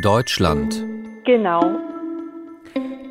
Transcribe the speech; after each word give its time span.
Deutschland. 0.00 0.72
Genau. 1.26 1.62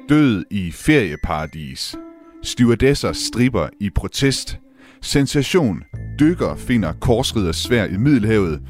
Død 0.10 0.44
i 0.52 0.72
ferieparadis. 0.72 1.96
Stewardesser 2.44 3.12
stripper 3.14 3.68
i 3.80 3.90
protest. 3.90 4.60
Sensation. 5.02 5.84
Dykker 6.20 6.56
finder 6.56 6.94
korsridder 6.94 7.52
svær 7.52 7.86
i 7.86 7.98
Middelhavet. 7.98 8.62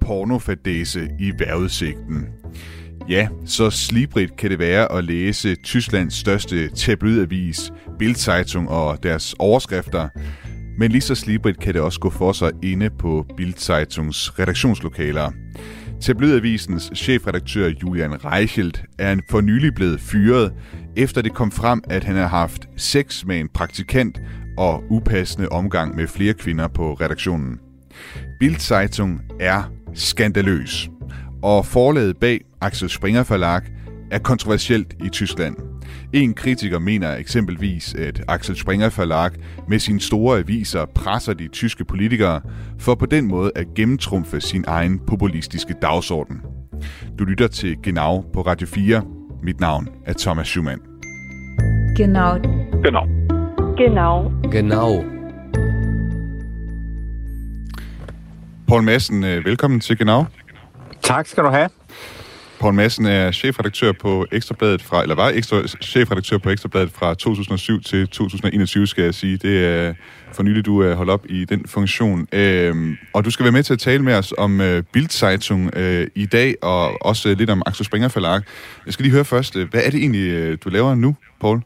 Pornofadese 0.00 1.08
i 1.20 1.32
vejrudsigten. 1.38 2.26
Ja, 3.08 3.28
så 3.46 3.70
slibrigt 3.70 4.36
kan 4.36 4.50
det 4.50 4.58
være 4.58 4.92
at 4.92 5.04
læse 5.04 5.54
Tysklands 5.54 6.14
største 6.14 6.68
tabloidavis, 6.68 7.72
Bildzeitung 7.98 8.68
og 8.68 9.02
deres 9.02 9.34
overskrifter. 9.38 10.08
Men 10.78 10.90
lige 10.90 11.02
så 11.02 11.14
slibrigt 11.14 11.60
kan 11.60 11.74
det 11.74 11.82
også 11.82 12.00
gå 12.00 12.10
for 12.10 12.32
sig 12.32 12.50
inde 12.62 12.90
på 12.90 13.26
Bildzeitungen 13.36 14.12
redaktionslokaler. 14.12 15.32
Tabloidavisens 16.00 16.90
chefredaktør 16.94 17.68
Julian 17.82 18.24
Reichelt 18.24 18.84
er 18.98 19.16
for 19.30 19.40
nylig 19.40 19.74
blevet 19.74 20.00
fyret, 20.00 20.52
efter 20.96 21.22
det 21.22 21.34
kom 21.34 21.50
frem, 21.50 21.82
at 21.90 22.04
han 22.04 22.16
har 22.16 22.26
haft 22.26 22.68
sex 22.76 23.24
med 23.24 23.40
en 23.40 23.48
praktikant 23.48 24.20
og 24.58 24.84
upassende 24.90 25.48
omgang 25.48 25.96
med 25.96 26.06
flere 26.06 26.34
kvinder 26.34 26.68
på 26.68 26.94
redaktionen. 26.94 27.58
Bildzeitung 28.38 29.20
er 29.40 29.62
skandaløs, 29.94 30.90
og 31.42 31.66
forlaget 31.66 32.16
bag 32.16 32.40
Axel 32.60 32.88
Springer 32.88 33.24
Verlag 33.28 33.62
er 34.10 34.18
kontroversielt 34.18 34.94
i 35.04 35.08
Tyskland. 35.08 35.69
En 36.12 36.34
kritiker 36.34 36.78
mener 36.78 37.16
eksempelvis, 37.16 37.94
at 37.94 38.22
Axel 38.28 38.56
Springer 38.56 38.90
Verlag 38.96 39.30
med 39.68 39.78
sine 39.78 40.00
store 40.00 40.38
aviser 40.38 40.84
presser 40.84 41.32
de 41.32 41.48
tyske 41.48 41.84
politikere 41.84 42.40
for 42.78 42.94
på 42.94 43.06
den 43.06 43.26
måde 43.26 43.52
at 43.56 43.66
gennemtrumfe 43.74 44.40
sin 44.40 44.64
egen 44.66 45.00
populistiske 45.06 45.74
dagsorden. 45.82 46.40
Du 47.18 47.24
lytter 47.24 47.48
til 47.48 47.76
Genau 47.82 48.20
på 48.32 48.40
Radio 48.40 48.66
4. 48.66 49.02
Mit 49.42 49.60
navn 49.60 49.88
er 50.06 50.12
Thomas 50.18 50.48
Schumann. 50.48 50.80
Genau. 51.96 52.38
Genau. 52.84 53.06
Genau. 53.76 54.32
Genau. 54.52 55.04
Paul 58.68 58.82
Madsen, 58.82 59.24
øh, 59.24 59.44
velkommen 59.44 59.80
til 59.80 59.98
Genau. 59.98 60.24
Tak 61.02 61.26
skal 61.26 61.44
du 61.44 61.48
have. 61.48 61.68
Paul 62.60 62.74
Madsen 62.74 63.06
er 63.06 63.32
chefredaktør 63.32 63.92
på 63.92 64.26
Ekstrabladet 64.32 64.82
fra, 64.82 65.02
eller 65.02 65.14
var 65.14 65.28
ekstra, 65.28 65.66
chefredaktør 65.82 66.38
på 66.38 66.50
Ekstrabladet 66.50 66.90
fra 66.90 67.14
2007 67.14 67.82
til 67.82 68.08
2021, 68.08 68.86
skal 68.86 69.04
jeg 69.04 69.14
sige. 69.14 69.36
Det 69.36 69.64
er 69.64 69.94
for 70.32 70.42
nylig, 70.42 70.66
du 70.66 70.80
er 70.80 70.94
holdt 70.94 71.10
op 71.10 71.26
i 71.28 71.44
den 71.44 71.66
funktion. 71.66 72.26
Øhm, 72.32 72.96
og 73.12 73.24
du 73.24 73.30
skal 73.30 73.44
være 73.44 73.52
med 73.52 73.62
til 73.62 73.72
at 73.72 73.78
tale 73.78 74.02
med 74.02 74.14
os 74.14 74.34
om 74.38 74.60
øh, 74.60 74.82
Bildzeitung 74.92 75.76
øh, 75.76 76.06
i 76.14 76.26
dag, 76.26 76.54
og 76.62 77.06
også 77.06 77.34
lidt 77.34 77.50
om 77.50 77.62
Axel 77.66 77.86
Springer 77.86 78.08
Verlag. 78.14 78.42
Jeg 78.86 78.92
skal 78.92 79.02
lige 79.02 79.12
høre 79.12 79.24
først, 79.24 79.56
øh, 79.56 79.70
hvad 79.70 79.82
er 79.84 79.90
det 79.90 80.00
egentlig, 80.00 80.30
øh, 80.30 80.58
du 80.64 80.68
laver 80.68 80.94
nu, 80.94 81.16
Paul? 81.40 81.60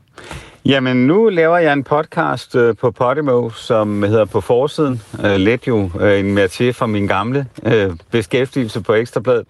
Jamen, 0.66 1.06
nu 1.06 1.28
laver 1.28 1.58
jeg 1.58 1.72
en 1.72 1.84
podcast 1.84 2.56
øh, 2.56 2.76
på 2.76 2.90
Podimo, 2.90 3.50
som 3.50 4.02
hedder 4.02 4.24
På 4.24 4.40
Forsiden. 4.40 5.02
Øh, 5.24 5.36
lidt 5.36 5.66
jo 5.66 5.90
øh, 6.00 6.20
en 6.20 6.34
mere 6.34 6.48
til 6.48 6.72
fra 6.72 6.86
min 6.86 7.06
gamle 7.06 7.46
øh, 7.66 7.90
beskæftigelse 8.10 8.80
på 8.80 8.94
Ekstrabladet. 8.94 9.46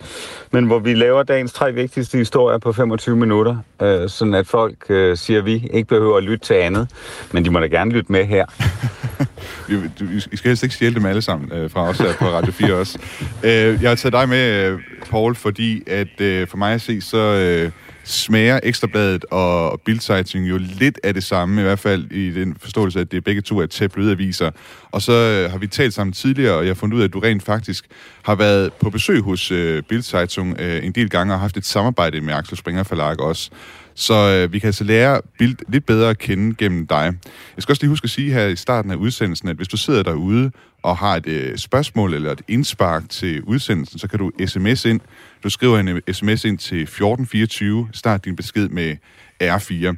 Men 0.51 0.65
hvor 0.65 0.79
vi 0.79 0.95
laver 0.95 1.23
dagens 1.23 1.53
tre 1.53 1.73
vigtigste 1.73 2.19
historier 2.19 2.59
på 2.59 2.73
25 2.73 3.17
minutter, 3.17 3.57
øh, 3.83 4.09
sådan 4.09 4.35
at 4.35 4.47
folk, 4.47 4.91
øh, 4.91 5.17
siger 5.17 5.43
vi, 5.43 5.69
ikke 5.73 5.89
behøver 5.89 6.17
at 6.17 6.23
lytte 6.23 6.47
til 6.47 6.55
andet. 6.55 6.89
Men 7.33 7.45
de 7.45 7.51
må 7.51 7.61
da 7.61 7.67
gerne 7.67 7.91
lytte 7.91 8.13
med 8.13 8.25
her. 8.25 8.47
Vi, 9.69 9.75
du, 10.01 10.05
I 10.33 10.37
skal 10.37 10.49
helst 10.49 10.63
ikke 10.63 10.75
stjæle 10.75 10.95
dem 10.95 11.07
alle 11.07 11.23
sammen 11.23 11.53
øh, 11.53 11.71
fra 11.71 11.89
os 11.89 11.99
her 11.99 12.13
på 12.19 12.25
Radio 12.25 12.53
4 12.53 12.75
også. 12.75 12.99
Øh, 13.43 13.83
jeg 13.83 13.91
har 13.91 13.95
taget 13.95 14.13
dig 14.13 14.29
med, 14.29 14.71
øh, 14.71 14.81
Paul, 15.11 15.35
fordi 15.35 15.83
at 15.87 16.21
øh, 16.21 16.49
for 16.49 16.57
mig 16.57 16.75
at 16.75 16.81
se, 16.81 17.01
så 17.01 17.19
øh, 17.19 17.71
smager 18.05 18.61
Ekstrabladet 18.63 19.25
og 19.31 19.81
Bildzeitung 19.81 20.49
jo 20.49 20.59
lidt 20.59 21.01
af 21.03 21.15
det 21.15 21.25
samme, 21.25 21.61
i 21.61 21.65
hvert 21.65 21.79
fald 21.79 22.11
i 22.11 22.31
den 22.31 22.57
forståelse, 22.61 23.01
at 23.01 23.11
det 23.11 23.17
er 23.17 23.21
begge 23.21 23.43
to 23.43 23.61
er 23.61 23.67
tabloidaviser. 23.67 24.51
Og 24.91 25.03
så 25.03 25.13
øh, 25.13 25.51
har 25.51 25.59
vi 25.59 25.67
talt 25.67 25.95
sammen 25.95 26.13
tidligere, 26.13 26.55
og 26.55 26.65
jeg 26.65 26.71
har 26.71 26.75
fundet 26.75 26.97
ud 26.97 27.01
af, 27.01 27.05
at 27.05 27.13
du 27.13 27.19
rent 27.19 27.43
faktisk 27.43 27.85
har 28.23 28.35
været 28.35 28.73
på 28.73 28.91
besøg 28.91 29.21
hos 29.21 29.51
øh, 29.51 29.83
Bildzeitung 29.83 30.61
øh, 30.61 30.85
en 30.85 30.93
del 30.93 31.11
gange 31.11 31.35
og 31.35 31.41
haft 31.41 31.57
et 31.57 31.67
samarbejde 31.67 32.21
med 32.21 32.35
Axel 32.35 32.57
Springer 32.57 32.83
Forlag 32.83 33.21
også. 33.21 33.51
Så 33.95 34.15
øh, 34.15 34.53
vi 34.53 34.59
kan 34.59 34.67
altså 34.67 34.85
lære 34.85 35.21
Bild 35.39 35.57
lidt 35.69 35.87
bedre 35.87 36.11
at 36.11 36.19
kende 36.19 36.55
gennem 36.55 36.87
dig. 36.87 37.13
Jeg 37.57 37.63
skal 37.63 37.73
også 37.73 37.83
lige 37.83 37.89
huske 37.89 38.05
at 38.05 38.11
sige 38.11 38.33
her 38.33 38.47
i 38.47 38.57
starten 38.57 38.91
af 38.91 38.97
udsendelsen, 38.97 39.49
at 39.49 39.57
hvis 39.57 39.69
du 39.69 39.77
sidder 39.77 40.03
derude 40.03 40.51
og 40.83 40.97
har 40.97 41.17
et 41.17 41.27
øh, 41.27 41.59
spørgsmål 41.59 42.15
eller 42.15 42.33
et 42.33 42.43
indspark 42.49 43.09
til 43.09 43.43
udsendelsen, 43.43 43.99
så 43.99 44.09
kan 44.09 44.19
du 44.19 44.31
sms 44.47 44.85
ind. 44.85 45.01
Du 45.43 45.51
skriver 45.51 45.79
en 45.79 45.89
øh, 45.89 46.01
sms 46.13 46.45
ind 46.45 46.59
til 46.59 46.83
1424. 46.83 47.89
Start 47.93 48.25
din 48.25 48.37
besked 48.37 48.69
med 48.69 48.97
R4. 49.43 49.97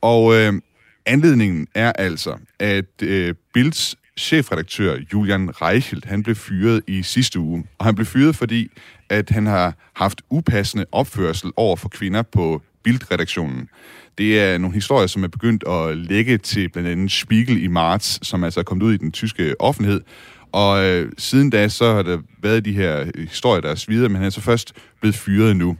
Og 0.00 0.34
øh, 0.34 0.52
anledningen 1.06 1.66
er 1.74 1.92
altså, 1.92 2.36
at 2.58 3.02
øh, 3.02 3.34
Bilds 3.54 3.96
chefredaktør 4.18 4.96
Julian 5.12 5.62
Reichelt, 5.62 6.04
han 6.04 6.22
blev 6.22 6.36
fyret 6.36 6.82
i 6.86 7.02
sidste 7.02 7.38
uge. 7.38 7.64
Og 7.78 7.84
han 7.84 7.94
blev 7.94 8.06
fyret, 8.06 8.36
fordi 8.36 8.70
at 9.08 9.30
han 9.30 9.46
har 9.46 9.74
haft 9.92 10.22
upassende 10.30 10.86
opførsel 10.92 11.52
over 11.56 11.76
for 11.76 11.88
kvinder 11.88 12.22
på 12.22 12.62
Bildredaktionen. 12.86 13.68
Det 14.18 14.40
er 14.40 14.58
nogle 14.58 14.74
historier, 14.74 15.06
som 15.06 15.24
er 15.24 15.28
begyndt 15.28 15.64
at 15.68 15.96
lægge 15.96 16.38
til 16.38 16.68
blandt 16.68 16.88
andet 16.88 17.12
Spiegel 17.12 17.64
i 17.64 17.66
marts, 17.66 18.26
som 18.26 18.44
altså 18.44 18.60
er 18.60 18.64
kommet 18.64 18.84
ud 18.84 18.92
i 18.94 18.96
den 18.96 19.12
tyske 19.12 19.54
offentlighed. 19.58 20.00
Og 20.52 20.84
øh, 20.84 21.12
siden 21.18 21.50
da, 21.50 21.68
så 21.68 21.92
har 21.92 22.02
der 22.02 22.18
været 22.42 22.64
de 22.64 22.72
her 22.72 23.00
øh, 23.00 23.28
historier, 23.28 23.60
der 23.60 23.70
er 23.70 23.74
svider, 23.74 24.08
men 24.08 24.16
han 24.16 24.26
er 24.26 24.30
så 24.30 24.40
først 24.40 24.72
blevet 25.00 25.14
fyret 25.14 25.56
nu. 25.56 25.76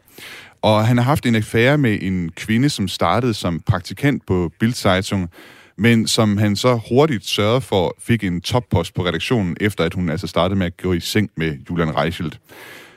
Og 0.62 0.86
han 0.86 0.96
har 0.96 1.04
haft 1.04 1.26
en 1.26 1.34
affære 1.34 1.78
med 1.78 1.98
en 2.02 2.30
kvinde, 2.36 2.70
som 2.70 2.88
startede 2.88 3.34
som 3.34 3.60
praktikant 3.60 4.26
på 4.26 4.50
Bildzeitung, 4.60 5.30
men 5.78 6.06
som 6.06 6.36
han 6.36 6.56
så 6.56 6.80
hurtigt 6.88 7.26
sørgede 7.26 7.60
for, 7.60 7.96
fik 8.00 8.24
en 8.24 8.40
toppost 8.40 8.94
på 8.94 9.06
redaktionen, 9.06 9.56
efter 9.60 9.84
at 9.84 9.94
hun 9.94 10.08
altså 10.10 10.26
startede 10.26 10.58
med 10.58 10.66
at 10.66 10.76
gå 10.76 10.92
i 10.92 11.00
seng 11.00 11.30
med 11.36 11.58
Julian 11.70 11.96
Reichelt. 11.96 12.40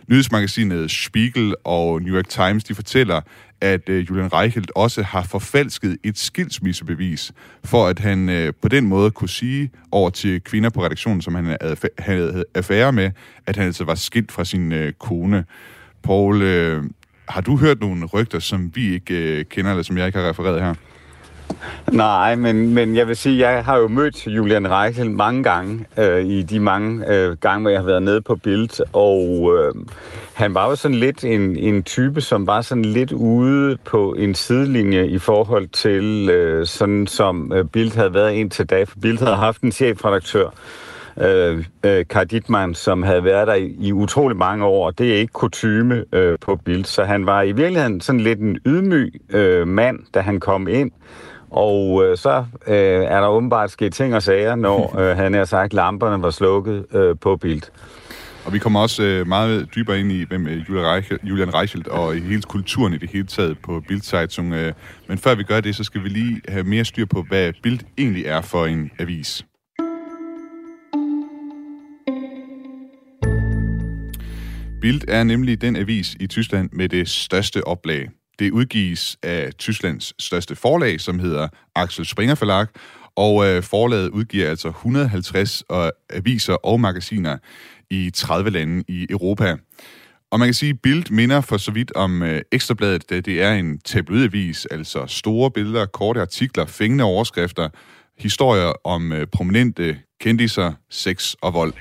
Nyhedsmagasinet 0.10 0.92
Spiegel 0.92 1.56
og 1.64 2.02
New 2.02 2.16
York 2.16 2.30
Times, 2.30 2.64
de 2.64 2.76
fortæller, 2.76 3.22
at 3.62 3.90
øh, 3.90 4.10
Julian 4.10 4.34
Reichelt 4.34 4.72
også 4.76 5.04
har 5.04 5.24
forfalsket 5.24 5.98
et 6.04 6.18
skilsmissebevis, 6.18 7.32
for 7.64 7.88
at 7.88 8.00
han 8.00 8.30
øh, 8.30 8.54
på 8.62 8.68
den 8.68 8.86
måde 8.86 9.12
kunne 9.12 9.30
sige 9.30 9.72
over 9.92 10.10
til 10.10 10.42
kvinder 10.42 10.70
på 10.70 10.84
redaktionen, 10.86 11.22
som 11.22 11.36
han 11.36 11.58
havde 12.00 12.44
affære 12.56 12.92
med, 12.92 13.12
at 13.46 13.56
han 13.56 13.66
altså 13.66 13.84
var 13.84 13.96
skilt 13.96 14.32
fra 14.32 14.46
sin 14.46 14.72
øh, 14.72 14.94
kone. 14.94 15.46
Paul, 16.04 16.42
øh, 16.42 16.84
har 17.28 17.42
du 17.42 17.58
hørt 17.58 17.80
nogle 17.80 18.06
rygter, 18.06 18.40
som 18.40 18.72
vi 18.76 18.94
ikke 18.94 19.40
øh, 19.40 19.46
kender, 19.46 19.72
eller 19.72 19.84
som 19.84 19.98
jeg 19.98 20.06
ikke 20.06 20.20
har 20.20 20.30
refereret 20.30 20.62
her? 20.62 20.74
Nej, 21.92 22.36
men, 22.36 22.74
men 22.74 22.96
jeg 22.96 23.08
vil 23.08 23.16
sige, 23.16 23.50
jeg 23.50 23.66
har 23.66 23.78
jo 23.78 23.88
mødt 23.88 24.28
Julian 24.28 24.72
Reichel 24.72 25.12
mange 25.12 25.44
gange, 25.44 25.86
øh, 25.98 26.26
i 26.26 26.44
de 26.44 26.60
mange 26.60 27.14
øh, 27.14 27.38
gange, 27.38 27.62
hvor 27.62 27.70
jeg 27.70 27.80
har 27.80 27.86
været 27.86 28.04
nede 28.04 28.22
på 28.22 28.36
Bild, 28.36 28.86
og 28.94 29.52
øh, 29.58 29.86
han 30.34 30.54
var 30.54 30.70
jo 30.70 30.76
sådan 30.76 30.98
lidt 30.98 31.24
en, 31.24 31.58
en 31.58 31.84
type, 31.84 32.22
som 32.22 32.48
var 32.48 32.62
sådan 32.62 32.86
lidt 32.86 33.12
ude 33.12 33.78
på 33.86 34.14
en 34.14 34.36
sidelinje 34.36 35.08
i 35.08 35.20
forhold 35.20 35.68
til, 35.68 36.30
øh, 36.30 36.66
sådan 36.66 37.08
som 37.08 37.54
øh, 37.56 37.66
Bild 37.66 37.96
havde 37.96 38.14
været 38.14 38.34
indtil 38.34 38.66
da, 38.66 38.84
for 38.84 39.00
Bild 39.00 39.20
havde 39.20 39.36
haft 39.36 39.62
en 39.62 39.72
chefredaktør, 39.72 40.50
øh, 41.18 41.66
øh, 41.84 42.06
Kai 42.10 42.26
Dittmann, 42.26 42.76
som 42.76 43.04
havde 43.04 43.24
været 43.24 43.48
der 43.48 43.54
i, 43.54 43.76
i 43.80 43.94
utrolig 43.94 44.38
mange 44.38 44.66
år, 44.66 44.86
og 44.86 45.00
det 45.00 45.14
er 45.14 45.18
ikke 45.18 45.34
kutyme 45.34 46.06
øh, 46.14 46.38
på 46.42 46.56
Bild, 46.56 46.86
så 46.86 47.04
han 47.04 47.26
var 47.26 47.42
i 47.42 47.52
virkeligheden 47.52 48.02
sådan 48.02 48.22
lidt 48.22 48.40
en 48.40 48.58
ydmyg 48.66 49.14
øh, 49.30 49.68
mand, 49.68 50.00
da 50.14 50.20
han 50.20 50.40
kom 50.40 50.68
ind, 50.68 50.92
og 51.52 52.06
øh, 52.06 52.18
så 52.18 52.46
øh, 52.68 52.76
er 53.04 53.20
der 53.22 53.28
åbenbart 53.28 53.72
sket 53.72 53.94
ting 53.94 54.16
og 54.16 54.24
sager, 54.24 54.56
når 54.56 54.96
øh, 55.00 55.18
han 55.18 55.34
har 55.34 55.46
sagt, 55.46 55.74
lamperne 55.74 56.24
var 56.24 56.30
slukket 56.30 56.86
øh, 56.94 57.16
på 57.22 57.36
Bild. 57.36 57.62
Og 58.46 58.54
vi 58.54 58.60
kommer 58.60 58.80
også 58.80 59.04
øh, 59.04 59.28
meget 59.28 59.76
dybere 59.76 60.00
ind 60.00 60.12
i, 60.12 60.26
hvem 60.28 60.48
øh, 60.48 60.70
Julian 61.24 61.54
Reichelt 61.54 61.88
og 61.88 62.18
i 62.18 62.20
hele 62.20 62.42
kulturen 62.42 62.94
i 62.94 62.98
det 62.98 63.10
hele 63.10 63.28
taget 63.28 63.58
på 63.60 63.84
Bildzeitung. 63.88 64.54
Øh. 64.54 64.74
Men 65.08 65.18
før 65.18 65.36
vi 65.36 65.44
gør 65.44 65.62
det, 65.62 65.76
så 65.76 65.84
skal 65.84 66.04
vi 66.04 66.10
lige 66.10 66.42
have 66.48 66.64
mere 66.64 66.86
styr 66.86 67.06
på, 67.06 67.26
hvad 67.28 67.54
Bild 67.64 67.80
egentlig 67.98 68.26
er 68.26 68.42
for 68.42 68.66
en 68.66 68.92
avis. 69.00 69.46
Bild 74.82 75.02
er 75.08 75.24
nemlig 75.24 75.62
den 75.62 75.76
avis 75.76 76.16
i 76.20 76.28
Tyskland 76.28 76.70
med 76.74 76.90
det 76.90 77.10
største 77.10 77.68
oplag. 77.68 78.10
Det 78.40 78.52
udgives 78.52 79.18
af 79.24 79.54
Tysklands 79.58 80.24
største 80.24 80.56
forlag, 80.56 81.02
som 81.02 81.20
hedder 81.20 81.48
Axel 81.76 82.06
Springer 82.06 82.36
Forlag, 82.36 82.68
og 83.16 83.48
øh, 83.48 83.64
forlaget 83.64 84.10
udgiver 84.10 84.50
altså 84.50 84.68
150 84.68 85.64
øh, 85.72 85.90
aviser 86.10 86.54
og 86.54 86.80
magasiner 86.80 87.38
i 87.90 88.12
30 88.14 88.50
lande 88.50 88.84
i 88.88 89.08
Europa. 89.10 89.56
Og 90.32 90.40
man 90.40 90.48
kan 90.48 90.54
sige, 90.54 90.70
at 90.70 90.80
Bild 90.84 91.12
minder 91.12 91.42
for 91.42 91.58
så 91.58 91.72
vidt 91.72 91.92
om 91.96 92.24
øh, 92.24 92.42
Ekstrabladet, 92.52 93.10
da 93.10 93.20
det 93.20 93.42
er 93.42 93.54
en 93.54 93.80
tabloidavis, 93.80 94.66
altså 94.66 95.06
store 95.08 95.52
billeder, 95.52 95.86
korte 95.86 96.22
artikler, 96.22 96.66
fængende 96.66 97.04
overskrifter, 97.04 97.70
historier 98.18 98.72
om 98.84 99.12
øh, 99.12 99.28
prominente 99.28 99.98
kendiser, 100.22 100.74
sex 100.90 101.34
og 101.42 101.54
vold. 101.54 101.74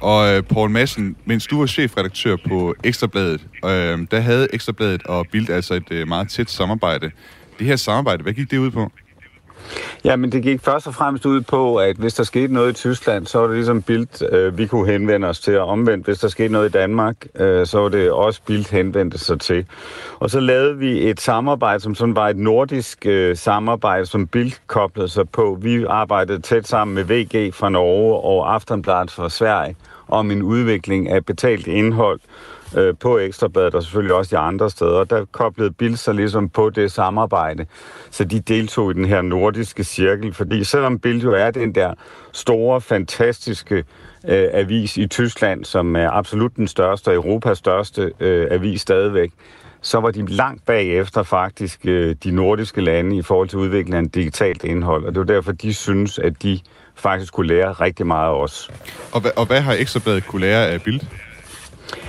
Og 0.00 0.34
øh, 0.34 0.42
Paul 0.42 0.70
Madsen, 0.70 1.16
mens 1.24 1.46
du 1.46 1.58
var 1.58 1.66
chefredaktør 1.66 2.36
på 2.48 2.74
Ekstrabladet, 2.84 3.46
øh, 3.64 4.06
der 4.10 4.20
havde 4.20 4.48
Ekstrabladet 4.52 5.02
og 5.02 5.26
Bild 5.32 5.50
altså 5.50 5.74
et 5.74 5.90
øh, 5.90 6.08
meget 6.08 6.28
tæt 6.28 6.50
samarbejde. 6.50 7.10
Det 7.58 7.66
her 7.66 7.76
samarbejde, 7.76 8.22
hvad 8.22 8.32
gik 8.32 8.50
det 8.50 8.58
ud 8.58 8.70
på? 8.70 8.92
Ja, 10.04 10.16
men 10.16 10.32
det 10.32 10.42
gik 10.42 10.60
først 10.62 10.86
og 10.86 10.94
fremmest 10.94 11.26
ud 11.26 11.40
på, 11.40 11.76
at 11.76 11.96
hvis 11.96 12.14
der 12.14 12.24
skete 12.24 12.54
noget 12.54 12.70
i 12.70 12.74
Tyskland, 12.74 13.26
så 13.26 13.38
var 13.38 13.46
det 13.46 13.56
ligesom 13.56 13.82
Bildt, 13.82 14.22
øh, 14.32 14.58
vi 14.58 14.66
kunne 14.66 14.92
henvende 14.92 15.28
os 15.28 15.40
til, 15.40 15.58
og 15.58 15.66
omvendt, 15.66 16.06
hvis 16.06 16.18
der 16.18 16.28
skete 16.28 16.52
noget 16.52 16.68
i 16.68 16.72
Danmark, 16.72 17.16
øh, 17.34 17.66
så 17.66 17.78
var 17.78 17.88
det 17.88 18.10
også 18.10 18.40
Bildt 18.46 18.70
henvendte 18.70 19.18
sig 19.18 19.40
til. 19.40 19.66
Og 20.18 20.30
så 20.30 20.40
lavede 20.40 20.78
vi 20.78 21.10
et 21.10 21.20
samarbejde, 21.20 21.80
som 21.80 21.94
sådan 21.94 22.16
var 22.16 22.28
et 22.28 22.36
nordisk 22.36 23.06
øh, 23.06 23.36
samarbejde, 23.36 24.06
som 24.06 24.26
Bildt 24.26 24.60
koblede 24.66 25.08
sig 25.08 25.28
på. 25.28 25.58
Vi 25.60 25.84
arbejdede 25.84 26.40
tæt 26.40 26.68
sammen 26.68 26.94
med 26.94 27.04
VG 27.04 27.54
fra 27.54 27.68
Norge 27.68 28.14
og 28.20 28.54
Aftenbladet 28.54 29.10
fra 29.10 29.30
Sverige 29.30 29.76
om 30.08 30.30
en 30.30 30.42
udvikling 30.42 31.08
af 31.08 31.24
betalt 31.24 31.66
indhold, 31.66 32.20
øh, 32.76 32.94
på 33.00 33.18
Ekstrabladet 33.18 33.74
og 33.74 33.82
selvfølgelig 33.82 34.14
også 34.14 34.36
de 34.36 34.40
andre 34.40 34.70
steder. 34.70 35.04
Der 35.04 35.24
koblede 35.32 35.70
Bill 35.70 35.96
sig 35.96 36.14
ligesom 36.14 36.48
på 36.48 36.70
det 36.70 36.92
samarbejde, 36.92 37.66
så 38.10 38.24
de 38.24 38.40
deltog 38.40 38.90
i 38.90 38.94
den 38.94 39.04
her 39.04 39.22
nordiske 39.22 39.84
cirkel, 39.84 40.34
fordi 40.34 40.64
selvom 40.64 40.98
Bill 40.98 41.22
jo 41.22 41.32
er 41.32 41.50
den 41.50 41.74
der 41.74 41.94
store, 42.32 42.80
fantastiske 42.80 43.84
øh, 44.28 44.48
avis 44.52 44.96
i 44.96 45.06
Tyskland, 45.06 45.64
som 45.64 45.96
er 45.96 46.10
absolut 46.10 46.56
den 46.56 46.68
største, 46.68 47.12
Europas 47.12 47.58
største 47.58 48.12
øh, 48.20 48.48
avis 48.50 48.80
stadigvæk, 48.80 49.30
så 49.82 50.00
var 50.00 50.10
de 50.10 50.26
langt 50.26 50.66
bagefter 50.66 51.22
faktisk 51.22 51.80
øh, 51.84 52.16
de 52.24 52.30
nordiske 52.30 52.80
lande 52.80 53.16
i 53.16 53.22
forhold 53.22 53.48
til 53.48 53.58
udviklingen 53.58 54.04
af 54.04 54.10
digitalt 54.10 54.64
indhold, 54.64 55.04
og 55.04 55.12
det 55.14 55.18
var 55.18 55.26
derfor, 55.26 55.52
de 55.52 55.74
synes, 55.74 56.18
at 56.18 56.42
de 56.42 56.60
faktisk 56.94 57.32
kunne 57.32 57.46
lære 57.46 57.72
rigtig 57.72 58.06
meget 58.06 58.28
af 58.28 58.42
os. 58.42 58.70
Og, 59.12 59.26
hva- 59.26 59.34
og 59.36 59.46
hvad 59.46 59.60
har 59.60 59.72
Ekstrabladet 59.78 60.26
kunne 60.26 60.40
lære 60.40 60.66
af 60.66 60.82
Bild? 60.82 61.00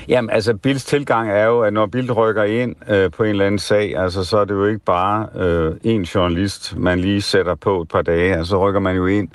Jamen, 0.08 0.30
altså, 0.30 0.54
Bills 0.54 0.86
tilgang 0.86 1.32
er 1.32 1.46
jo, 1.46 1.62
at 1.62 1.74
når 1.74 1.86
Bild 1.86 2.16
rykker 2.16 2.44
ind 2.44 2.76
øh, 2.90 3.12
på 3.12 3.24
en 3.24 3.30
eller 3.30 3.46
anden 3.46 3.60
sag, 3.60 3.98
altså, 3.98 4.24
så 4.24 4.38
er 4.38 4.46
det 4.46 4.54
jo 4.54 4.66
ikke 4.66 4.86
bare 4.86 5.28
øh, 5.36 5.76
en 5.84 6.04
journalist, 6.04 6.78
man 6.78 7.00
lige 7.00 7.22
sætter 7.22 7.56
på 7.56 7.82
et 7.82 7.88
par 7.88 8.02
dage. 8.02 8.36
Altså, 8.36 8.50
så 8.50 8.68
rykker 8.68 8.80
man 8.80 8.96
jo 8.96 9.06
ind 9.06 9.30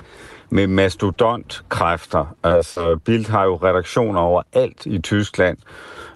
med 0.49 0.67
mastodontkræfter. 0.67 2.35
Altså, 2.43 2.99
Bild 3.05 3.29
har 3.29 3.43
jo 3.43 3.55
redaktioner 3.55 4.19
over 4.19 4.41
alt 4.53 4.85
i 4.85 4.99
Tyskland. 4.99 5.57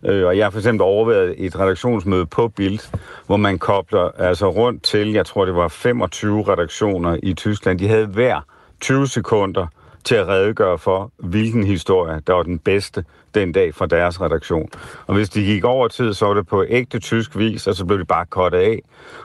Øh, 0.06 0.26
og 0.26 0.38
jeg 0.38 0.46
har 0.46 0.50
for 0.50 0.60
eksempel 0.60 0.82
overvejet 0.82 1.36
et 1.38 1.60
redaktionsmøde 1.60 2.26
på 2.26 2.48
Bild, 2.48 2.80
hvor 3.26 3.38
man 3.38 3.60
kobler 3.60 4.12
altså 4.18 4.50
rundt 4.50 4.84
til, 4.84 5.12
jeg 5.12 5.26
tror 5.26 5.46
det 5.46 5.56
var 5.56 5.68
25 5.68 6.44
redaktioner 6.44 7.18
i 7.24 7.34
Tyskland. 7.34 7.80
De 7.80 7.88
havde 7.88 8.06
hver 8.06 8.42
20 8.80 9.08
sekunder 9.08 9.68
til 10.08 10.16
at 10.16 10.28
redegøre 10.28 10.78
for, 10.78 11.12
hvilken 11.18 11.64
historie, 11.64 12.22
der 12.28 12.34
var 12.34 12.44
den 12.44 12.60
bedste 12.60 13.04
den 13.36 13.52
dag 13.52 13.76
fra 13.76 13.86
deres 13.86 14.22
redaktion. 14.22 14.70
Og 15.08 15.16
hvis 15.16 15.30
de 15.30 15.44
gik 15.46 15.64
over 15.64 15.88
tid, 15.88 16.14
så 16.14 16.26
var 16.26 16.34
det 16.34 16.48
på 16.48 16.66
ægte 16.70 17.00
tysk 17.00 17.38
vis, 17.38 17.68
og 17.68 17.76
så 17.76 17.86
blev 17.86 18.00
de 18.00 18.06
bare 18.06 18.26
kottet 18.26 18.60
af. 18.60 18.80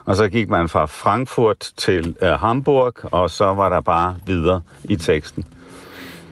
Og 0.05 0.15
så 0.15 0.27
gik 0.29 0.49
man 0.49 0.69
fra 0.69 0.85
Frankfurt 0.85 1.71
til 1.77 2.15
uh, 2.21 2.27
Hamburg, 2.27 2.93
og 3.13 3.29
så 3.29 3.45
var 3.45 3.69
der 3.69 3.81
bare 3.81 4.15
videre 4.25 4.61
i 4.83 4.95
teksten. 4.95 5.43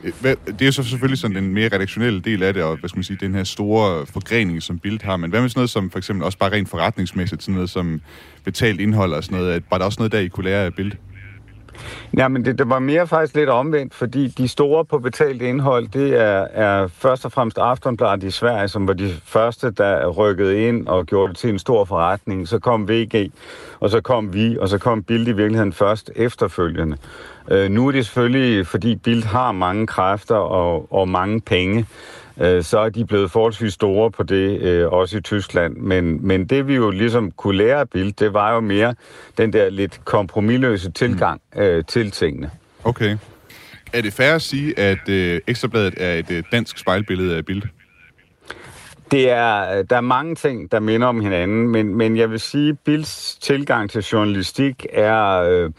Øh, 0.03 0.11
hvad- 0.21 0.35
Det 0.45 0.61
er 0.61 0.65
jo 0.65 0.71
så 0.71 0.83
selvfølgelig 0.83 1.17
sådan 1.19 1.37
en 1.37 1.53
mere 1.53 1.69
redaktionel 1.73 2.23
del 2.25 2.43
af 2.43 2.53
det, 2.53 2.63
og 2.63 2.77
hvad 2.77 2.89
skal 2.89 2.97
man 2.97 3.03
sige, 3.03 3.17
den 3.21 3.35
her 3.35 3.43
store 3.43 4.05
forgrening, 4.05 4.63
som 4.63 4.79
Bild 4.79 5.03
har. 5.03 5.17
Men 5.17 5.29
hvad 5.29 5.41
med 5.41 5.49
sådan 5.49 5.59
noget 5.59 5.69
som 5.69 5.89
for 5.91 5.97
eksempel 5.97 6.25
også 6.25 6.37
bare 6.37 6.51
rent 6.51 6.69
forretningsmæssigt, 6.69 7.43
sådan 7.43 7.53
noget 7.55 7.69
som 7.69 8.01
betalt 8.43 8.79
indhold 8.81 9.13
og 9.13 9.23
sådan 9.23 9.37
noget? 9.39 9.53
at- 9.53 9.63
Var 9.71 9.77
der 9.77 9.85
også 9.85 9.99
noget 9.99 10.11
der, 10.11 10.19
I 10.19 10.27
kunne 10.27 10.43
lære 10.43 10.65
af 10.65 10.73
Bild? 10.73 10.91
Ja, 12.17 12.27
men 12.27 12.45
det, 12.45 12.57
det 12.57 12.69
var 12.69 12.79
mere 12.79 13.07
faktisk 13.07 13.35
lidt 13.35 13.49
omvendt, 13.49 13.93
fordi 13.93 14.27
de 14.27 14.47
store 14.47 14.85
på 14.85 14.99
betalt 14.99 15.41
indhold, 15.41 15.87
det 15.87 16.21
er, 16.21 16.47
er 16.53 16.87
først 16.87 17.25
og 17.25 17.31
fremmest 17.31 17.57
Aftonbladet 17.57 18.23
i 18.23 18.31
Sverige, 18.31 18.67
som 18.67 18.87
var 18.87 18.93
de 18.93 19.13
første, 19.25 19.71
der 19.71 20.07
rykkede 20.07 20.67
ind 20.67 20.87
og 20.87 21.05
gjorde 21.05 21.29
det 21.29 21.37
til 21.37 21.49
en 21.49 21.59
stor 21.59 21.85
forretning. 21.85 22.47
Så 22.47 22.59
kom 22.59 22.89
VG, 22.89 23.31
og 23.79 23.89
så 23.89 24.01
kom 24.01 24.33
vi, 24.33 24.57
og 24.57 24.69
så 24.69 24.77
kom 24.77 25.03
Bild 25.03 25.27
i 25.27 25.31
virkeligheden 25.31 25.73
først 25.73 26.11
efterfølgende. 26.15 26.97
Øh, 27.51 27.71
nu 27.71 27.87
er 27.87 27.91
det 27.91 28.05
selvfølgelig, 28.05 28.67
fordi 28.67 28.95
Bild 28.95 29.23
har 29.23 29.51
mange 29.51 29.87
kræfter 29.87 30.35
og, 30.35 30.93
og 30.93 31.09
mange 31.09 31.41
penge, 31.41 31.85
øh, 32.41 32.63
så 32.63 32.79
er 32.79 32.89
de 32.89 33.05
blevet 33.05 33.31
forholdsvis 33.31 33.73
store 33.73 34.11
på 34.11 34.23
det, 34.23 34.61
øh, 34.61 34.87
også 34.87 35.17
i 35.17 35.21
Tyskland. 35.21 35.75
Men, 35.75 36.27
men 36.27 36.45
det 36.45 36.67
vi 36.67 36.75
jo 36.75 36.89
ligesom 36.89 37.31
kunne 37.31 37.57
lære 37.57 37.79
af 37.79 37.89
Bild, 37.89 38.13
det 38.13 38.33
var 38.33 38.53
jo 38.53 38.59
mere 38.59 38.95
den 39.37 39.53
der 39.53 39.69
lidt 39.69 40.05
kompromilløse 40.05 40.91
tilgang 40.91 41.41
øh, 41.55 41.83
til 41.87 42.11
tingene. 42.11 42.51
Okay. 42.83 43.17
Er 43.93 44.01
det 44.01 44.13
fair 44.13 44.35
at 44.35 44.41
sige, 44.41 44.79
at 44.79 45.09
øh, 45.09 45.39
Ekstrabladet 45.47 45.93
er 45.97 46.13
et 46.13 46.31
øh, 46.31 46.43
dansk 46.51 46.77
spejlbillede 46.77 47.37
af 47.37 47.45
Bild? 47.45 47.61
Det 49.11 49.29
er, 49.29 49.77
øh, 49.77 49.85
der 49.89 49.97
er 49.97 50.01
mange 50.01 50.35
ting, 50.35 50.71
der 50.71 50.79
minder 50.79 51.07
om 51.07 51.21
hinanden, 51.21 51.67
men, 51.67 51.95
men 51.95 52.17
jeg 52.17 52.31
vil 52.31 52.39
sige, 52.39 52.69
at 52.69 52.79
Bills 52.85 53.35
tilgang 53.35 53.89
til 53.89 54.01
journalistik 54.01 54.85
er, 54.93 55.41
øh, 55.41 55.71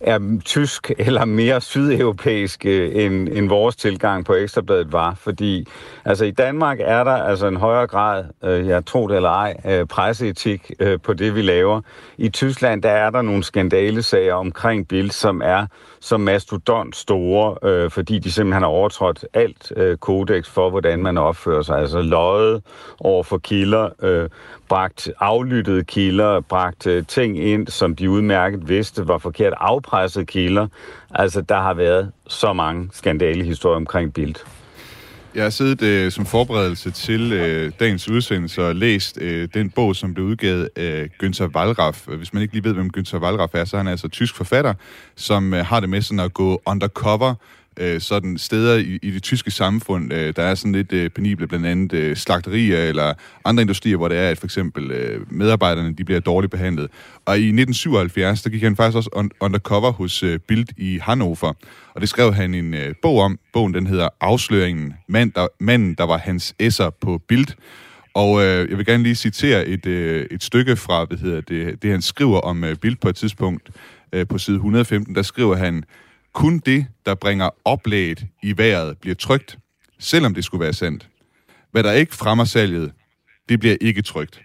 er 0.00 0.40
tysk 0.44 0.90
eller 0.98 1.24
mere 1.24 1.60
sydeuropæisk, 1.60 2.66
øh, 2.66 3.04
end, 3.04 3.28
end 3.28 3.48
vores 3.48 3.76
tilgang 3.76 4.24
på 4.24 4.34
Ekstrabladet 4.34 4.92
var. 4.92 5.14
Fordi 5.14 5.66
altså, 6.04 6.24
i 6.24 6.30
Danmark 6.30 6.78
er 6.80 7.04
der 7.04 7.12
altså 7.12 7.46
en 7.46 7.56
højere 7.56 7.86
grad, 7.86 8.24
øh, 8.44 8.66
jeg 8.66 8.86
tror 8.86 9.08
det 9.08 9.16
eller 9.16 9.30
ej, 9.30 9.56
øh, 9.66 9.86
presseetik 9.86 10.70
øh, 10.80 10.98
på 11.00 11.12
det, 11.12 11.34
vi 11.34 11.42
laver. 11.42 11.80
I 12.18 12.28
Tyskland 12.28 12.82
der 12.82 12.90
er 12.90 13.10
der 13.10 13.22
nogle 13.22 13.44
skandalesager 13.44 14.34
omkring 14.34 14.88
Bild, 14.88 15.10
som 15.10 15.42
er 15.44 15.66
som 16.06 16.20
mastodont 16.20 16.96
store, 16.96 17.68
øh, 17.68 17.90
fordi 17.90 18.18
de 18.18 18.32
simpelthen 18.32 18.62
har 18.62 18.68
overtrådt 18.68 19.24
alt 19.34 19.72
øh, 19.76 19.96
kodex 19.96 20.48
for, 20.48 20.70
hvordan 20.70 21.02
man 21.02 21.18
opfører 21.18 21.62
sig. 21.62 21.78
Altså 21.78 22.00
løjet 22.00 22.62
over 23.00 23.22
for 23.22 23.38
kilder, 23.38 23.88
øh, 24.02 24.28
bragt 24.68 25.10
aflyttede 25.20 25.84
kilder, 25.84 26.40
bragt 26.40 26.86
øh, 26.86 27.06
ting 27.06 27.38
ind, 27.38 27.66
som 27.66 27.96
de 27.96 28.10
udmærket 28.10 28.68
vidste 28.68 29.08
var 29.08 29.18
forkert, 29.18 29.52
afpressede 29.56 30.26
kilder. 30.26 30.66
Altså, 31.10 31.40
der 31.40 31.60
har 31.60 31.74
været 31.74 32.12
så 32.28 32.52
mange 32.52 32.88
skandalehistorier 32.92 33.76
omkring 33.76 34.14
Bild. 34.14 34.34
Jeg 35.36 35.44
har 35.44 35.50
siddet 35.50 35.82
øh, 35.82 36.12
som 36.12 36.26
forberedelse 36.26 36.90
til 36.90 37.32
øh, 37.32 37.72
dagens 37.80 38.08
udsendelse 38.08 38.66
og 38.66 38.74
læst 38.74 39.18
øh, 39.20 39.48
den 39.54 39.70
bog, 39.70 39.96
som 39.96 40.14
blev 40.14 40.26
udgivet 40.26 40.68
af 40.76 41.08
Günther 41.22 41.56
Wallraff. 41.56 42.06
Hvis 42.06 42.32
man 42.32 42.42
ikke 42.42 42.54
lige 42.54 42.64
ved, 42.64 42.74
hvem 42.74 42.90
Günther 42.96 43.18
Wallraff 43.18 43.54
er, 43.54 43.64
så 43.64 43.76
er 43.76 43.78
han 43.78 43.88
altså 43.88 44.08
tysk 44.08 44.34
forfatter, 44.34 44.74
som 45.16 45.54
øh, 45.54 45.66
har 45.66 45.80
det 45.80 45.88
med 45.88 46.02
sådan 46.02 46.20
at 46.20 46.34
gå 46.34 46.62
undercover 46.66 47.34
øh, 47.76 48.00
sådan 48.00 48.38
steder 48.38 48.76
i, 48.76 48.98
i 49.02 49.10
det 49.10 49.22
tyske 49.22 49.50
samfund, 49.50 50.12
øh, 50.12 50.32
der 50.36 50.42
er 50.42 50.54
sådan 50.54 50.72
lidt 50.72 50.92
øh, 50.92 51.10
penible, 51.10 51.46
blandt 51.46 51.66
andet 51.66 51.92
øh, 51.92 52.16
slagterier 52.16 52.78
eller 52.78 53.14
andre 53.44 53.60
industrier, 53.60 53.96
hvor 53.96 54.08
det 54.08 54.18
er, 54.18 54.28
at 54.28 54.38
for 54.38 54.46
eksempel 54.46 54.90
øh, 54.90 55.32
medarbejderne 55.32 55.94
de 55.94 56.04
bliver 56.04 56.20
dårligt 56.20 56.50
behandlet. 56.50 56.90
Og 57.24 57.38
i 57.38 57.46
1977, 57.46 58.42
der 58.42 58.50
gik 58.50 58.62
han 58.62 58.76
faktisk 58.76 58.96
også 58.96 59.10
on, 59.12 59.30
undercover 59.40 59.92
hos 59.92 60.22
øh, 60.22 60.38
Bild 60.38 60.68
i 60.76 60.98
Hannover, 61.02 61.52
og 61.94 62.00
det 62.00 62.08
skrev 62.08 62.34
han 62.34 62.54
en 62.54 62.74
øh, 62.74 62.94
bog 63.02 63.18
om. 63.20 63.38
Bogen 63.52 63.74
den 63.74 63.86
hedder 63.86 64.08
Afsløringen, 64.20 64.94
mand, 65.08 65.32
der, 65.32 65.46
manden, 65.60 65.94
der 65.94 66.04
var 66.04 66.18
hans 66.18 66.54
esser 66.58 66.90
på 66.90 67.20
Bild. 67.28 67.46
Og 68.14 68.42
øh, 68.42 68.70
jeg 68.70 68.78
vil 68.78 68.86
gerne 68.86 69.02
lige 69.02 69.14
citere 69.14 69.66
et, 69.66 69.86
øh, 69.86 70.26
et 70.30 70.42
stykke 70.42 70.76
fra, 70.76 71.04
hvad 71.04 71.18
hedder 71.18 71.40
det, 71.40 71.82
det 71.82 71.90
han 71.90 72.02
skriver 72.02 72.40
om 72.40 72.64
øh, 72.64 72.76
Bild 72.76 72.96
på 72.96 73.08
et 73.08 73.16
tidspunkt 73.16 73.70
øh, 74.12 74.26
på 74.26 74.38
side 74.38 74.56
115. 74.56 75.14
Der 75.14 75.22
skriver 75.22 75.56
han, 75.56 75.84
kun 76.36 76.58
det, 76.58 76.86
der 77.06 77.14
bringer 77.14 77.50
oplæget 77.64 78.24
i 78.42 78.58
vejret, 78.58 78.98
bliver 78.98 79.14
trygt, 79.14 79.58
selvom 79.98 80.34
det 80.34 80.44
skulle 80.44 80.64
være 80.64 80.72
sandt. 80.72 81.08
Hvad 81.72 81.82
der 81.82 81.92
ikke 81.92 82.14
fremmer 82.14 82.44
salget, 82.44 82.92
det 83.48 83.60
bliver 83.60 83.76
ikke 83.80 84.02
trygt. 84.02 84.40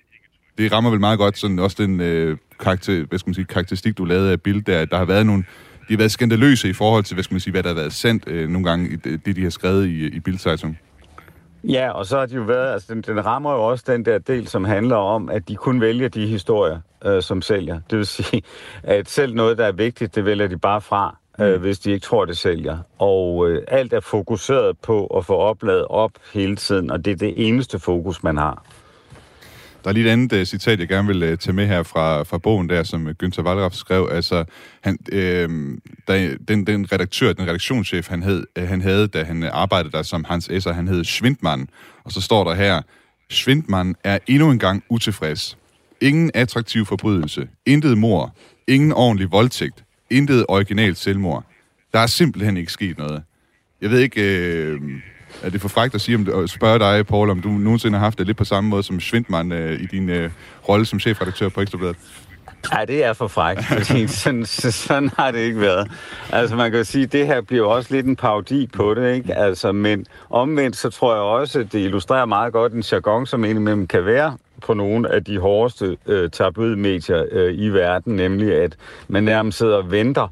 Det 0.57 0.71
rammer 0.71 0.89
vel 0.89 0.99
meget 0.99 1.19
godt 1.19 1.37
sådan 1.37 1.59
også 1.59 1.83
den 1.83 1.99
øh, 1.99 2.37
karakter, 2.59 3.05
hvad 3.05 3.19
skal 3.19 3.29
man 3.29 3.33
sige, 3.33 3.45
karakteristik, 3.45 3.97
du 3.97 4.05
lavede 4.05 4.31
af 4.31 4.41
Bild, 4.41 4.61
der, 4.61 4.85
der 4.85 4.97
har 4.97 5.05
været 5.05 5.25
nogle, 5.25 5.43
de 5.87 5.93
har 5.93 5.97
været 5.97 6.11
skandaløse 6.11 6.69
i 6.69 6.73
forhold 6.73 7.03
til, 7.03 7.13
hvad 7.13 7.23
skal 7.23 7.33
man 7.33 7.41
sige, 7.41 7.51
hvad 7.51 7.63
der 7.63 7.69
har 7.69 7.75
været 7.75 7.93
sendt 7.93 8.27
øh, 8.27 8.49
nogle 8.49 8.69
gange 8.69 8.89
i 8.89 8.95
det, 8.95 9.35
de 9.35 9.43
har 9.43 9.49
skrevet 9.49 9.87
i, 9.87 10.07
i 10.07 10.19
Bildzeitung. 10.19 10.79
Ja, 11.63 11.91
og 11.91 12.05
så 12.05 12.19
har 12.19 12.25
de 12.25 12.35
jo 12.35 12.41
været, 12.41 12.73
altså 12.73 12.93
den, 12.93 13.01
den 13.01 13.25
rammer 13.25 13.53
jo 13.53 13.63
også 13.63 13.83
den 13.87 14.05
der 14.05 14.17
del, 14.17 14.47
som 14.47 14.63
handler 14.63 14.95
om, 14.95 15.29
at 15.29 15.47
de 15.47 15.55
kun 15.55 15.81
vælger 15.81 16.09
de 16.09 16.27
historier, 16.27 16.79
øh, 17.05 17.21
som 17.21 17.41
sælger. 17.41 17.79
Det 17.89 17.97
vil 17.97 18.05
sige, 18.05 18.41
at 18.83 19.09
selv 19.09 19.33
noget, 19.33 19.57
der 19.57 19.65
er 19.65 19.71
vigtigt, 19.71 20.15
det 20.15 20.25
vælger 20.25 20.47
de 20.47 20.57
bare 20.57 20.81
fra, 20.81 21.17
øh, 21.41 21.61
hvis 21.61 21.79
de 21.79 21.91
ikke 21.91 22.03
tror, 22.03 22.25
det 22.25 22.37
sælger. 22.37 22.77
Og 22.99 23.49
øh, 23.49 23.63
alt 23.67 23.93
er 23.93 23.99
fokuseret 23.99 24.77
på 24.77 25.05
at 25.05 25.25
få 25.25 25.35
opladet 25.35 25.85
op 25.85 26.11
hele 26.33 26.55
tiden, 26.55 26.91
og 26.91 27.05
det 27.05 27.11
er 27.11 27.15
det 27.15 27.33
eneste 27.47 27.79
fokus, 27.79 28.23
man 28.23 28.37
har. 28.37 28.65
Der 29.83 29.89
er 29.89 29.93
lige 29.93 30.05
et 30.05 30.11
andet 30.11 30.39
uh, 30.39 30.43
citat, 30.43 30.79
jeg 30.79 30.87
gerne 30.87 31.07
vil 31.07 31.31
uh, 31.31 31.37
tage 31.37 31.53
med 31.53 31.67
her 31.67 31.83
fra, 31.83 32.23
fra 32.23 32.37
bogen 32.37 32.69
der, 32.69 32.83
som 32.83 33.07
Günther 33.23 33.43
Wallraff 33.43 33.75
skrev. 33.75 34.09
Altså, 34.11 34.43
han, 34.81 34.97
øh, 35.11 35.49
der, 36.07 36.37
den, 36.47 36.67
den 36.67 36.91
redaktør, 36.91 37.33
den 37.33 37.47
redaktionschef, 37.47 38.09
han, 38.09 38.23
hed, 38.23 38.43
øh, 38.55 38.67
han 38.67 38.81
havde, 38.81 39.07
da 39.07 39.23
han 39.23 39.43
arbejdede 39.43 39.91
der 39.91 40.03
som 40.03 40.23
Hans 40.23 40.49
Esser, 40.49 40.73
han 40.73 40.87
hed 40.87 41.03
Schwindmann. 41.03 41.69
Og 42.03 42.11
så 42.11 42.21
står 42.21 42.43
der 42.43 42.53
her, 42.53 42.81
Schwindmann 43.29 43.95
er 44.03 44.19
endnu 44.27 44.51
en 44.51 44.59
gang 44.59 44.83
utilfreds. 44.89 45.57
Ingen 46.01 46.31
attraktiv 46.33 46.85
forbrydelse, 46.85 47.47
intet 47.65 47.97
mor, 47.97 48.35
ingen 48.67 48.91
ordentlig 48.91 49.31
voldtægt, 49.31 49.83
intet 50.11 50.45
originalt 50.47 50.97
selvmord. 50.97 51.43
Der 51.93 51.99
er 51.99 52.07
simpelthen 52.07 52.57
ikke 52.57 52.71
sket 52.71 52.97
noget. 52.97 53.23
Jeg 53.81 53.89
ved 53.89 53.99
ikke, 53.99 54.21
øh, 54.21 54.79
er 55.43 55.49
det 55.49 55.61
for 55.61 55.67
frækt 55.67 55.95
at 55.95 56.01
sige, 56.01 56.15
om, 56.15 56.43
at 56.43 56.49
spørge 56.49 56.79
dig, 56.79 57.07
Paul, 57.07 57.29
om 57.29 57.41
du 57.41 57.49
nogensinde 57.49 57.97
har 57.97 58.05
haft 58.05 58.17
det 58.17 58.27
lidt 58.27 58.37
på 58.37 58.43
samme 58.43 58.69
måde 58.69 58.83
som 58.83 58.99
Svindmann 58.99 59.51
øh, 59.51 59.81
i 59.81 59.85
din 59.85 60.09
øh, 60.09 60.31
rolle 60.69 60.85
som 60.85 60.99
chefredaktør 60.99 61.49
på 61.49 61.61
Ekstrabladet? 61.61 61.95
Ja, 62.73 62.85
det 62.85 63.03
er 63.03 63.13
for 63.13 63.27
frækt, 63.27 63.65
fordi 63.77 64.07
sådan, 64.07 64.45
sådan 64.45 65.09
har 65.17 65.31
det 65.31 65.39
ikke 65.39 65.59
været. 65.59 65.91
Altså 66.31 66.55
man 66.55 66.71
kan 66.71 66.85
sige, 66.85 67.03
at 67.03 67.11
det 67.11 67.27
her 67.27 67.41
bliver 67.41 67.67
også 67.67 67.93
lidt 67.93 68.05
en 68.05 68.15
parodi 68.15 68.67
på 68.67 68.93
det, 68.93 69.15
ikke? 69.15 69.35
Altså, 69.35 69.71
men 69.71 70.05
omvendt 70.29 70.75
så 70.77 70.89
tror 70.89 71.13
jeg 71.13 71.21
også, 71.21 71.59
at 71.59 71.73
det 71.73 71.79
illustrerer 71.79 72.25
meget 72.25 72.53
godt 72.53 72.73
en 72.73 72.83
jargon, 72.91 73.25
som 73.25 73.43
indimellem 73.43 73.87
kan 73.87 74.05
være 74.05 74.37
på 74.61 74.73
nogle 74.73 75.11
af 75.11 75.23
de 75.23 75.39
hårdeste 75.39 75.97
øh, 76.05 76.29
tabloidmedier 76.29 77.25
øh, 77.31 77.53
i 77.53 77.69
verden, 77.69 78.15
nemlig 78.15 78.55
at 78.55 78.75
man 79.07 79.23
nærmest 79.23 79.57
sidder 79.57 79.77
og 79.77 79.91
venter 79.91 80.27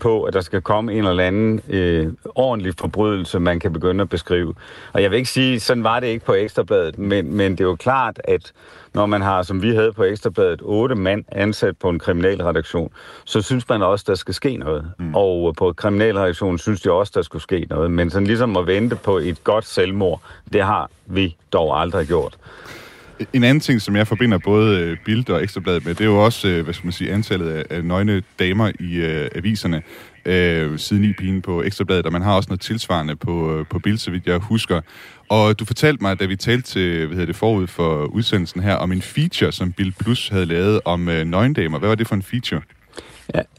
på, 0.00 0.22
at 0.22 0.34
der 0.34 0.40
skal 0.40 0.62
komme 0.62 0.92
en 0.92 1.06
eller 1.06 1.24
anden 1.24 1.60
øh, 1.68 2.12
ordentlig 2.34 2.74
forbrydelse, 2.78 3.38
man 3.40 3.60
kan 3.60 3.72
begynde 3.72 4.02
at 4.02 4.08
beskrive. 4.08 4.54
Og 4.92 5.02
jeg 5.02 5.10
vil 5.10 5.16
ikke 5.16 5.30
sige, 5.30 5.60
sådan 5.60 5.84
var 5.84 6.00
det 6.00 6.06
ikke 6.06 6.24
på 6.24 6.34
Ekstrabladet, 6.34 6.98
men, 6.98 7.34
men 7.34 7.52
det 7.52 7.60
er 7.60 7.64
jo 7.64 7.76
klart, 7.76 8.20
at 8.24 8.52
når 8.94 9.06
man 9.06 9.22
har, 9.22 9.42
som 9.42 9.62
vi 9.62 9.74
havde 9.74 9.92
på 9.92 10.04
Ekstrabladet, 10.04 10.60
otte 10.62 10.94
mand 10.94 11.24
ansat 11.32 11.76
på 11.76 11.88
en 11.88 11.98
kriminalredaktion, 11.98 12.92
så 13.24 13.42
synes 13.42 13.68
man 13.68 13.82
også, 13.82 14.04
der 14.08 14.14
skal 14.14 14.34
ske 14.34 14.56
noget. 14.56 14.92
Mm. 14.98 15.14
Og 15.14 15.54
på 15.56 15.72
kriminalredaktionen 15.72 16.58
synes 16.58 16.80
de 16.80 16.92
også, 16.92 17.12
der 17.14 17.22
skulle 17.22 17.42
ske 17.42 17.66
noget. 17.70 17.90
Men 17.90 18.10
sådan 18.10 18.26
ligesom 18.26 18.56
at 18.56 18.66
vente 18.66 18.96
på 18.96 19.18
et 19.18 19.44
godt 19.44 19.66
selvmord, 19.66 20.22
det 20.52 20.62
har 20.62 20.90
vi 21.06 21.36
dog 21.52 21.80
aldrig 21.80 22.06
gjort. 22.06 22.36
En 23.32 23.44
anden 23.44 23.60
ting, 23.60 23.80
som 23.80 23.96
jeg 23.96 24.06
forbinder 24.06 24.38
både 24.38 24.80
øh, 24.80 24.96
Bild 25.04 25.30
og 25.30 25.42
Ekstrabladet 25.42 25.84
med, 25.84 25.94
det 25.94 26.00
er 26.00 26.08
jo 26.08 26.24
også, 26.24 26.48
øh, 26.48 26.64
hvad 26.64 26.74
skal 26.74 26.86
man 26.86 26.92
sige, 26.92 27.12
antallet 27.12 27.48
af, 27.50 27.64
af 27.70 27.84
nøgne 27.84 28.22
damer 28.38 28.72
i 28.80 28.94
øh, 28.96 29.28
aviserne 29.34 29.82
øh, 30.24 30.78
siden 30.78 31.04
i 31.04 31.12
pigen 31.12 31.42
på 31.42 31.62
Ekstrabladet, 31.62 32.06
og 32.06 32.12
man 32.12 32.22
har 32.22 32.36
også 32.36 32.48
noget 32.48 32.60
tilsvarende 32.60 33.16
på, 33.16 33.58
øh, 33.58 33.66
på 33.66 33.78
Bild, 33.78 33.98
så 33.98 34.10
vidt 34.10 34.26
jeg 34.26 34.38
husker. 34.38 34.80
Og 35.28 35.58
du 35.58 35.64
fortalte 35.64 36.02
mig, 36.02 36.20
da 36.20 36.24
vi 36.24 36.36
talte 36.36 36.62
til, 36.62 37.06
hvad 37.06 37.16
hedder 37.16 37.26
det, 37.26 37.36
forud 37.36 37.66
for 37.66 38.04
udsendelsen 38.04 38.62
her, 38.62 38.74
om 38.74 38.92
en 38.92 39.02
feature, 39.02 39.52
som 39.52 39.72
Bild 39.72 39.92
Plus 39.92 40.28
havde 40.28 40.46
lavet 40.46 40.80
om 40.84 41.08
øh, 41.08 41.24
nøgendamer. 41.24 41.78
Hvad 41.78 41.88
var 41.88 41.94
det 41.94 42.08
for 42.08 42.14
en 42.14 42.22
feature? 42.22 42.60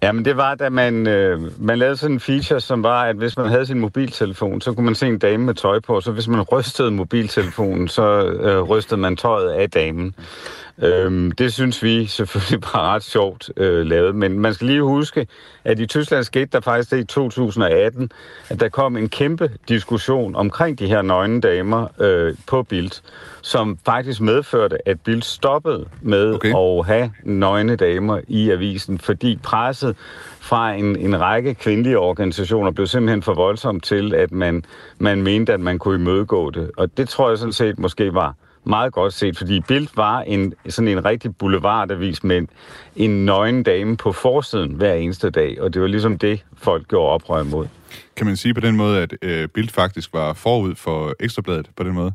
Ja, 0.03 0.11
men 0.11 0.25
det 0.25 0.37
var, 0.37 0.55
da 0.55 0.69
man, 0.69 1.07
øh, 1.07 1.61
man 1.61 1.77
lavede 1.77 1.97
sådan 1.97 2.15
en 2.15 2.19
feature, 2.19 2.59
som 2.59 2.83
var, 2.83 3.03
at 3.03 3.15
hvis 3.15 3.37
man 3.37 3.47
havde 3.47 3.65
sin 3.65 3.79
mobiltelefon, 3.79 4.61
så 4.61 4.73
kunne 4.73 4.85
man 4.85 4.95
se 4.95 5.07
en 5.07 5.19
dame 5.19 5.45
med 5.45 5.53
tøj 5.53 5.79
på, 5.79 6.01
så 6.01 6.11
hvis 6.11 6.27
man 6.27 6.41
rystede 6.41 6.91
mobiltelefonen, 6.91 7.87
så 7.87 8.25
øh, 8.25 8.61
rystede 8.61 9.01
man 9.01 9.17
tøjet 9.17 9.49
af 9.49 9.69
damen. 9.69 10.15
Øhm, 10.81 11.31
det 11.31 11.53
synes 11.53 11.83
vi 11.83 12.05
selvfølgelig 12.05 12.61
var 12.73 12.93
ret 12.93 13.03
sjovt 13.03 13.51
øh, 13.57 13.85
lavet, 13.85 14.15
men 14.15 14.39
man 14.39 14.53
skal 14.53 14.67
lige 14.67 14.83
huske, 14.83 15.27
at 15.63 15.79
i 15.79 15.85
Tyskland 15.85 16.23
skete 16.23 16.45
der 16.45 16.59
faktisk 16.59 16.91
det 16.91 17.00
i 17.00 17.03
2018, 17.03 18.11
at 18.50 18.59
der 18.59 18.69
kom 18.69 18.97
en 18.97 19.09
kæmpe 19.09 19.51
diskussion 19.67 20.35
omkring 20.35 20.79
de 20.79 20.88
her 20.88 21.01
nøgne 21.01 21.41
damer 21.41 21.88
øh, 22.00 22.35
på 22.47 22.63
Bild, 22.63 22.91
som 23.41 23.77
faktisk 23.85 24.21
medførte, 24.21 24.88
at 24.88 25.01
Bild 25.01 25.21
stoppede 25.21 25.85
med 26.01 26.33
okay. 26.33 26.53
at 26.55 26.85
have 26.85 27.11
nøgne 27.23 27.75
damer 27.75 28.21
i 28.27 28.51
avisen, 28.51 29.00
fordi 29.00 29.39
presset 29.43 29.95
fra 30.39 30.73
en, 30.73 30.95
en 30.95 31.21
række 31.21 31.53
kvindelige 31.53 32.00
organisationer 32.00 32.71
blev 32.71 32.88
simpelthen 32.88 33.21
for 33.21 33.33
voldsomt 33.33 33.83
til, 33.83 34.13
at 34.13 34.31
man, 34.31 34.63
man 35.00 35.21
mente, 35.21 35.53
at 35.53 35.59
man 35.59 35.79
kunne 35.79 35.95
imødegå 35.95 36.50
det. 36.50 36.71
Og 36.77 36.97
det 36.97 37.09
tror 37.09 37.29
jeg 37.29 37.38
sådan 37.38 37.53
set 37.53 37.79
måske 37.79 38.13
var 38.13 38.35
meget 38.63 38.94
godt 38.94 39.13
set, 39.13 39.38
fordi 39.38 39.60
Bild 39.60 39.88
var 39.96 40.22
en, 40.22 40.53
sådan 40.70 40.88
en 40.88 41.06
rigtig 41.06 41.36
boulevardavis 41.38 42.24
med 42.24 42.38
en, 42.38 42.50
en 42.96 43.25
nøgen 43.25 43.63
dame 43.63 43.98
på 43.98 44.12
forsiden 44.12 44.74
hver 44.74 44.94
eneste 44.94 45.30
dag, 45.30 45.62
og 45.62 45.74
det 45.74 45.82
var 45.82 45.88
ligesom 45.88 46.18
det, 46.18 46.46
folk 46.58 46.88
gjorde 46.88 47.10
oprør 47.10 47.41
imod. 47.41 47.68
Kan 48.15 48.25
man 48.25 48.38
sige 48.38 48.53
på 48.53 48.60
den 48.60 48.75
måde, 48.75 49.01
at 49.01 49.13
øh, 49.22 49.48
Bild 49.48 49.70
faktisk 49.70 50.13
var 50.13 50.34
forud 50.34 50.75
for 50.75 51.15
Ekstrabladet 51.20 51.70
på 51.75 51.84
den 51.84 51.94
måde? 51.94 52.13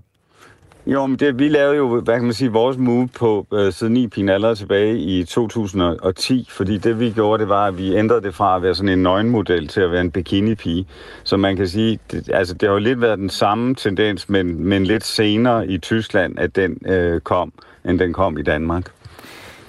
Jo, 0.86 1.06
men 1.06 1.16
det, 1.16 1.38
vi 1.38 1.48
lavede 1.48 1.76
jo, 1.76 2.00
hvad 2.00 2.14
kan 2.14 2.24
man 2.24 2.32
sige, 2.32 2.52
vores 2.52 2.76
move 2.78 3.08
på 3.08 3.46
øh, 3.52 3.72
siden 3.72 3.96
i 3.96 4.08
pin 4.08 4.28
allerede 4.28 4.56
tilbage 4.56 4.98
i 4.98 5.24
2010, 5.24 6.48
fordi 6.50 6.78
det 6.78 7.00
vi 7.00 7.10
gjorde, 7.10 7.40
det 7.40 7.48
var, 7.48 7.66
at 7.66 7.78
vi 7.78 7.96
ændrede 7.96 8.22
det 8.22 8.34
fra 8.34 8.56
at 8.56 8.62
være 8.62 8.74
sådan 8.74 8.88
en 8.88 9.02
nøgenmodel 9.02 9.68
til 9.68 9.80
at 9.80 9.90
være 9.90 10.00
en 10.00 10.10
bikini-pige. 10.10 10.86
Så 11.24 11.36
man 11.36 11.56
kan 11.56 11.68
sige, 11.68 11.98
det, 12.10 12.30
altså 12.32 12.54
det 12.54 12.68
har 12.68 12.74
jo 12.74 12.78
lidt 12.78 13.00
været 13.00 13.18
den 13.18 13.30
samme 13.30 13.74
tendens, 13.74 14.28
men, 14.28 14.64
men 14.64 14.84
lidt 14.84 15.04
senere 15.04 15.66
i 15.68 15.78
Tyskland, 15.78 16.38
at 16.38 16.56
den 16.56 16.78
øh, 16.86 17.20
kom, 17.20 17.52
end 17.84 17.98
den 17.98 18.12
kom 18.12 18.38
i 18.38 18.42
Danmark. 18.42 18.84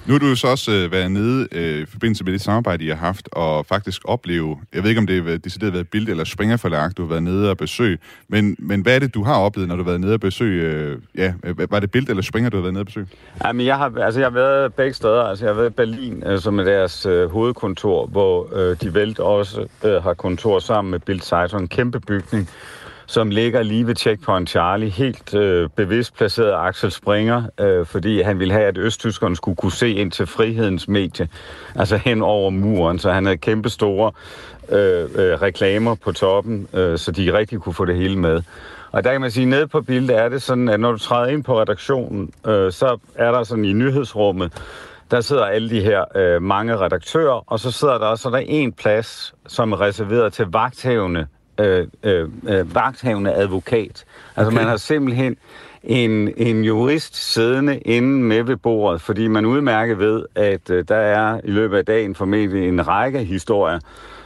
Nu 0.08 0.14
har 0.14 0.18
du 0.18 0.26
jo 0.26 0.36
så 0.36 0.48
også 0.48 0.72
øh, 0.72 0.92
været 0.92 1.10
nede 1.10 1.48
øh, 1.52 1.82
i 1.82 1.86
forbindelse 1.86 2.24
med 2.24 2.32
det 2.32 2.40
samarbejde, 2.40 2.84
I 2.84 2.88
har 2.88 2.96
haft, 2.96 3.28
og 3.32 3.66
faktisk 3.66 4.02
opleve, 4.04 4.58
jeg 4.74 4.82
ved 4.82 4.90
ikke, 4.90 4.98
om 4.98 5.06
det 5.06 5.28
er 5.28 5.38
decideret 5.38 5.72
været 5.72 5.88
Bild 5.88 6.08
eller 6.08 6.24
Springerforlag, 6.24 6.90
du 6.96 7.02
har 7.02 7.08
været 7.08 7.22
nede 7.22 7.50
og 7.50 7.56
besøg, 7.56 8.00
men, 8.28 8.56
men 8.58 8.80
hvad 8.80 8.94
er 8.94 8.98
det, 8.98 9.14
du 9.14 9.22
har 9.22 9.34
oplevet, 9.34 9.68
når 9.68 9.76
du 9.76 9.82
har 9.82 9.90
været 9.90 10.00
nede 10.00 10.14
og 10.14 10.20
besøg? 10.20 10.62
Øh, 10.62 10.98
ja, 11.16 11.34
var 11.70 11.80
det 11.80 11.90
Bild 11.90 12.08
eller 12.08 12.22
Springer, 12.22 12.50
du 12.50 12.56
har 12.56 12.62
været 12.62 12.72
nede 12.72 12.82
og 12.82 12.86
besøg? 12.86 13.06
Jamen, 13.44 13.66
jeg 13.66 13.76
har, 13.76 13.92
altså, 14.00 14.20
jeg 14.20 14.26
har 14.26 14.34
været 14.34 14.74
begge 14.74 14.94
steder. 14.94 15.22
Altså, 15.22 15.44
jeg 15.44 15.54
har 15.54 15.60
været 15.60 15.70
i 15.70 15.74
Berlin, 15.74 16.22
øh, 16.26 16.38
som 16.38 16.58
er 16.58 16.64
deres 16.64 17.06
øh, 17.06 17.30
hovedkontor, 17.30 18.06
hvor 18.06 18.48
øh, 18.52 18.76
de 18.82 18.94
vælt 18.94 19.18
også 19.18 19.66
øh, 19.84 20.02
har 20.02 20.14
kontor 20.14 20.58
sammen 20.58 20.90
med 20.90 20.98
Bild 21.00 21.20
Seiton, 21.20 21.62
en 21.62 21.68
kæmpe 21.68 22.00
bygning, 22.00 22.48
som 23.08 23.30
ligger 23.30 23.62
lige 23.62 23.86
ved 23.86 23.96
Checkpoint 23.96 24.50
Charlie, 24.50 24.90
helt 24.90 25.34
øh, 25.34 25.68
bevidst 25.76 26.16
placeret 26.16 26.54
Axel 26.56 26.90
Springer, 26.90 27.42
øh, 27.60 27.86
fordi 27.86 28.20
han 28.22 28.38
ville 28.38 28.54
have, 28.54 28.66
at 28.66 28.78
østtyskerne 28.78 29.36
skulle 29.36 29.56
kunne 29.56 29.72
se 29.72 29.90
ind 29.90 30.10
til 30.10 30.26
frihedens 30.26 30.88
medie, 30.88 31.28
altså 31.74 31.96
hen 31.96 32.22
over 32.22 32.50
muren, 32.50 32.98
så 32.98 33.12
han 33.12 33.24
havde 33.24 33.36
kæmpe 33.36 33.70
store 33.70 34.12
øh, 34.68 35.02
øh, 35.02 35.42
reklamer 35.42 35.94
på 35.94 36.12
toppen, 36.12 36.68
øh, 36.74 36.98
så 36.98 37.12
de 37.12 37.32
rigtig 37.32 37.60
kunne 37.60 37.74
få 37.74 37.84
det 37.84 37.96
hele 37.96 38.18
med. 38.18 38.42
Og 38.92 39.04
der 39.04 39.12
kan 39.12 39.20
man 39.20 39.30
sige, 39.30 39.42
at 39.42 39.48
nede 39.48 39.66
på 39.66 39.80
billedet 39.80 40.18
er 40.18 40.28
det 40.28 40.42
sådan, 40.42 40.68
at 40.68 40.80
når 40.80 40.92
du 40.92 40.98
træder 40.98 41.26
ind 41.26 41.44
på 41.44 41.60
redaktionen, 41.60 42.30
øh, 42.46 42.72
så 42.72 42.98
er 43.14 43.32
der 43.32 43.42
sådan 43.42 43.64
i 43.64 43.72
nyhedsrummet, 43.72 44.52
der 45.10 45.20
sidder 45.20 45.44
alle 45.44 45.70
de 45.70 45.80
her 45.80 46.04
øh, 46.16 46.42
mange 46.42 46.76
redaktører, 46.76 47.44
og 47.52 47.60
så 47.60 47.70
sidder 47.70 47.98
der 47.98 48.06
også 48.06 48.30
der 48.30 48.36
er 48.36 48.44
en 48.46 48.72
plads, 48.72 49.34
som 49.46 49.72
er 49.72 49.80
reserveret 49.80 50.32
til 50.32 50.46
vagthavende 50.52 51.26
øh, 51.58 51.86
øh, 52.02 52.28
øh, 52.48 52.74
vagthavende 52.74 53.32
advokat. 53.32 54.04
Altså 54.36 54.46
okay. 54.46 54.56
man 54.56 54.66
har 54.66 54.76
simpelthen 54.76 55.36
en, 55.82 56.32
en 56.36 56.64
jurist 56.64 57.32
siddende 57.32 57.78
inde 57.78 58.22
med 58.22 58.42
ved 58.42 58.56
bordet, 58.56 59.00
fordi 59.00 59.28
man 59.28 59.46
udmærket 59.46 59.98
ved, 59.98 60.24
at 60.34 60.70
øh, 60.70 60.84
der 60.88 60.96
er 60.96 61.40
i 61.44 61.50
løbet 61.50 61.78
af 61.78 61.84
dagen 61.84 62.14
formentlig 62.14 62.68
en 62.68 62.88
række 62.88 63.18
historier, 63.18 63.78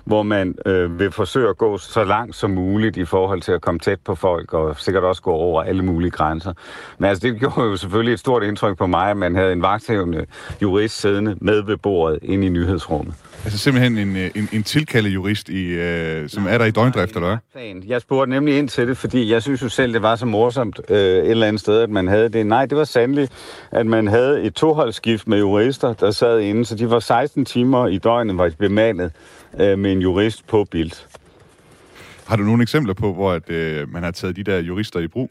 hvor 0.05 0.23
man 0.23 0.55
øh, 0.67 0.99
vil 0.99 1.11
forsøge 1.11 1.49
at 1.49 1.59
gå 1.59 1.79
så 1.79 2.05
langt 2.05 2.37
som 2.37 2.51
muligt 2.51 2.97
i 2.97 3.05
forhold 3.05 3.43
til 3.43 3.53
at 3.53 3.61
komme 3.61 3.81
tæt 3.81 3.99
på 4.05 4.15
folk, 4.15 4.55
og 4.55 4.79
sikkert 4.79 5.05
også 5.05 5.23
gå 5.23 5.31
over 5.31 5.63
alle 5.63 5.85
mulige 5.85 6.11
grænser. 6.11 6.53
Men 6.99 7.09
altså, 7.09 7.29
det 7.29 7.41
gjorde 7.41 7.61
jo 7.61 7.77
selvfølgelig 7.77 8.13
et 8.13 8.21
stort 8.21 8.43
indtryk 8.43 8.79
på 8.79 8.87
mig, 8.87 9.11
at 9.11 9.17
man 9.17 9.35
havde 9.35 9.53
en 9.53 9.63
vagthævende 9.63 10.27
jurist 10.63 11.01
siddende 11.01 11.37
med 11.41 11.63
ved 11.63 11.77
bordet 11.77 12.19
inde 12.23 12.47
i 12.47 12.51
nyhedsrummet. 12.51 13.15
Altså 13.45 13.59
simpelthen 13.59 13.99
en, 13.99 14.17
øh, 14.17 14.31
en, 14.35 14.49
en 14.53 14.63
tilkaldet 14.63 15.15
jurist, 15.15 15.49
i, 15.49 15.67
øh, 15.67 16.29
som 16.29 16.47
er 16.47 16.59
der 16.59 16.65
i 16.65 16.71
døgndrift, 16.71 17.15
eller 17.15 17.39
hvad? 17.55 17.83
Jeg 17.87 18.01
spurgte 18.01 18.31
nemlig 18.31 18.59
ind 18.59 18.69
til 18.69 18.89
det, 18.89 18.97
fordi 18.97 19.33
jeg 19.33 19.43
synes 19.43 19.63
jo 19.63 19.69
selv, 19.69 19.93
det 19.93 20.03
var 20.03 20.17
så 20.17 20.27
morsomt 20.27 20.81
øh, 20.89 20.97
et 20.97 21.31
eller 21.31 21.47
andet 21.47 21.61
sted, 21.61 21.81
at 21.81 21.91
man 21.91 22.09
havde 22.09 22.29
det. 22.29 22.47
Nej, 22.47 22.67
det 22.67 22.79
var 22.79 22.85
sandelig, 22.85 23.29
at 23.71 23.87
man 23.87 24.07
havde 24.07 24.43
et 24.43 24.55
toholdsskift 24.55 25.29
med 25.29 25.39
jurister, 25.39 25.93
der 25.93 26.11
sad 26.11 26.41
inde, 26.41 26.65
så 26.65 26.75
de 26.75 26.91
var 26.91 27.01
16 27.01 27.45
timer 27.45 27.87
i 27.87 27.99
døgnet, 27.99 28.39
var 28.39 28.51
bemandet 28.59 29.13
øh, 29.61 29.79
med 29.79 29.93
en 29.93 30.01
jurist 30.01 30.47
på 30.47 30.65
bild. 30.71 30.93
Har 32.27 32.37
du 32.37 32.43
nogle 32.43 32.63
eksempler 32.63 32.95
på, 32.95 33.13
hvor 33.13 33.33
at, 33.33 33.51
øh, 33.51 33.93
man 33.93 34.03
har 34.03 34.11
taget 34.11 34.37
de 34.37 34.43
der 34.43 34.59
jurister 34.59 35.01
i 35.01 35.09
brug? 35.09 35.31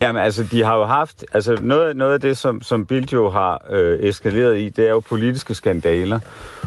Jamen 0.00 0.22
altså, 0.22 0.44
de 0.50 0.64
har 0.64 0.76
jo 0.76 0.84
haft, 0.84 1.24
altså 1.32 1.58
noget, 1.62 1.96
noget 1.96 2.12
af 2.12 2.20
det, 2.20 2.38
som, 2.38 2.62
som 2.62 2.86
Bild 2.86 3.12
jo 3.12 3.30
har 3.30 3.66
øh, 3.70 4.00
eskaleret 4.00 4.58
i, 4.58 4.68
det 4.68 4.86
er 4.86 4.90
jo 4.90 5.00
politiske 5.00 5.54
skandaler. 5.54 6.20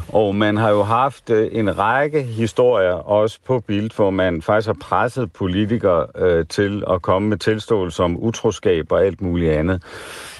Og 0.07 0.35
man 0.35 0.57
har 0.57 0.69
jo 0.69 0.83
haft 0.83 1.29
øh, 1.29 1.49
en 1.51 1.77
række 1.77 2.21
historier 2.21 2.93
også 2.93 3.39
på 3.45 3.59
Bild, 3.59 3.91
hvor 3.95 4.09
man 4.09 4.41
faktisk 4.41 4.67
har 4.67 4.77
presset 4.81 5.33
politikere 5.33 6.07
øh, 6.17 6.45
til 6.49 6.83
at 6.89 7.01
komme 7.01 7.29
med 7.29 7.37
tilståelse 7.37 8.03
om 8.03 8.23
utroskab 8.23 8.91
og 8.91 9.05
alt 9.05 9.21
muligt 9.21 9.51
andet. 9.51 9.83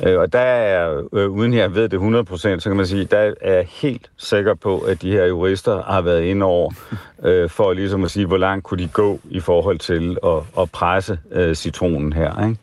Øh, 0.06 0.20
og 0.20 0.34
der 0.34 0.40
er, 0.40 1.04
øh, 1.14 1.30
uden 1.30 1.54
jeg 1.54 1.76
ved 1.76 1.90
det 1.90 1.98
100%, 1.98 2.60
så 2.60 2.70
kan 2.70 2.78
man 2.78 2.86
sige, 2.86 3.06
der 3.06 3.34
er 3.42 3.54
jeg 3.54 3.68
helt 3.70 4.12
sikker 4.18 4.54
på, 4.54 4.80
at 4.80 5.02
de 5.02 5.12
her 5.12 5.26
jurister 5.26 5.84
har 5.84 6.02
været 6.02 6.22
inde 6.22 6.46
over, 6.46 6.72
øh, 7.26 7.50
for 7.50 7.74
ligesom 7.74 8.04
at 8.04 8.12
sige, 8.12 8.26
hvor 8.26 8.38
langt 8.38 8.64
kunne 8.64 8.84
de 8.84 8.88
gå 8.88 9.20
i 9.30 9.40
forhold 9.40 9.80
til 9.80 10.18
at, 10.24 10.62
at 10.62 10.72
presse 10.72 11.20
øh, 11.32 11.56
citronen 11.56 12.14
her, 12.14 12.48
ikke? 12.48 12.60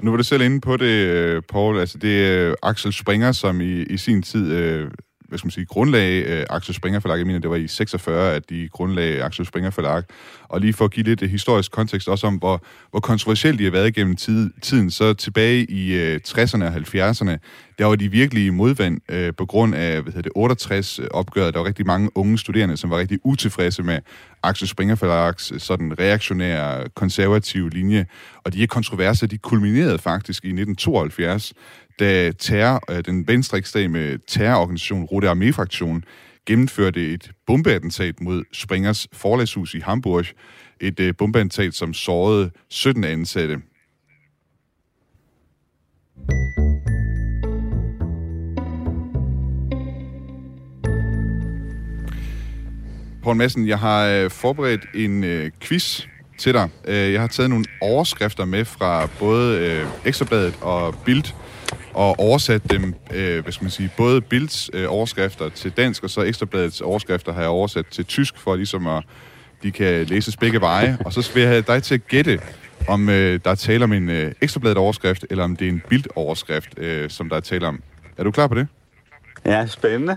Nu 0.00 0.10
var 0.10 0.16
du 0.16 0.22
selv 0.22 0.42
inde 0.42 0.60
på 0.60 0.76
det, 0.76 1.06
øh, 1.06 1.42
Paul. 1.42 1.78
Altså, 1.78 1.98
det 1.98 2.26
er 2.26 2.54
Axel 2.62 2.92
Springer, 2.92 3.32
som 3.32 3.60
i, 3.60 3.82
i 3.82 3.96
sin 3.96 4.22
tid 4.22 4.52
øh, 4.52 4.90
hvad 5.28 5.38
skal 5.38 5.46
man 5.46 5.50
sige, 5.50 5.66
grundlag 5.66 6.24
øh, 6.26 6.46
Axel 6.50 6.74
Springer 6.74 7.00
Forlag. 7.00 7.18
Jeg 7.18 7.26
mener, 7.26 7.38
det 7.38 7.50
var 7.50 7.56
i 7.56 7.68
46, 7.68 8.34
at 8.34 8.50
de 8.50 8.68
grundlag 8.68 9.22
Axel 9.22 9.46
Springer 9.46 9.70
Forlag. 9.70 10.02
Og 10.48 10.60
lige 10.60 10.72
for 10.72 10.84
at 10.84 10.90
give 10.90 11.04
lidt 11.04 11.22
øh, 11.22 11.30
historisk 11.30 11.72
kontekst 11.72 12.08
også 12.08 12.26
om, 12.26 12.34
hvor, 12.34 12.62
hvor 12.90 13.00
kontroversielt 13.00 13.58
de 13.58 13.64
har 13.64 13.70
været 13.70 13.94
gennem 13.94 14.16
tid, 14.16 14.50
tiden, 14.62 14.90
så 14.90 15.14
tilbage 15.14 15.64
i 15.70 15.94
øh, 15.94 16.20
60'erne 16.28 16.64
og 16.64 16.74
70'erne, 16.74 17.36
der 17.78 17.84
var 17.84 17.94
de 17.94 18.08
virkelig 18.08 18.54
modvand 18.54 19.00
øh, 19.08 19.34
på 19.34 19.46
grund 19.46 19.74
af 19.74 20.02
hvad 20.02 20.12
hedder 20.12 20.30
det, 20.30 20.66
68-opgøret. 20.70 21.54
Der 21.54 21.60
var 21.60 21.66
rigtig 21.66 21.86
mange 21.86 22.10
unge 22.14 22.38
studerende, 22.38 22.76
som 22.76 22.90
var 22.90 22.98
rigtig 22.98 23.18
utilfredse 23.24 23.82
med 23.82 23.98
Axel 24.42 24.68
Springerfeldts 24.68 25.62
sådan 25.62 25.98
reaktionære, 25.98 26.88
konservative 26.94 27.70
linje. 27.70 28.06
Og 28.44 28.52
de 28.52 28.58
her 28.58 28.66
kontroverser, 28.66 29.26
de 29.26 29.38
kulminerede 29.38 29.98
faktisk 29.98 30.44
i 30.44 30.48
1972, 30.48 31.52
da 32.00 32.32
terror, 32.32 32.82
øh, 32.90 33.04
den 33.04 33.28
venstre 33.28 33.58
ekstreme 33.58 34.18
terrororganisation 34.28 35.04
Rote 35.04 35.28
Armee-fraktion 35.28 36.04
gennemførte 36.46 37.12
et 37.12 37.30
bombeattentat 37.46 38.20
mod 38.20 38.44
Springers 38.52 39.08
forlagshus 39.12 39.74
i 39.74 39.80
Hamburg. 39.80 40.24
Et 40.80 41.00
øh, 41.00 41.14
bombeattentat, 41.18 41.74
som 41.74 41.94
sårede 41.94 42.50
17 42.68 43.04
ansatte. 43.04 43.58
Poul 53.28 53.36
Madsen, 53.36 53.68
jeg 53.68 53.78
har 53.78 54.06
øh, 54.06 54.30
forberedt 54.30 54.86
en 54.94 55.24
øh, 55.24 55.50
quiz 55.60 56.06
til 56.38 56.54
dig. 56.54 56.68
Øh, 56.84 57.12
jeg 57.12 57.20
har 57.20 57.28
taget 57.28 57.50
nogle 57.50 57.64
overskrifter 57.80 58.44
med 58.44 58.64
fra 58.64 59.08
både 59.18 59.58
øh, 59.58 59.86
Ekstrabladet 60.04 60.54
og 60.60 60.94
Bild, 61.04 61.24
og 61.94 62.20
oversat 62.20 62.70
dem, 62.70 62.94
øh, 63.14 63.42
hvad 63.42 63.52
skal 63.52 63.64
man 63.64 63.70
sige, 63.70 63.90
både 63.96 64.20
Bilds 64.20 64.70
øh, 64.72 64.86
overskrifter 64.88 65.48
til 65.48 65.70
dansk, 65.70 66.04
og 66.04 66.10
så 66.10 66.20
Ekstrabladets 66.20 66.80
overskrifter 66.80 67.32
har 67.32 67.40
jeg 67.40 67.48
oversat 67.48 67.86
til 67.86 68.04
tysk, 68.04 68.38
for 68.38 68.56
ligesom 68.56 68.86
at 68.86 69.04
de 69.62 69.70
kan 69.70 70.04
læses 70.04 70.36
begge 70.36 70.60
veje. 70.60 70.98
Og 71.04 71.12
så 71.12 71.30
vil 71.34 71.40
jeg 71.40 71.50
have 71.50 71.64
dig 71.66 71.82
til 71.82 71.94
at 71.94 72.08
gætte, 72.08 72.40
om 72.86 73.08
øh, 73.08 73.40
der 73.44 73.50
er 73.50 73.54
tale 73.54 73.84
om 73.84 73.92
en 73.92 74.10
øh, 74.10 74.32
Ekstrabladet 74.40 74.78
overskrift, 74.78 75.26
eller 75.30 75.44
om 75.44 75.56
det 75.56 75.64
er 75.64 75.72
en 75.72 75.82
Bild 75.88 76.04
overskrift, 76.14 76.78
øh, 76.78 77.10
som 77.10 77.28
der 77.28 77.36
er 77.36 77.40
tale 77.40 77.66
om. 77.66 77.82
Er 78.16 78.24
du 78.24 78.30
klar 78.30 78.46
på 78.46 78.54
det? 78.54 78.66
Ja, 79.46 79.66
spændende. 79.66 80.16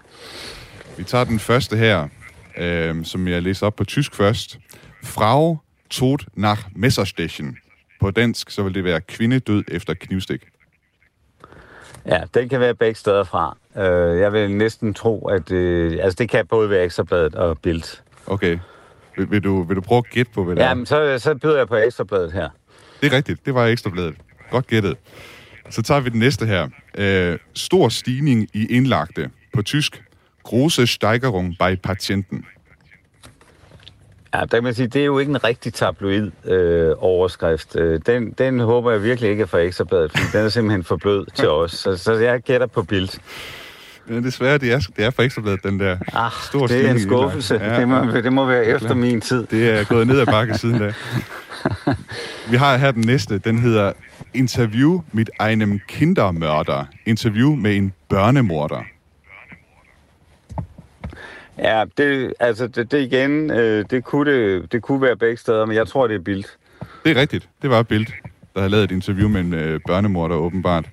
Vi 0.97 1.03
tager 1.03 1.23
den 1.23 1.39
første 1.39 1.77
her, 1.77 2.07
øh, 2.57 3.05
som 3.05 3.27
jeg 3.27 3.41
læser 3.41 3.67
op 3.67 3.75
på 3.75 3.83
tysk 3.83 4.15
først. 4.15 4.59
Frau 5.03 5.59
tod 5.89 6.17
nach 6.33 6.61
Messerstechen. 6.75 7.57
På 7.99 8.11
dansk, 8.11 8.49
så 8.49 8.63
vil 8.63 8.73
det 8.73 8.83
være 8.83 9.01
kvinde 9.01 9.39
død 9.39 9.63
efter 9.67 9.93
knivstik. 9.93 10.41
Ja, 12.05 12.21
den 12.33 12.49
kan 12.49 12.59
være 12.59 12.75
begge 12.75 12.95
steder 12.95 13.23
fra. 13.23 13.57
Øh, 13.77 14.19
jeg 14.19 14.33
vil 14.33 14.51
næsten 14.55 14.93
tro, 14.93 15.27
at 15.27 15.51
øh, 15.51 15.99
altså 16.01 16.15
det 16.19 16.29
kan 16.29 16.47
både 16.47 16.69
være 16.69 16.83
Ekstrabladet 16.83 17.35
og 17.35 17.57
Bild. 17.57 18.01
Okay. 18.27 18.59
Vil, 19.17 19.31
vil, 19.31 19.43
du, 19.43 19.63
vil 19.63 19.75
du 19.75 19.81
prøve 19.81 19.97
at 19.97 20.09
gætte 20.09 20.31
på, 20.31 20.43
hvad 20.43 20.55
det 20.55 20.63
er? 20.63 20.67
Jamen, 20.67 20.85
så, 20.85 21.19
så 21.19 21.35
byder 21.35 21.57
jeg 21.57 21.67
på 21.67 21.75
Ekstrabladet 21.75 22.31
her. 22.31 22.49
Det 23.01 23.13
er 23.13 23.17
rigtigt. 23.17 23.45
Det 23.45 23.53
var 23.53 23.65
Ekstrabladet. 23.65 24.15
Godt 24.51 24.67
gættet. 24.67 24.97
Så 25.69 25.81
tager 25.81 25.99
vi 26.01 26.09
den 26.09 26.19
næste 26.19 26.45
her. 26.45 26.69
Øh, 26.97 27.39
stor 27.53 27.89
stigning 27.89 28.47
i 28.53 28.75
indlagte. 28.75 29.29
På 29.53 29.61
tysk. 29.61 30.03
Große 30.43 30.87
Steigerung 30.87 31.55
bei 31.59 31.75
Patienten. 31.75 32.45
Ja, 34.33 34.39
der 34.39 34.47
kan 34.47 34.63
man 34.63 34.73
sige, 34.73 34.87
det 34.87 35.01
er 35.01 35.05
jo 35.05 35.19
ikke 35.19 35.29
en 35.29 35.43
rigtig 35.43 35.73
tabloid 35.73 36.31
øh, 36.45 36.95
overskrift. 36.97 37.75
Øh, 37.75 37.99
Den, 38.05 38.31
den 38.31 38.59
håber 38.59 38.91
jeg 38.91 39.03
virkelig 39.03 39.29
ikke 39.29 39.41
er 39.41 39.47
fra 39.47 39.57
Ekstrabladet, 39.59 40.11
fordi 40.11 40.23
den 40.33 40.45
er 40.45 40.49
simpelthen 40.49 40.83
for 40.83 40.95
blød 40.95 41.25
til 41.35 41.49
os. 41.61 41.71
Så, 41.71 41.97
så 41.97 42.13
jeg 42.13 42.41
gætter 42.41 42.67
på 42.67 42.83
Bild. 42.83 43.09
Men 44.07 44.23
desværre, 44.23 44.57
det 44.57 44.71
er, 44.71 44.79
det 44.97 45.05
er 45.05 45.09
fra 45.09 45.23
Ekstrabladet, 45.23 45.63
den 45.63 45.79
der 45.79 45.97
Ah, 46.13 46.31
store 46.43 46.67
det 46.67 46.85
er 46.85 46.91
en 46.91 46.99
skuffelse. 46.99 47.55
Ja, 47.55 47.79
det, 47.79 47.87
må, 47.87 48.05
det 48.11 48.33
må 48.33 48.45
være 48.45 48.65
efter 48.65 48.93
min 48.93 49.21
tid. 49.21 49.45
Det 49.51 49.69
er 49.69 49.83
gået 49.83 50.07
ned 50.07 50.19
ad 50.19 50.25
bakke 50.25 50.57
siden 50.57 50.79
da. 50.79 50.93
Vi 52.51 52.57
har 52.57 52.77
her 52.77 52.91
den 52.91 53.01
næste. 53.05 53.37
Den 53.37 53.59
hedder 53.59 53.93
Interview 54.33 55.01
mit 55.11 55.29
einem 55.39 55.79
Kindermörder. 55.87 56.83
Interview 57.05 57.55
med 57.55 57.75
en 57.75 57.93
børnemorder. 58.09 58.81
Ja, 61.61 61.83
det, 61.97 62.33
altså 62.39 62.67
det, 62.67 62.91
det 62.91 63.01
igen, 63.01 63.51
øh, 63.51 63.85
det, 63.89 64.03
kunne 64.03 64.31
det, 64.31 64.71
det 64.71 64.81
kunne 64.81 65.01
være 65.01 65.15
begge 65.15 65.37
steder, 65.37 65.65
men 65.65 65.75
jeg 65.75 65.87
tror, 65.87 66.07
det 66.07 66.15
er 66.15 66.19
Bild. 66.19 66.43
Det 67.03 67.17
er 67.17 67.21
rigtigt. 67.21 67.49
Det 67.61 67.69
var 67.69 67.83
Bild, 67.83 68.05
der 68.53 68.59
havde 68.59 68.71
lavet 68.71 68.83
et 68.83 68.91
interview 68.91 69.29
med 69.29 69.41
en 69.41 69.53
øh, 69.53 69.79
børnemorder, 69.87 70.35
åbenbart. 70.35 70.89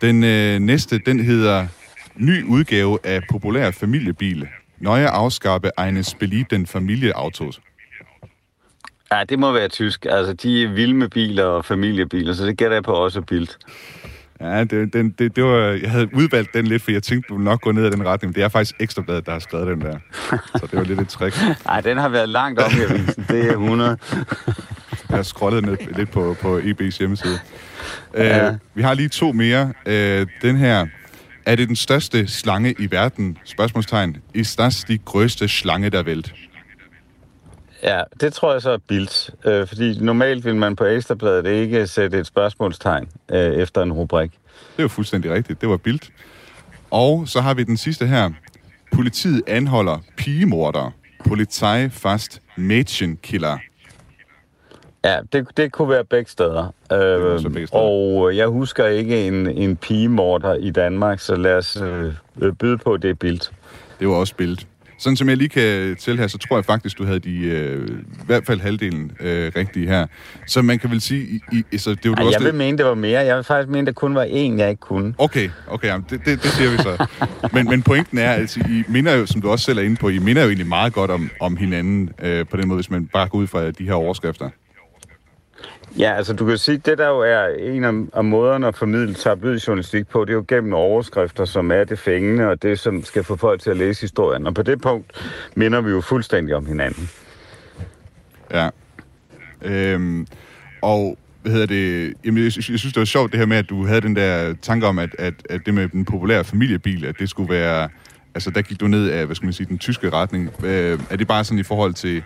Den 0.00 0.24
øh, 0.24 0.58
næste, 0.58 0.98
den 0.98 1.20
hedder 1.20 1.66
Ny 2.16 2.44
udgave 2.44 2.98
af 3.04 3.22
populær 3.30 3.70
familiebil. 3.70 4.48
Neue 4.78 5.08
Ausgabe 5.08 5.70
eines 5.78 6.14
beliebten 6.14 6.66
Familieautos. 6.66 7.60
Ja, 9.12 9.24
det 9.28 9.38
må 9.38 9.52
være 9.52 9.68
tysk. 9.68 10.06
Altså, 10.10 10.32
de 10.32 10.64
er 10.64 10.68
vilde 10.68 10.94
med 10.94 11.08
biler 11.08 11.44
og 11.44 11.64
familiebiler, 11.64 12.32
så 12.32 12.46
det 12.46 12.58
gætter 12.58 12.76
jeg 12.76 12.84
på 12.84 12.92
også 12.92 13.20
Bild. 13.20 13.48
Ja, 14.40 14.64
det, 14.64 14.92
den, 14.92 15.10
det, 15.10 15.36
det 15.36 15.44
var, 15.44 15.58
jeg 15.58 15.90
havde 15.90 16.14
udvalgt 16.14 16.54
den 16.54 16.66
lidt, 16.66 16.82
for 16.82 16.90
jeg 16.90 17.02
tænkte, 17.02 17.28
du 17.28 17.34
ville 17.34 17.44
nok 17.44 17.60
gå 17.60 17.72
ned 17.72 17.84
ad 17.84 17.90
den 17.90 18.06
retning, 18.06 18.28
men 18.28 18.34
det 18.34 18.42
er 18.42 18.48
faktisk 18.48 18.74
Ekstrabladet, 18.80 19.26
der 19.26 19.32
har 19.32 19.38
skrevet 19.38 19.66
den 19.66 19.80
der. 19.80 19.98
Så 20.56 20.68
det 20.70 20.72
var 20.72 20.84
lidt 20.84 21.00
et 21.00 21.08
trick. 21.08 21.36
Nej, 21.66 21.80
den 21.80 21.96
har 21.96 22.08
været 22.08 22.28
langt 22.28 22.60
op 22.60 22.72
i 22.72 22.92
avisen. 22.92 23.24
Det 23.28 23.46
er 23.46 23.52
100. 23.52 23.98
Jeg 25.08 25.16
har 25.16 25.22
scrollet 25.22 25.64
ned, 25.64 25.76
lidt 25.96 26.10
på, 26.10 26.36
på 26.40 26.58
EB's 26.58 26.98
hjemmeside. 26.98 27.38
Ja. 28.14 28.50
Uh, 28.50 28.56
vi 28.74 28.82
har 28.82 28.94
lige 28.94 29.08
to 29.08 29.32
mere. 29.32 29.72
Uh, 29.86 29.92
den 30.42 30.56
her. 30.56 30.86
Er 31.46 31.56
det 31.56 31.68
den 31.68 31.76
største 31.76 32.28
slange 32.28 32.74
i 32.78 32.90
verden? 32.90 33.38
Spørgsmålstegn. 33.44 34.16
Ist 34.34 34.58
das 34.58 34.84
die 34.84 34.98
größte 35.04 35.48
Schlange 35.48 35.90
der 35.90 36.06
Welt? 36.06 36.34
Ja, 37.82 38.02
det 38.20 38.32
tror 38.32 38.52
jeg 38.52 38.62
så 38.62 38.70
er 38.70 38.78
Bild. 38.88 39.32
Øh, 39.44 39.66
fordi 39.66 39.98
normalt 40.00 40.44
vil 40.44 40.56
man 40.56 40.76
på 40.76 40.84
Ekstrabladet 40.84 41.46
ikke 41.46 41.86
sætte 41.86 42.18
et 42.18 42.26
spørgsmålstegn 42.26 43.08
øh, 43.28 43.54
efter 43.54 43.82
en 43.82 43.92
rubrik. 43.92 44.30
Det 44.30 44.78
er 44.78 44.82
jo 44.82 44.88
fuldstændig 44.88 45.30
rigtigt. 45.30 45.60
Det 45.60 45.68
var 45.68 45.76
bildt. 45.76 46.10
Og 46.90 47.28
så 47.28 47.40
har 47.40 47.54
vi 47.54 47.62
den 47.62 47.76
sidste 47.76 48.06
her. 48.06 48.30
Politiet 48.92 49.42
anholder 49.46 49.98
pigemorder. 50.16 50.90
Polizei 51.28 51.88
fast 51.88 52.42
Mädchenkiller. 52.58 53.58
Ja, 55.04 55.18
det, 55.32 55.46
det 55.56 55.72
kunne 55.72 55.88
være 55.88 56.04
begge 56.04 56.30
steder. 56.30 56.74
Øh, 56.92 57.42
begge 57.42 57.66
steder. 57.66 57.82
og 57.82 58.36
jeg 58.36 58.46
husker 58.46 58.86
ikke 58.86 59.26
en, 59.26 59.46
en 59.46 59.76
pigemorder 59.76 60.54
i 60.54 60.70
Danmark, 60.70 61.20
så 61.20 61.36
lad 61.36 61.54
os 61.54 61.76
øh, 61.76 62.52
byde 62.52 62.78
på, 62.78 62.96
det 62.96 63.10
er 63.10 63.14
Bild. 63.14 63.40
Det 64.00 64.08
var 64.08 64.14
også 64.14 64.34
billedet. 64.34 64.66
Sådan 64.98 65.16
som 65.16 65.28
jeg 65.28 65.36
lige 65.36 65.48
kan 65.48 65.96
tælle 65.96 66.20
her, 66.20 66.26
så 66.26 66.38
tror 66.38 66.56
jeg 66.56 66.64
faktisk, 66.64 66.98
du 66.98 67.04
havde 67.04 67.18
de, 67.18 67.36
øh, 67.38 67.88
i 67.88 68.26
hvert 68.26 68.46
fald 68.46 68.60
halvdelen 68.60 69.12
øh, 69.20 69.52
rigtige 69.56 69.86
her. 69.88 70.06
Så 70.46 70.62
man 70.62 70.78
kan 70.78 70.90
vel 70.90 71.00
sige, 71.00 71.40
i, 71.52 71.62
i, 71.72 71.78
så 71.78 71.90
det 71.90 72.06
jo 72.06 72.14
Ej, 72.14 72.22
også 72.22 72.30
jeg 72.32 72.40
vil 72.40 72.46
det- 72.46 72.54
mene, 72.54 72.78
det 72.78 72.86
var 72.86 72.94
mere. 72.94 73.20
Jeg 73.20 73.36
vil 73.36 73.44
faktisk 73.44 73.68
mene, 73.70 73.86
der 73.86 73.92
kun 73.92 74.14
var 74.14 74.24
én, 74.24 74.58
jeg 74.58 74.70
ikke 74.70 74.80
kunne. 74.80 75.14
Okay, 75.18 75.50
okay, 75.68 75.88
jamen, 75.88 76.06
det, 76.10 76.20
det, 76.26 76.42
det 76.42 76.50
siger 76.50 76.70
vi 76.70 76.76
så. 76.76 77.06
Men, 77.52 77.68
men 77.70 77.82
pointen 77.82 78.18
er, 78.18 78.32
at 78.32 78.56
I 78.56 78.84
minder 78.88 79.14
jo, 79.14 79.26
som 79.26 79.40
du 79.40 79.50
også 79.50 79.64
selv 79.64 79.78
er 79.78 79.82
inde 79.82 79.96
på, 79.96 80.08
I 80.08 80.18
minder 80.18 80.42
jo 80.42 80.48
egentlig 80.48 80.66
meget 80.68 80.92
godt 80.92 81.10
om, 81.10 81.30
om 81.40 81.56
hinanden 81.56 82.10
øh, 82.22 82.46
på 82.46 82.56
den 82.56 82.68
måde, 82.68 82.76
hvis 82.76 82.90
man 82.90 83.06
bare 83.06 83.28
går 83.28 83.38
ud 83.38 83.46
fra 83.46 83.70
de 83.70 83.84
her 83.84 83.92
overskrifter. 83.92 84.50
Ja, 85.98 86.14
altså 86.16 86.32
du 86.32 86.46
kan 86.46 86.58
sige, 86.58 86.78
det 86.78 86.98
der 86.98 87.08
jo 87.08 87.20
er 87.20 87.46
en 87.74 87.84
af, 87.84 88.18
af 88.18 88.24
måderne 88.24 88.66
at 88.66 88.76
formidle 88.76 89.14
tabloidjournalistik 89.14 90.08
på, 90.08 90.24
det 90.24 90.30
er 90.30 90.34
jo 90.34 90.44
gennem 90.48 90.74
overskrifter, 90.74 91.44
som 91.44 91.70
er 91.70 91.84
det 91.84 91.98
fængende, 91.98 92.48
og 92.48 92.62
det, 92.62 92.78
som 92.78 93.04
skal 93.04 93.24
få 93.24 93.36
folk 93.36 93.60
til 93.60 93.70
at 93.70 93.76
læse 93.76 94.00
historien. 94.00 94.46
Og 94.46 94.54
på 94.54 94.62
det 94.62 94.80
punkt 94.80 95.12
minder 95.54 95.80
vi 95.80 95.90
jo 95.90 96.00
fuldstændig 96.00 96.54
om 96.54 96.66
hinanden. 96.66 97.10
Ja. 98.50 98.68
Øhm, 99.62 100.26
og 100.82 101.18
hvad 101.42 101.52
hedder 101.52 101.66
det? 101.66 102.14
Jamen, 102.24 102.38
jeg, 102.38 102.44
jeg 102.44 102.52
synes, 102.62 102.82
det 102.82 102.96
var 102.96 103.04
sjovt 103.04 103.32
det 103.32 103.38
her 103.38 103.46
med, 103.46 103.56
at 103.56 103.70
du 103.70 103.86
havde 103.86 104.00
den 104.00 104.16
der 104.16 104.54
tanke 104.62 104.86
om, 104.86 104.98
at, 104.98 105.10
at, 105.18 105.34
at 105.50 105.60
det 105.66 105.74
med 105.74 105.88
den 105.88 106.04
populære 106.04 106.44
familiebil, 106.44 107.06
at 107.06 107.18
det 107.18 107.30
skulle 107.30 107.54
være... 107.54 107.88
Altså, 108.34 108.50
der 108.50 108.62
gik 108.62 108.80
du 108.80 108.86
ned 108.86 109.08
af, 109.08 109.26
hvad 109.26 109.36
skal 109.36 109.46
man 109.46 109.52
sige, 109.52 109.66
den 109.66 109.78
tyske 109.78 110.10
retning. 110.10 110.50
Øh, 110.64 110.98
er 111.10 111.16
det 111.16 111.28
bare 111.28 111.44
sådan 111.44 111.58
i 111.58 111.62
forhold 111.62 111.94
til, 111.94 112.22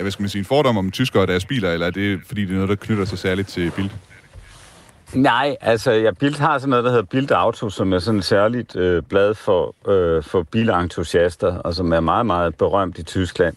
hvad 0.00 0.10
skal 0.10 0.22
man 0.22 0.28
sige, 0.28 0.40
en 0.40 0.44
fordom 0.44 0.76
om 0.78 0.90
tyskere 0.90 1.22
og 1.22 1.28
deres 1.28 1.44
biler, 1.44 1.70
eller 1.70 1.86
er 1.86 1.90
det, 1.90 2.20
fordi 2.26 2.40
det 2.40 2.50
er 2.50 2.54
noget, 2.54 2.68
der 2.68 2.74
knytter 2.74 3.04
sig 3.04 3.18
særligt 3.18 3.48
til 3.48 3.70
bil? 3.70 3.92
Nej, 5.14 5.56
altså 5.60 5.92
ja, 5.92 6.10
Bild 6.10 6.38
har 6.38 6.58
sådan 6.58 6.70
noget, 6.70 6.84
der 6.84 6.90
hedder 6.90 7.04
Bild 7.04 7.30
Auto, 7.30 7.70
som 7.70 7.92
er 7.92 7.98
sådan 7.98 8.18
et 8.18 8.24
særligt 8.24 8.76
øh, 8.76 9.02
blad 9.02 9.34
for, 9.34 9.74
øh, 9.90 10.22
for 10.22 10.42
bilentusiaster, 10.42 11.58
og 11.58 11.74
som 11.74 11.92
er 11.92 12.00
meget, 12.00 12.26
meget 12.26 12.54
berømt 12.54 12.98
i 12.98 13.02
Tyskland. 13.02 13.56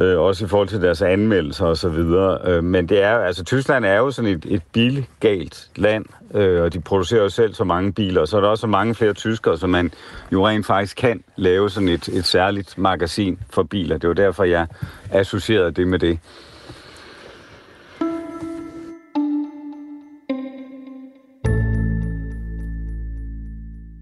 Øh, 0.00 0.18
også 0.18 0.44
i 0.44 0.48
forhold 0.48 0.68
til 0.68 0.82
deres 0.82 1.02
anmeldelser 1.02 1.66
og 1.66 1.76
så 1.76 1.88
videre. 1.88 2.38
Øh, 2.44 2.64
men 2.64 2.88
det 2.88 3.02
er, 3.02 3.18
altså 3.18 3.44
Tyskland 3.44 3.84
er 3.84 3.96
jo 3.96 4.10
sådan 4.10 4.30
et, 4.30 4.46
et 4.48 4.62
bilgalt 4.72 5.68
land, 5.76 6.04
øh, 6.34 6.62
og 6.62 6.72
de 6.72 6.80
producerer 6.80 7.22
jo 7.22 7.28
selv 7.28 7.54
så 7.54 7.64
mange 7.64 7.92
biler, 7.92 8.20
og 8.20 8.28
så 8.28 8.36
er 8.36 8.40
der 8.40 8.48
også 8.48 8.60
så 8.60 8.66
mange 8.66 8.94
flere 8.94 9.12
tyskere, 9.12 9.58
så 9.58 9.66
man 9.66 9.92
jo 10.32 10.48
rent 10.48 10.66
faktisk 10.66 10.96
kan 10.96 11.24
lave 11.36 11.70
sådan 11.70 11.88
et, 11.88 12.08
et 12.08 12.24
særligt 12.24 12.78
magasin 12.78 13.38
for 13.50 13.62
biler. 13.62 13.94
Det 13.94 14.04
er 14.04 14.08
jo 14.08 14.14
derfor, 14.14 14.44
jeg 14.44 14.66
associerede 15.10 15.70
det 15.70 15.88
med 15.88 15.98
det. 15.98 16.18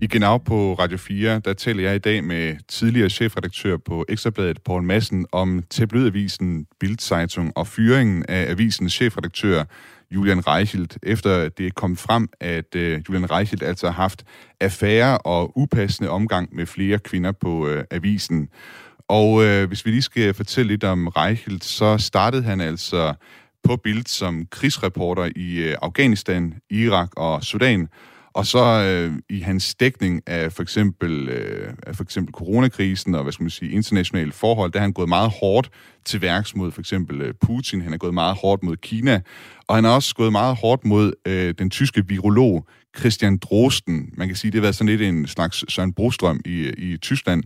I 0.03 0.07
Genau 0.07 0.39
på 0.39 0.75
Radio 0.75 0.99
4, 0.99 1.41
der 1.45 1.53
taler 1.53 1.83
jeg 1.83 1.95
i 1.95 1.99
dag 1.99 2.25
med 2.25 2.57
tidligere 2.69 3.11
chefredaktør 3.11 3.77
på 3.77 4.05
Ekstrabladet, 4.09 4.63
Poul 4.63 4.83
Madsen, 4.83 5.27
om 5.33 5.63
tabloidavisen 5.71 6.67
Bildzeitung 6.81 7.53
og 7.57 7.67
fyringen 7.67 8.25
af 8.29 8.51
avisens 8.51 8.93
chefredaktør 8.93 9.65
Julian 10.11 10.47
Reichelt, 10.47 10.99
efter 11.03 11.49
det 11.49 11.75
kom 11.75 11.97
frem, 11.97 12.29
at 12.41 12.75
øh, 12.75 13.03
Julian 13.09 13.31
Reichelt 13.31 13.63
altså 13.63 13.87
har 13.87 14.03
haft 14.03 14.25
affære 14.61 15.19
og 15.19 15.59
upassende 15.59 16.11
omgang 16.11 16.55
med 16.55 16.67
flere 16.67 16.99
kvinder 16.99 17.33
på 17.33 17.69
øh, 17.69 17.85
avisen. 17.91 18.49
Og 19.09 19.45
øh, 19.45 19.69
hvis 19.69 19.87
vi 19.87 19.91
lige 19.91 20.03
skal 20.03 20.35
fortælle 20.35 20.73
lidt 20.73 20.85
om 20.85 21.09
Reichelt, 21.09 21.65
så 21.65 21.99
startede 21.99 22.43
han 22.43 22.61
altså 22.61 23.15
på 23.65 23.77
Bild 23.77 24.07
som 24.07 24.47
krigsreporter 24.51 25.31
i 25.37 25.57
øh, 25.57 25.77
Afghanistan, 25.83 26.55
Irak 26.71 27.11
og 27.17 27.45
Sudan, 27.45 27.89
og 28.33 28.47
så 28.47 28.65
øh, 28.65 29.13
i 29.29 29.41
hans 29.41 29.75
dækning 29.75 30.23
af 30.27 30.53
for 30.53 30.63
eksempel, 30.63 31.29
øh, 31.29 31.73
af 31.87 31.97
for 31.97 32.03
eksempel 32.03 32.33
coronakrisen 32.33 33.15
og 33.15 33.23
hvad 33.23 33.33
skal 33.33 33.45
man 33.45 33.51
sige, 33.51 33.71
internationale 33.71 34.33
forhold, 34.33 34.73
der 34.73 34.79
er 34.79 34.83
han 34.83 34.93
gået 34.93 35.09
meget 35.09 35.31
hårdt 35.41 35.71
til 36.05 36.23
værks 36.23 36.57
mod 36.57 36.71
for 36.71 36.81
eksempel 36.81 37.21
øh, 37.21 37.35
Putin. 37.41 37.81
Han 37.81 37.93
er 37.93 37.99
gået 37.99 38.15
meget 38.15 38.37
hårdt 38.37 38.63
mod 38.63 38.77
Kina. 38.77 39.21
Og 39.67 39.75
han 39.75 39.85
har 39.85 39.91
også 39.91 40.15
gået 40.15 40.33
meget 40.33 40.57
hårdt 40.57 40.85
mod 40.85 41.13
øh, 41.27 41.55
den 41.59 41.71
tyske 41.71 42.09
virolog 42.09 42.67
Christian 42.99 43.39
Drosten. 43.39 44.11
Man 44.17 44.29
kan 44.29 44.37
sige, 44.37 44.51
det 44.51 44.59
har 44.59 44.63
været 44.63 44.75
sådan 44.75 44.89
lidt 44.89 45.03
en 45.03 45.27
slags 45.27 45.65
Søren 45.69 45.93
Brostrøm 45.93 46.41
i, 46.45 46.59
øh, 46.59 46.73
i 46.79 46.97
Tyskland 46.97 47.43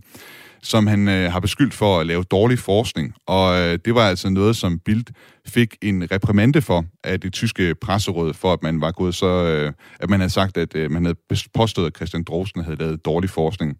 som 0.65 0.87
han 0.87 1.07
øh, 1.07 1.31
har 1.31 1.39
beskyldt 1.39 1.73
for 1.73 1.99
at 1.99 2.05
lave 2.07 2.23
dårlig 2.23 2.59
forskning. 2.59 3.13
Og 3.27 3.59
øh, 3.59 3.79
det 3.85 3.95
var 3.95 4.09
altså 4.09 4.29
noget, 4.29 4.55
som 4.55 4.79
Bild 4.79 5.05
fik 5.47 5.75
en 5.81 6.11
reprimande 6.11 6.61
for 6.61 6.85
af 7.03 7.19
det 7.19 7.33
tyske 7.33 7.75
presseråd, 7.75 8.33
for 8.33 8.53
at 8.53 8.63
man 8.63 8.81
var 8.81 8.91
gået 8.91 9.15
så, 9.15 9.27
øh, 9.27 9.73
at 9.99 10.09
man 10.09 10.19
havde 10.19 10.33
sagt, 10.33 10.57
at 10.57 10.75
øh, 10.75 10.91
man 10.91 11.05
havde 11.05 11.17
påstået, 11.53 11.87
at 11.87 11.95
Christian 11.95 12.23
Drosten 12.23 12.63
havde 12.63 12.77
lavet 12.77 13.05
dårlig 13.05 13.29
forskning. 13.29 13.77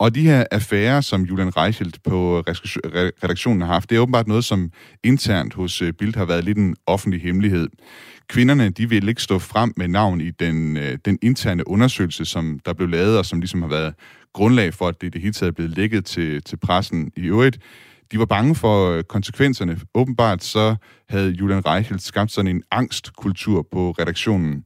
Og 0.00 0.14
de 0.14 0.22
her 0.22 0.44
affærer, 0.50 1.00
som 1.00 1.22
Julian 1.22 1.56
Reichelt 1.56 2.02
på 2.02 2.44
øh, 2.48 2.54
redaktionen 3.24 3.60
har 3.60 3.72
haft, 3.72 3.90
det 3.90 3.96
er 3.96 4.00
åbenbart 4.00 4.28
noget, 4.28 4.44
som 4.44 4.70
internt 5.04 5.54
hos 5.54 5.82
øh, 5.82 5.92
Bild 5.92 6.16
har 6.16 6.24
været 6.24 6.44
lidt 6.44 6.58
en 6.58 6.76
offentlig 6.86 7.22
hemmelighed. 7.22 7.68
Kvinderne, 8.28 8.70
de 8.70 8.88
vil 8.88 9.08
ikke 9.08 9.22
stå 9.22 9.38
frem 9.38 9.72
med 9.76 9.88
navn 9.88 10.20
i 10.20 10.30
den, 10.30 10.76
øh, 10.76 10.98
den 11.04 11.18
interne 11.22 11.68
undersøgelse, 11.68 12.24
som 12.24 12.60
der 12.66 12.72
blev 12.72 12.88
lavet, 12.88 13.18
og 13.18 13.26
som 13.26 13.40
ligesom 13.40 13.62
har 13.62 13.68
været 13.68 13.94
grundlag 14.32 14.74
for, 14.74 14.88
at 14.88 15.00
det 15.00 15.12
det 15.12 15.20
hele 15.20 15.32
taget 15.32 15.50
er 15.50 15.54
blevet 15.54 15.76
lækket 15.76 16.04
til, 16.04 16.42
til 16.42 16.56
pressen 16.56 17.10
i 17.16 17.20
øvrigt. 17.20 17.58
De 18.12 18.18
var 18.18 18.24
bange 18.24 18.54
for 18.54 19.02
konsekvenserne. 19.02 19.80
Åbenbart 19.94 20.44
så 20.44 20.76
havde 21.08 21.30
Julian 21.30 21.66
Reichelt 21.66 22.02
skabt 22.02 22.32
sådan 22.32 22.56
en 22.56 22.62
angstkultur 22.70 23.66
på 23.72 23.90
redaktionen. 23.90 24.64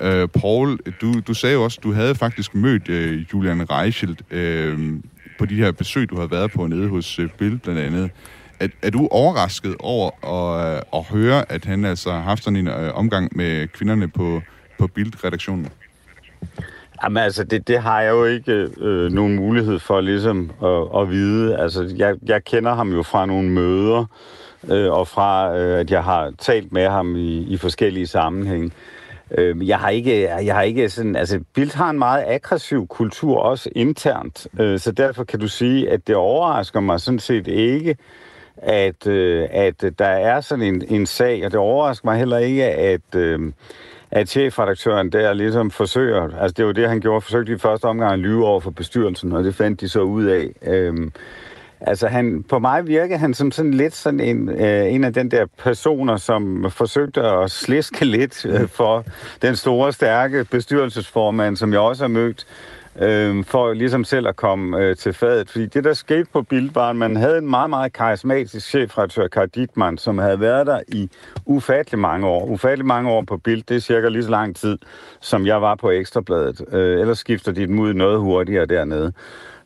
Øh, 0.00 0.28
Paul, 0.28 0.78
du, 1.00 1.20
du 1.20 1.34
sagde 1.34 1.54
jo 1.54 1.64
også, 1.64 1.80
du 1.82 1.92
havde 1.92 2.14
faktisk 2.14 2.54
mødt 2.54 2.88
øh, 2.88 3.24
Julian 3.32 3.70
Reichelt 3.70 4.22
øh, 4.30 4.78
på 5.38 5.46
de 5.46 5.54
her 5.54 5.72
besøg, 5.72 6.10
du 6.10 6.20
har 6.20 6.26
været 6.26 6.50
på 6.50 6.66
nede 6.66 6.88
hos 6.88 7.18
øh, 7.18 7.28
Bill 7.38 7.58
blandt 7.58 7.80
andet. 7.80 8.10
Er, 8.60 8.68
er 8.82 8.90
du 8.90 9.08
overrasket 9.10 9.76
over 9.80 10.10
at, 10.26 10.76
øh, 10.76 10.82
at 10.94 11.04
høre, 11.04 11.52
at 11.52 11.64
han 11.64 11.84
altså 11.84 12.10
har 12.10 12.20
haft 12.20 12.44
sådan 12.44 12.56
en 12.56 12.68
øh, 12.68 12.94
omgang 12.94 13.36
med 13.36 13.68
kvinderne 13.68 14.08
på, 14.08 14.42
på 14.78 14.86
Bild-redaktionen? 14.86 15.68
Jamen 17.02 17.22
altså, 17.22 17.44
det, 17.44 17.68
det 17.68 17.82
har 17.82 18.00
jeg 18.00 18.10
jo 18.10 18.24
ikke 18.24 18.68
øh, 18.76 19.12
nogen 19.12 19.36
mulighed 19.36 19.78
for 19.78 20.00
ligesom 20.00 20.50
at, 20.62 21.00
at 21.02 21.10
vide. 21.10 21.56
Altså, 21.56 21.94
jeg, 21.96 22.14
jeg 22.26 22.44
kender 22.44 22.74
ham 22.74 22.92
jo 22.92 23.02
fra 23.02 23.26
nogle 23.26 23.50
møder, 23.50 24.04
øh, 24.68 24.92
og 24.92 25.08
fra 25.08 25.56
øh, 25.56 25.80
at 25.80 25.90
jeg 25.90 26.04
har 26.04 26.32
talt 26.38 26.72
med 26.72 26.88
ham 26.88 27.16
i, 27.16 27.38
i 27.38 27.56
forskellige 27.56 28.06
sammenhænge. 28.06 28.70
Øh, 29.30 29.68
jeg 29.68 29.78
har 29.78 29.88
ikke, 29.88 30.12
øh, 30.12 30.46
jeg 30.46 30.54
har 30.54 30.62
ikke 30.62 30.88
sådan, 30.88 31.16
altså 31.16 31.40
Bildt 31.54 31.74
har 31.74 31.90
en 31.90 31.98
meget 31.98 32.24
aggressiv 32.26 32.86
kultur, 32.86 33.38
også 33.38 33.70
internt, 33.76 34.46
øh, 34.60 34.78
så 34.78 34.92
derfor 34.92 35.24
kan 35.24 35.40
du 35.40 35.48
sige, 35.48 35.90
at 35.90 36.06
det 36.06 36.16
overrasker 36.16 36.80
mig 36.80 37.00
sådan 37.00 37.18
set 37.18 37.46
ikke, 37.46 37.96
at, 38.56 39.06
øh, 39.06 39.48
at 39.50 39.84
der 39.98 40.06
er 40.06 40.40
sådan 40.40 40.64
en, 40.64 40.84
en 40.88 41.06
sag, 41.06 41.44
og 41.44 41.50
det 41.50 41.60
overrasker 41.60 42.08
mig 42.08 42.18
heller 42.18 42.38
ikke, 42.38 42.64
at... 42.64 43.14
Øh, 43.16 43.52
at 44.10 44.28
chefredaktøren 44.28 45.12
der 45.12 45.32
ligesom 45.32 45.70
forsøger, 45.70 46.38
altså 46.40 46.54
det 46.56 46.66
var 46.66 46.72
det, 46.72 46.88
han 46.88 47.00
gjorde, 47.00 47.20
forsøgte 47.20 47.52
i 47.52 47.58
første 47.58 47.84
omgang 47.84 48.12
at 48.12 48.18
lyve 48.18 48.46
over 48.46 48.60
for 48.60 48.70
bestyrelsen, 48.70 49.32
og 49.32 49.44
det 49.44 49.54
fandt 49.54 49.80
de 49.80 49.88
så 49.88 50.00
ud 50.00 50.24
af. 50.24 50.48
Øh, 50.62 51.10
altså 51.80 52.06
han, 52.06 52.42
på 52.42 52.58
mig 52.58 52.86
virker 52.86 53.16
han 53.16 53.34
som 53.34 53.52
sådan 53.52 53.74
lidt 53.74 53.94
sådan 53.94 54.20
en, 54.20 54.48
øh, 54.48 54.94
en 54.94 55.04
af 55.04 55.12
den 55.12 55.30
der 55.30 55.46
personer, 55.58 56.16
som 56.16 56.66
forsøgte 56.70 57.22
at 57.22 57.50
sliske 57.50 58.04
lidt 58.04 58.46
øh, 58.46 58.68
for 58.68 59.04
den 59.42 59.56
store, 59.56 59.92
stærke 59.92 60.44
bestyrelsesformand, 60.44 61.56
som 61.56 61.72
jeg 61.72 61.80
også 61.80 62.02
har 62.04 62.08
mødt, 62.08 62.46
øh, 63.00 63.44
for 63.44 63.72
ligesom 63.72 64.04
selv 64.04 64.28
at 64.28 64.36
komme 64.36 64.78
øh, 64.78 64.96
til 64.96 65.12
fadet. 65.12 65.50
Fordi 65.50 65.66
det, 65.66 65.84
der 65.84 65.92
skete 65.92 66.26
på 66.32 66.42
Bild, 66.42 66.70
var, 66.74 66.90
at 66.90 66.96
man 66.96 67.16
havde 67.16 67.38
en 67.38 67.50
meget, 67.50 67.70
meget 67.70 67.92
karismatisk 67.92 68.68
chefredaktør, 68.68 69.28
Karl 69.28 69.48
Dittmann, 69.48 69.98
som 69.98 70.18
havde 70.18 70.40
været 70.40 70.66
der 70.66 70.80
i 70.88 71.10
ufattelig 71.46 71.98
mange 71.98 72.26
år. 72.26 72.46
Ufattelig 72.46 72.86
mange 72.86 73.10
år 73.10 73.22
på 73.22 73.36
Bild, 73.36 73.62
det 73.68 73.76
er 73.76 73.80
cirka 73.80 74.08
lige 74.08 74.22
så 74.22 74.30
lang 74.30 74.56
tid, 74.56 74.78
som 75.20 75.46
jeg 75.46 75.62
var 75.62 75.74
på 75.74 75.90
Ekstrabladet. 75.90 76.64
Øh, 76.72 77.00
ellers 77.00 77.18
skifter 77.18 77.52
de 77.52 77.66
dem 77.66 77.78
ud 77.78 77.94
noget 77.94 78.20
hurtigere 78.20 78.66
dernede. 78.66 79.12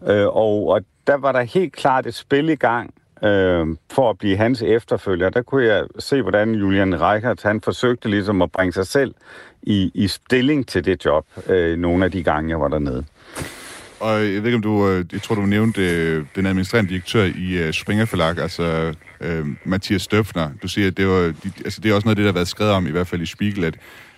Øh, 0.07 0.27
og, 0.27 0.69
og 0.69 0.81
der 1.07 1.17
var 1.17 1.33
der 1.33 1.43
helt 1.43 1.73
klart 1.73 2.07
et 2.07 2.15
spil 2.15 2.49
i 2.49 2.55
gang, 2.55 2.95
øh, 3.25 3.67
for 3.93 4.11
at 4.11 4.19
blive 4.19 4.37
hans 4.37 4.63
efterfølger. 4.63 5.31
Der 5.31 5.43
kunne 5.43 5.65
jeg 5.65 5.85
se, 5.99 6.23
hvordan 6.23 6.55
Julian 6.55 7.01
Reichert, 7.01 7.43
han 7.43 7.61
forsøgte 7.61 8.09
ligesom 8.09 8.43
at 8.43 8.53
bringe 8.53 8.73
sig 8.73 8.87
selv 8.87 9.15
i, 9.63 9.91
i 9.95 10.09
stilling 10.09 10.69
til 10.69 10.85
det 10.85 11.05
job, 11.05 11.27
øh, 11.47 11.79
nogle 11.79 12.05
af 12.05 12.11
de 12.11 12.23
gange, 12.23 12.51
jeg 12.51 12.61
var 12.61 12.69
dernede. 12.69 13.05
Og 14.01 14.13
jeg 14.13 14.43
ved 14.43 14.45
ikke, 14.45 14.57
om 14.57 14.63
du, 14.63 14.89
øh, 14.89 15.05
jeg 15.13 15.23
tror, 15.23 15.35
du 15.35 15.41
nævnte 15.41 15.91
øh, 15.91 16.25
den 16.37 16.47
administrerende 16.47 16.91
direktør 16.91 17.25
i 17.25 17.59
øh, 17.59 17.73
Springer 17.73 18.05
Forlag, 18.05 18.39
altså 18.39 18.95
øh, 19.21 19.47
Mathias 19.65 20.03
Støfner. 20.03 20.51
Du 20.63 20.69
siger, 20.69 20.87
at 20.87 20.97
det, 20.97 21.09
var, 21.09 21.21
de, 21.21 21.53
altså, 21.65 21.81
det 21.81 21.91
er 21.91 21.95
også 21.95 22.07
noget 22.07 22.13
af 22.13 22.17
det, 22.17 22.25
der 22.25 22.31
har 22.31 22.35
været 22.35 22.49
skrevet 22.49 22.73
om, 22.73 22.87
i 22.87 22.91
hvert 22.91 23.07
fald 23.07 23.21
i 23.21 23.27
Spiegel, 23.27 23.65
at 23.65 23.75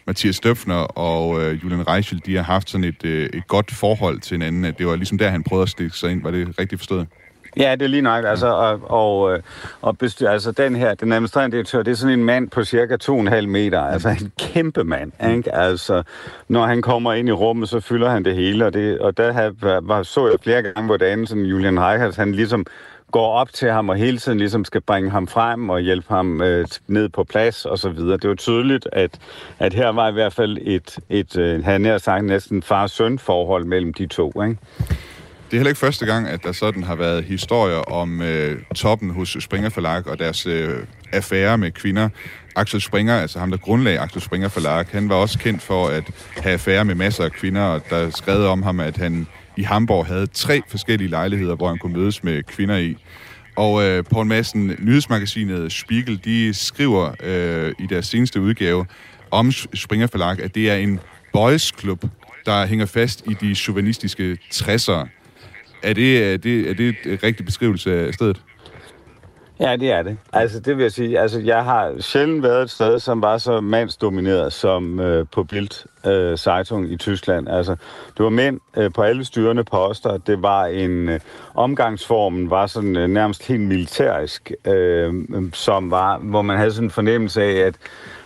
Mathias 0.06 0.36
Støfner 0.36 0.74
og 0.74 1.42
øh, 1.42 1.64
Julian 1.64 1.88
Reichel, 1.88 2.22
de 2.26 2.36
har 2.36 2.42
haft 2.42 2.70
sådan 2.70 2.84
et, 2.84 3.04
øh, 3.04 3.30
et 3.32 3.46
godt 3.46 3.70
forhold 3.70 4.20
til 4.20 4.34
hinanden, 4.34 4.64
at 4.64 4.78
det 4.78 4.86
var 4.86 4.96
ligesom 4.96 5.18
der, 5.18 5.28
han 5.28 5.44
prøvede 5.44 5.62
at 5.62 5.68
stikke 5.68 5.96
sig 5.96 6.10
ind. 6.10 6.22
Var 6.22 6.30
det 6.30 6.58
rigtigt 6.58 6.80
forstået? 6.80 7.06
Ja, 7.56 7.72
det 7.72 7.82
er 7.82 7.88
lige 7.88 8.02
nok. 8.02 8.24
Altså, 8.24 8.46
og, 8.46 8.80
og, 8.82 9.32
øh, 9.32 9.42
og 9.82 9.98
bestyr, 9.98 10.28
altså 10.28 10.52
den 10.52 10.76
her, 10.76 10.94
den 10.94 11.12
administrerende 11.12 11.56
direktør, 11.56 11.82
det 11.82 11.90
er 11.90 11.94
sådan 11.94 12.18
en 12.18 12.24
mand 12.24 12.50
på 12.50 12.64
cirka 12.64 12.96
2,5 13.04 13.46
meter. 13.46 13.80
Altså 13.80 14.08
en 14.08 14.32
kæmpe 14.38 14.84
mand. 14.84 15.12
Ikke? 15.30 15.54
Altså, 15.54 16.02
når 16.48 16.66
han 16.66 16.82
kommer 16.82 17.12
ind 17.12 17.28
i 17.28 17.32
rummet, 17.32 17.68
så 17.68 17.80
fylder 17.80 18.10
han 18.10 18.24
det 18.24 18.34
hele. 18.34 18.66
Og, 18.66 18.74
det, 18.74 18.98
og 18.98 19.16
der 19.16 19.32
har, 19.32 19.80
var, 19.80 20.02
så 20.02 20.28
jeg 20.28 20.36
flere 20.42 20.62
gange, 20.62 20.86
hvordan 20.86 21.26
sådan 21.26 21.44
Julian 21.44 21.80
Reichert, 21.80 22.16
han 22.16 22.32
ligesom 22.32 22.66
går 23.14 23.32
op 23.32 23.52
til 23.52 23.70
ham 23.70 23.88
og 23.88 23.96
hele 23.96 24.18
tiden 24.18 24.38
ligesom 24.38 24.64
skal 24.64 24.80
bringe 24.80 25.10
ham 25.10 25.26
frem 25.26 25.70
og 25.70 25.80
hjælpe 25.80 26.06
ham 26.08 26.42
øh, 26.42 26.66
ned 26.86 27.08
på 27.08 27.24
plads 27.24 27.64
og 27.64 27.78
så 27.78 27.88
videre. 27.88 28.16
Det 28.16 28.28
var 28.28 28.34
tydeligt, 28.34 28.88
at, 28.92 29.18
at 29.58 29.74
her 29.74 29.88
var 29.88 30.08
i 30.08 30.12
hvert 30.12 30.32
fald 30.32 30.58
et, 30.60 30.98
et 31.10 31.36
øh, 31.36 31.64
han 31.64 31.84
har 31.84 31.98
sagt 31.98 32.24
næsten 32.24 32.62
far-søn 32.62 33.18
forhold 33.18 33.64
mellem 33.64 33.94
de 33.94 34.06
to. 34.06 34.42
Ikke? 34.42 34.56
Det 35.46 35.52
er 35.52 35.56
heller 35.56 35.68
ikke 35.68 35.78
første 35.78 36.06
gang, 36.06 36.28
at 36.28 36.42
der 36.42 36.52
sådan 36.52 36.82
har 36.82 36.96
været 36.96 37.24
historier 37.24 37.92
om 37.92 38.22
øh, 38.22 38.62
toppen 38.74 39.10
hos 39.10 39.36
Springer 39.40 39.70
Forlag 39.70 40.06
og 40.06 40.18
deres 40.18 40.46
øh, 40.46 40.86
affære 41.12 41.58
med 41.58 41.70
kvinder. 41.70 42.08
Axel 42.56 42.80
Springer, 42.80 43.14
altså 43.14 43.38
ham, 43.38 43.50
der 43.50 43.58
grundlagde 43.58 43.98
Axel 44.00 44.20
Springer 44.20 44.48
Forlag, 44.48 44.86
han 44.90 45.08
var 45.08 45.14
også 45.14 45.38
kendt 45.38 45.62
for 45.62 45.86
at 45.86 46.04
have 46.36 46.52
affære 46.52 46.84
med 46.84 46.94
masser 46.94 47.24
af 47.24 47.32
kvinder, 47.32 47.62
og 47.62 47.80
der 47.90 48.10
skrev 48.10 48.40
om 48.40 48.62
ham, 48.62 48.80
at 48.80 48.96
han 48.96 49.26
i 49.56 49.62
Hamburg 49.62 50.06
havde 50.06 50.26
tre 50.26 50.62
forskellige 50.68 51.08
lejligheder, 51.08 51.54
hvor 51.56 51.68
han 51.68 51.78
kunne 51.78 51.92
mødes 51.92 52.24
med 52.24 52.42
kvinder 52.42 52.76
i. 52.76 52.96
Og 53.56 53.84
øh, 53.84 54.04
en 54.16 54.28
Madsen, 54.28 54.76
nyhedsmagasinet 54.78 55.72
Spiegel, 55.72 56.24
de 56.24 56.54
skriver 56.54 57.14
øh, 57.22 57.72
i 57.78 57.86
deres 57.86 58.06
seneste 58.06 58.40
udgave 58.40 58.86
om 59.30 59.52
Springer 59.52 60.06
Forlag, 60.06 60.42
at 60.42 60.54
det 60.54 60.70
er 60.70 60.76
en 60.76 61.00
boys 61.32 61.72
club, 61.80 62.04
der 62.46 62.66
hænger 62.66 62.86
fast 62.86 63.22
i 63.26 63.34
de 63.40 63.54
chauvinistiske 63.54 64.38
60'ere. 64.54 65.08
Er 65.82 65.92
det, 65.92 66.32
er 66.32 66.36
det, 66.36 66.70
er 66.70 66.74
det 66.74 66.96
et 67.04 67.22
rigtig 67.22 67.46
beskrivelse 67.46 68.06
af 68.06 68.14
stedet? 68.14 68.42
Ja, 69.60 69.76
det 69.76 69.92
er 69.92 70.02
det. 70.02 70.16
Altså, 70.32 70.60
det 70.60 70.76
vil 70.76 70.82
jeg 70.82 70.92
sige. 70.92 71.20
Altså, 71.20 71.40
jeg 71.40 71.64
har 71.64 71.94
sjældent 72.00 72.42
været 72.42 72.62
et 72.62 72.70
sted, 72.70 72.98
som 72.98 73.22
var 73.22 73.38
så 73.38 73.60
mandsdomineret 73.60 74.52
som 74.52 75.00
øh, 75.00 75.26
på 75.32 75.44
Bild 75.44 75.86
øh, 76.06 76.36
Zeitung 76.36 76.92
i 76.92 76.96
Tyskland. 76.96 77.48
Altså, 77.48 77.76
det 78.16 78.24
var 78.24 78.30
mænd 78.30 78.60
øh, 78.76 78.92
på 78.92 79.02
alle 79.02 79.24
styrende 79.24 79.64
poster. 79.64 80.16
Det 80.16 80.42
var 80.42 80.66
en 80.66 81.08
øh, 81.08 81.20
omgangsformen 81.54 82.50
var 82.50 82.66
sådan 82.66 82.96
øh, 82.96 83.08
nærmest 83.08 83.46
helt 83.46 83.60
militærisk, 83.60 84.52
øh, 84.66 85.14
som 85.52 85.90
var, 85.90 86.18
hvor 86.18 86.42
man 86.42 86.56
havde 86.56 86.72
sådan 86.72 86.86
en 86.86 86.90
fornemmelse 86.90 87.42
af, 87.42 87.66
at, 87.66 87.74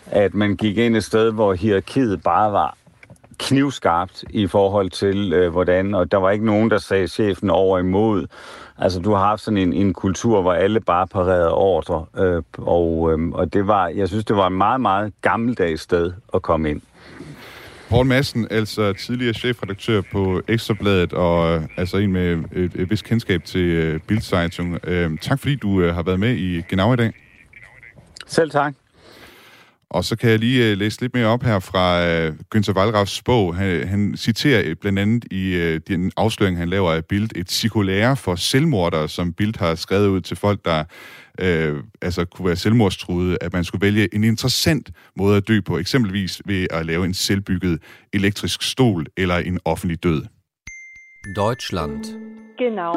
at 0.06 0.34
man 0.34 0.56
gik 0.56 0.78
ind 0.78 0.96
et 0.96 1.04
sted, 1.04 1.32
hvor 1.32 1.54
hierarkiet 1.54 2.22
bare 2.22 2.52
var 2.52 2.76
knivskarpt 3.38 4.24
i 4.30 4.46
forhold 4.46 4.90
til, 4.90 5.32
øh, 5.32 5.52
hvordan, 5.52 5.94
og 5.94 6.12
der 6.12 6.18
var 6.18 6.30
ikke 6.30 6.46
nogen, 6.46 6.70
der 6.70 6.78
sagde 6.78 7.08
chefen 7.08 7.50
over 7.50 7.78
imod. 7.78 8.26
Altså, 8.78 9.00
du 9.00 9.12
har 9.12 9.24
haft 9.24 9.42
sådan 9.42 9.58
en, 9.58 9.72
en 9.72 9.94
kultur, 9.94 10.42
hvor 10.42 10.52
alle 10.52 10.80
bare 10.80 11.06
parerede 11.06 11.54
ordre, 11.54 12.06
øh, 12.18 12.42
og, 12.58 13.12
øh, 13.12 13.28
og 13.28 13.52
det 13.52 13.66
var, 13.66 13.88
jeg 13.88 14.08
synes, 14.08 14.24
det 14.24 14.36
var 14.36 14.46
et 14.46 14.52
meget, 14.52 14.80
meget 14.80 15.12
gammeldags 15.22 15.82
sted 15.82 16.12
at 16.34 16.42
komme 16.42 16.70
ind. 16.70 16.80
Poul 17.90 18.06
Madsen, 18.06 18.46
altså 18.50 18.92
tidligere 18.92 19.34
chefredaktør 19.34 20.00
på 20.12 20.42
Ekstrabladet, 20.48 21.12
og 21.12 21.54
øh, 21.54 21.62
altså 21.76 21.96
en 21.96 22.12
med 22.12 22.44
et, 22.52 22.72
et 22.74 22.90
vist 22.90 23.04
kendskab 23.04 23.44
til 23.44 23.60
øh, 23.60 24.00
Bildzeitung. 24.00 24.78
Øh, 24.84 25.18
tak 25.18 25.38
fordi 25.40 25.56
du 25.56 25.80
øh, 25.80 25.94
har 25.94 26.02
været 26.02 26.20
med 26.20 26.36
i 26.36 26.62
Genau 26.68 26.92
i 26.92 26.96
dag. 26.96 27.12
Selv 28.26 28.50
tak. 28.50 28.74
Og 29.90 30.04
så 30.04 30.16
kan 30.16 30.30
jeg 30.30 30.38
lige 30.38 30.72
uh, 30.72 30.78
læse 30.78 31.00
lidt 31.00 31.14
mere 31.14 31.26
op 31.26 31.42
her 31.42 31.58
fra 31.58 32.00
uh, 32.28 32.34
Günther 32.54 32.76
Wallraffs 32.76 33.22
bog. 33.22 33.56
Han, 33.56 33.88
han 33.88 34.16
citerer 34.16 34.74
blandt 34.74 34.98
andet 34.98 35.24
i 35.30 35.56
uh, 35.56 35.80
den 35.88 36.12
afsløring, 36.16 36.58
han 36.58 36.68
laver 36.68 36.92
af 36.92 37.04
Bild, 37.04 37.30
et 37.36 37.50
cirkulære 37.50 38.16
for 38.16 38.34
selvmordere, 38.34 39.08
som 39.08 39.32
Bild 39.32 39.58
har 39.58 39.74
skrevet 39.74 40.08
ud 40.08 40.20
til 40.20 40.36
folk, 40.36 40.64
der 40.64 40.84
uh, 41.42 41.78
altså 42.02 42.24
kunne 42.24 42.46
være 42.46 42.56
selvmordstruede, 42.56 43.38
at 43.40 43.52
man 43.52 43.64
skulle 43.64 43.86
vælge 43.86 44.14
en 44.14 44.24
interessant 44.24 44.90
måde 45.16 45.36
at 45.36 45.48
dø 45.48 45.60
på, 45.60 45.78
eksempelvis 45.78 46.42
ved 46.44 46.66
at 46.70 46.86
lave 46.86 47.04
en 47.04 47.14
selvbygget 47.14 47.78
elektrisk 48.12 48.62
stol 48.62 49.06
eller 49.16 49.36
en 49.36 49.58
offentlig 49.64 50.02
død. 50.02 50.22
Deutschland. 51.36 52.04
Genau. 52.58 52.94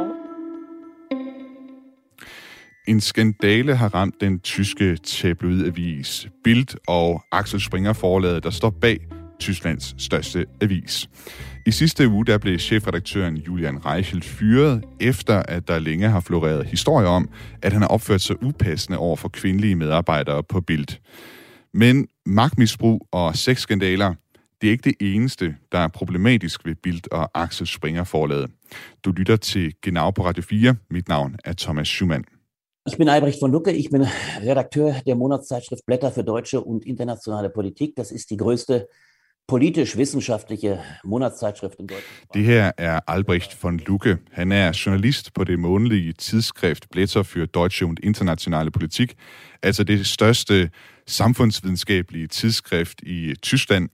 En 2.87 3.01
skandale 3.01 3.75
har 3.75 3.93
ramt 3.93 4.21
den 4.21 4.39
tyske 4.39 4.97
tabloidavis 4.97 6.27
Bild 6.43 6.87
og 6.87 7.23
Axel 7.31 7.61
Springer 7.61 7.93
forlaget, 7.93 8.43
der 8.43 8.49
står 8.49 8.69
bag 8.69 8.99
Tysklands 9.39 9.95
største 9.97 10.45
avis. 10.61 11.09
I 11.65 11.71
sidste 11.71 12.07
uge 12.07 12.25
der 12.25 12.37
blev 12.37 12.59
chefredaktøren 12.59 13.37
Julian 13.37 13.85
Reichel 13.85 14.23
fyret, 14.23 14.83
efter 14.99 15.43
at 15.47 15.67
der 15.67 15.79
længe 15.79 16.09
har 16.09 16.19
floreret 16.19 16.65
historier 16.65 17.07
om, 17.07 17.29
at 17.61 17.73
han 17.73 17.81
har 17.81 17.89
opført 17.89 18.21
sig 18.21 18.43
upassende 18.43 18.97
over 18.97 19.15
for 19.15 19.29
kvindelige 19.29 19.75
medarbejdere 19.75 20.43
på 20.43 20.61
Bild. 20.61 20.87
Men 21.73 22.07
magtmisbrug 22.25 23.07
og 23.11 23.37
sexskandaler, 23.37 24.13
det 24.61 24.67
er 24.67 24.71
ikke 24.71 24.93
det 24.99 25.13
eneste, 25.13 25.55
der 25.71 25.79
er 25.79 25.87
problematisk 25.87 26.65
ved 26.65 26.75
Bild 26.75 27.11
og 27.11 27.41
Axel 27.41 27.67
Springer 27.67 28.03
forlaget. 28.03 28.51
Du 29.05 29.11
lytter 29.11 29.35
til 29.35 29.73
Genau 29.81 30.11
på 30.11 30.25
Radio 30.25 30.43
4. 30.43 30.75
Mit 30.89 31.07
navn 31.07 31.35
er 31.45 31.53
Thomas 31.53 31.87
Schumann. 31.87 32.23
Ich 32.87 32.97
bin 32.97 33.09
Albrecht 33.09 33.39
von 33.39 33.51
Lucke, 33.51 33.71
ich 33.71 33.91
bin 33.91 34.07
Redakteur 34.41 34.95
der 35.05 35.15
Monatszeitschrift 35.15 35.85
Blätter 35.85 36.11
für 36.11 36.23
deutsche 36.23 36.61
und 36.61 36.83
internationale 36.83 37.51
Politik. 37.51 37.95
Das 37.95 38.11
ist 38.11 38.31
die 38.31 38.37
größte 38.37 38.87
politisch-wissenschaftliche 39.47 40.79
Monatszeitschrift 41.03 41.79
in 41.79 41.85
Deutschland. 41.85 42.33
Det 42.33 42.43
her 42.43 42.71
er 42.77 43.07
Albrecht 43.07 43.53
von 43.53 43.77
Lucke. 43.77 44.19
Han 44.31 44.51
er 44.51 44.71
journalist 44.71 45.33
på 45.33 45.43
det 45.43 45.59
månedlige 45.59 46.13
tidsskrift 46.13 46.89
Blätter 46.89 47.23
für 47.23 47.45
deutsche 47.45 47.85
und 47.85 47.99
internationale 47.99 48.71
Politik, 48.71 49.15
altså 49.61 49.83
det 49.83 50.07
største 50.07 50.69
samfundsvidenskabelige 51.07 52.27
tidsskrift 52.27 53.01
i 53.03 53.35
Tyskland, 53.41 53.89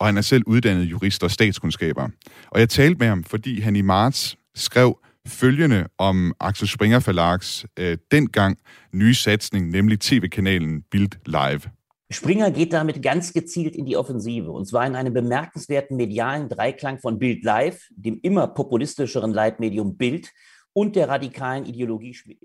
og 0.00 0.06
han 0.06 0.16
er 0.16 0.22
selv 0.22 0.42
uddannet 0.46 0.84
jurist 0.84 1.22
og 1.22 1.30
statskundskaber. 1.30 2.08
Og 2.50 2.60
jeg 2.60 2.68
talte 2.68 2.98
med 2.98 3.06
ham, 3.06 3.24
fordi 3.24 3.60
han 3.60 3.76
i 3.76 3.82
marts 3.82 4.36
skrev 4.54 4.98
følgende 5.28 5.86
om 5.98 6.32
Axel 6.40 6.68
Springer 6.68 7.00
Verlags 7.00 7.66
øh, 7.78 7.96
dengang 8.10 8.58
nye 8.92 9.14
satsning, 9.14 9.70
nemlig 9.70 10.00
tv-kanalen 10.00 10.82
Bild 10.90 11.10
Live. 11.26 11.60
Springer 12.10 12.50
geht 12.50 12.72
damit 12.72 13.02
ganz 13.02 13.32
gezielt 13.32 13.74
in 13.74 13.86
die 13.86 13.96
Offensive, 13.96 14.50
und 14.50 14.68
zwar 14.68 14.86
in 14.86 14.94
einem 14.94 15.14
bemerkenswerten 15.14 15.96
medialen 15.96 16.48
Dreiklang 16.48 16.98
von 17.00 17.18
Bild 17.18 17.44
Live, 17.44 17.78
dem 17.96 18.20
immer 18.22 18.46
populistischeren 18.46 19.32
Leitmedium 19.32 19.96
Bild 19.96 20.28
und 20.74 20.94
der 20.94 21.08
radikalen 21.08 21.66
Ideologieschmiede 21.66 22.40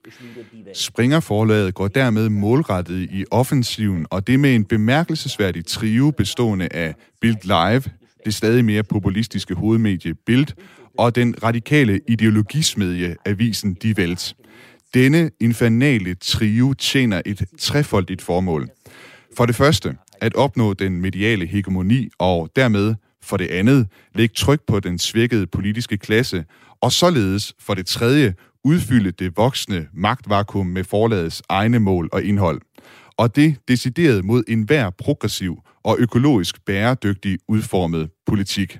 Die 0.53 0.65
Welt. 0.65 0.77
Springer-forlaget 0.77 1.73
går 1.73 1.87
dermed 1.87 2.29
målrettet 2.29 3.09
i 3.11 3.25
offensiven, 3.31 4.05
og 4.09 4.27
det 4.27 4.39
med 4.39 4.55
en 4.55 4.65
bemærkelsesværdig 4.65 5.65
trio 5.65 6.11
bestående 6.11 6.67
af 6.71 6.95
Bild 7.21 7.43
Live, 7.43 7.83
det 8.25 8.33
stadig 8.33 8.65
mere 8.65 8.83
populistiske 8.83 9.53
hovedmedie 9.53 10.13
Bild, 10.13 10.47
og 10.97 11.15
den 11.15 11.35
radikale 11.43 11.99
ideologismedie 12.07 13.15
avisen 13.25 13.73
Die 13.73 13.95
Welt. 13.97 14.35
Denne 14.93 15.31
infernale 15.39 16.15
trio 16.15 16.73
tjener 16.73 17.21
et 17.25 17.45
trefoldigt 17.59 18.21
formål. 18.21 18.69
For 19.37 19.45
det 19.45 19.55
første, 19.55 19.95
at 20.21 20.35
opnå 20.35 20.73
den 20.73 21.01
mediale 21.01 21.45
hegemoni, 21.45 22.09
og 22.19 22.49
dermed 22.55 22.95
for 23.23 23.37
det 23.37 23.47
andet, 23.47 23.87
lægge 24.15 24.33
tryk 24.33 24.61
på 24.67 24.79
den 24.79 24.99
svækkede 24.99 25.47
politiske 25.47 25.97
klasse, 25.97 26.45
og 26.81 26.91
således 26.91 27.53
for 27.59 27.73
det 27.73 27.85
tredje, 27.85 28.33
udfylde 28.63 29.11
det 29.11 29.37
voksne 29.37 29.87
magtvakuum 29.93 30.67
med 30.67 30.83
forlagets 30.83 31.43
egne 31.49 31.79
mål 31.79 32.09
og 32.11 32.23
indhold. 32.23 32.61
Og 33.17 33.35
det 33.35 33.55
decideret 33.67 34.25
mod 34.25 34.43
enhver 34.47 34.89
progressiv 34.89 35.57
og 35.83 35.95
økologisk 35.99 36.65
bæredygtig 36.65 37.37
udformet 37.47 38.09
politik. 38.25 38.79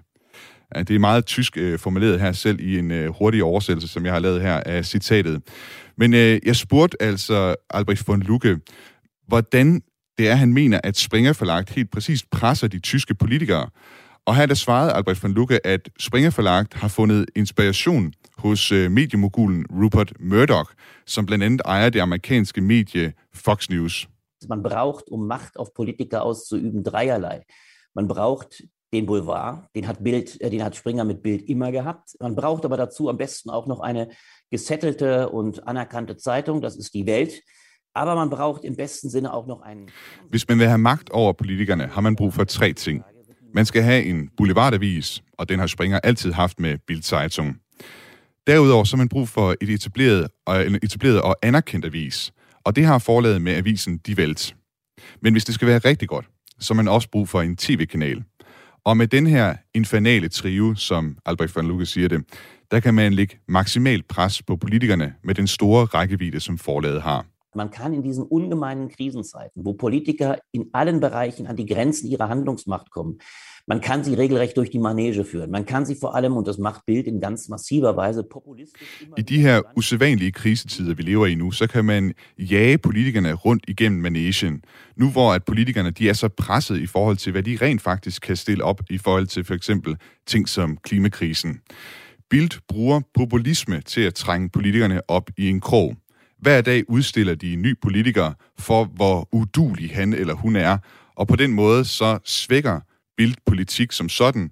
Det 0.76 0.90
er 0.90 1.00
meget 1.00 1.26
tysk 1.26 1.58
øh, 1.58 1.80
formuleret 1.80 2.20
her 2.20 2.32
selv 2.32 2.60
i 2.60 2.80
en 2.80 2.92
øh, 2.92 3.10
hurtig 3.10 3.44
oversættelse, 3.44 3.88
som 3.88 4.06
jeg 4.06 4.14
har 4.14 4.20
lavet 4.20 4.42
her 4.42 4.64
af 4.66 4.86
citatet. 4.86 5.42
Men 5.98 6.14
øh, 6.14 6.40
jeg 6.46 6.56
spurgte 6.56 7.02
altså 7.02 7.56
Albrecht 7.70 8.08
von 8.08 8.22
Lucke, 8.22 8.60
hvordan 9.28 9.82
det 10.18 10.30
er, 10.30 10.36
han 10.36 10.54
mener, 10.54 10.80
at 10.84 10.98
Springer 10.98 11.34
Forlagt 11.34 11.70
helt 11.70 11.92
præcist 11.92 12.30
presser 12.32 12.68
de 12.68 12.80
tyske 12.80 13.16
politikere. 13.16 13.70
Og 14.26 14.36
her 14.36 14.46
der 14.46 14.56
svarede 14.56 14.94
Albrecht 14.94 15.24
von 15.24 15.34
Lucke, 15.34 15.68
at 15.68 15.90
Springer 16.00 16.30
Forlagt 16.30 16.74
har 16.74 16.88
fundet 16.88 17.26
inspiration 17.36 18.14
hos 18.38 18.72
øh, 18.72 18.92
mediemogulen 18.92 19.66
Rupert 19.72 20.14
Murdoch, 20.20 20.72
som 21.06 21.26
blandt 21.26 21.44
andet 21.44 21.62
ejer 21.66 21.90
det 21.90 22.00
amerikanske 22.00 22.62
medie 22.62 23.14
Fox 23.34 23.70
News. 23.70 24.08
Man 24.50 24.64
braucht, 24.64 25.10
um 25.12 25.28
Macht 25.28 25.58
auf 25.60 25.68
Politiker 25.76 26.22
auszuüben, 26.22 26.84
dreierlei. 26.84 27.40
Man 27.96 28.08
braucht 28.08 28.62
den 28.94 29.06
Boulevard, 29.06 29.68
den 29.76 29.88
hat 29.88 30.04
Bild, 30.04 30.42
äh, 30.42 30.50
den 30.50 30.64
hat 30.64 30.76
Springer 30.76 31.04
mit 31.04 31.24
Bild 31.24 31.50
immer 31.50 31.72
gehabt. 31.72 32.16
Man 32.20 32.36
braucht 32.36 32.66
aber 32.66 32.78
dazu 32.78 33.10
am 33.10 33.18
besten 33.18 33.50
auch 33.50 33.68
noch 33.68 33.80
eine 33.80 34.10
gesettelte 34.50 35.30
und 35.30 35.68
anerkannte 35.68 36.18
Zeitung, 36.18 36.62
das 36.62 36.76
ist 36.76 36.94
die 36.94 37.06
Welt. 37.06 37.42
Aber 37.94 38.16
man 38.16 38.30
braucht 38.30 38.64
im 38.64 38.76
besten 38.76 39.10
Sinne 39.10 39.34
auch 39.34 39.48
noch 39.48 39.62
einen... 39.62 39.90
Hvis 40.30 40.48
man 40.48 40.60
vil 40.60 40.68
have 40.68 40.78
magt 40.78 41.12
over 41.12 41.34
politikerne, 41.34 41.88
har 41.88 42.02
man 42.02 42.16
brug 42.16 42.34
for 42.34 42.46
tre 42.46 42.74
ting. 42.74 43.04
Man 43.54 43.66
skal 43.66 43.82
have 43.82 44.04
en 44.06 44.30
boulevardavis, 44.38 45.24
og 45.38 45.50
den 45.50 45.60
har 45.60 45.68
Springer 45.68 46.00
altid 46.00 46.34
haft 46.34 46.60
med 46.60 46.78
Bild 46.88 47.04
Zeitung. 47.04 47.56
Derudover 48.48 48.84
så 48.84 48.96
har 48.96 48.98
man 48.98 49.10
brug 49.10 49.28
for 49.28 49.56
et 49.62 49.70
etableret 49.70 50.28
og, 50.46 50.68
en 50.68 50.76
etableret 50.76 51.22
og 51.22 51.36
anerkendt 51.42 51.86
avis, 51.86 52.32
og 52.64 52.76
det 52.76 52.86
har 52.86 53.00
forlaget 53.00 53.42
med 53.42 53.54
avisen 53.54 53.98
Die 53.98 54.18
Welt. 54.18 54.56
Men 55.22 55.34
hvis 55.34 55.46
det 55.46 55.56
skal 55.56 55.68
være 55.68 55.80
rigtig 55.80 56.08
godt, 56.08 56.26
så 56.60 56.74
har 56.74 56.76
man 56.76 56.88
også 56.88 57.10
brug 57.10 57.30
for 57.30 57.42
en 57.42 57.58
tv-kanal. 57.58 58.24
Og 58.88 58.98
med 58.98 59.08
den 59.08 59.28
her 59.28 59.56
infernale 59.74 60.30
trio, 60.30 60.76
som 60.76 61.18
Albrecht 61.26 61.56
von 61.56 61.68
Lucke 61.68 61.86
siger 61.86 62.08
det, 62.08 62.24
der 62.72 62.80
kan 62.80 62.94
man 62.94 63.14
lægge 63.14 63.40
maksimalt 63.48 64.08
pres 64.08 64.44
på 64.44 64.56
politikerne 64.56 65.14
med 65.24 65.36
den 65.36 65.48
store 65.48 65.86
rækkevidde, 65.86 66.40
som 66.40 66.58
forlaget 66.58 67.02
har. 67.02 67.26
Man 67.56 67.70
kann 67.70 67.94
in 67.94 68.04
diesen 68.04 68.28
ungemeinen 68.32 68.90
Krisenzeiten, 68.90 69.66
wo 69.66 69.74
Politiker 69.74 70.36
in 70.54 70.64
allen 70.74 71.00
Bereichen 71.00 71.48
an 71.48 71.56
die 71.58 71.74
Grenzen 71.74 72.08
ihrer 72.12 72.28
Handlungsmacht 72.28 72.92
kommen, 72.92 73.20
man 73.68 73.82
kann 73.82 74.04
sie 74.04 74.14
regelrecht 74.14 74.56
durch 74.58 74.70
die 74.70 74.80
Manege 74.80 75.26
führen. 75.26 75.52
Man 75.52 75.66
kann 75.66 75.86
sie 75.86 75.96
vor 75.96 76.16
allem, 76.16 76.38
und 76.38 76.48
das 76.48 76.58
macht 76.58 76.86
Bild 76.86 77.06
in 77.06 77.20
ganz 77.20 77.50
massiver 77.50 77.98
Weise, 77.98 78.24
populistisch... 78.24 78.88
I 79.18 79.22
de 79.22 79.40
her 79.40 79.62
usædvanlige 79.76 80.32
krisetider, 80.32 80.94
vi 80.94 81.04
lever 81.04 81.26
i 81.26 81.36
nu, 81.36 81.52
så 81.52 81.68
kan 81.68 81.86
man 81.86 82.14
jage 82.38 82.78
politikerne 82.78 83.34
rundt 83.34 83.64
igennem 83.68 84.02
manesien. 84.02 84.64
Nu 84.96 85.10
hvor 85.10 85.34
at 85.34 85.44
politikerne 85.44 85.92
de 85.92 86.10
er 86.10 86.14
så 86.14 86.28
presset 86.28 86.78
i 86.78 86.86
forhold 86.86 87.18
til, 87.18 87.32
hvad 87.32 87.44
de 87.44 87.58
rent 87.62 87.82
faktisk 87.82 88.22
kan 88.22 88.36
stille 88.36 88.64
op 88.64 88.82
i 88.90 88.98
forhold 88.98 89.28
til 89.28 89.44
for 89.44 89.54
eksempel 89.54 89.96
ting 90.28 90.50
som 90.50 90.78
klimakrisen. 90.78 91.60
Bild 92.30 92.52
bruger 92.68 93.02
populisme 93.14 93.82
til 93.82 94.02
at 94.02 94.14
trænge 94.14 94.50
politikerne 94.50 95.02
op 95.08 95.30
i 95.38 95.50
en 95.50 95.62
krog. 95.62 95.96
Hver 96.40 96.62
dag 96.62 96.90
udstiller 96.90 97.36
de 97.36 97.54
en 97.54 97.62
ny 97.62 97.80
politiker 97.82 98.34
for, 98.60 98.86
hvor 98.86 99.30
udulig 99.32 99.90
han 99.94 100.14
eller 100.14 100.34
hun 100.34 100.56
er, 100.56 100.78
og 101.16 101.28
på 101.28 101.36
den 101.36 101.52
måde 101.52 101.86
så 101.86 102.20
svækker 102.24 102.80
bildpolitik 103.18 103.92
som 103.92 104.10
sådan, 104.10 104.52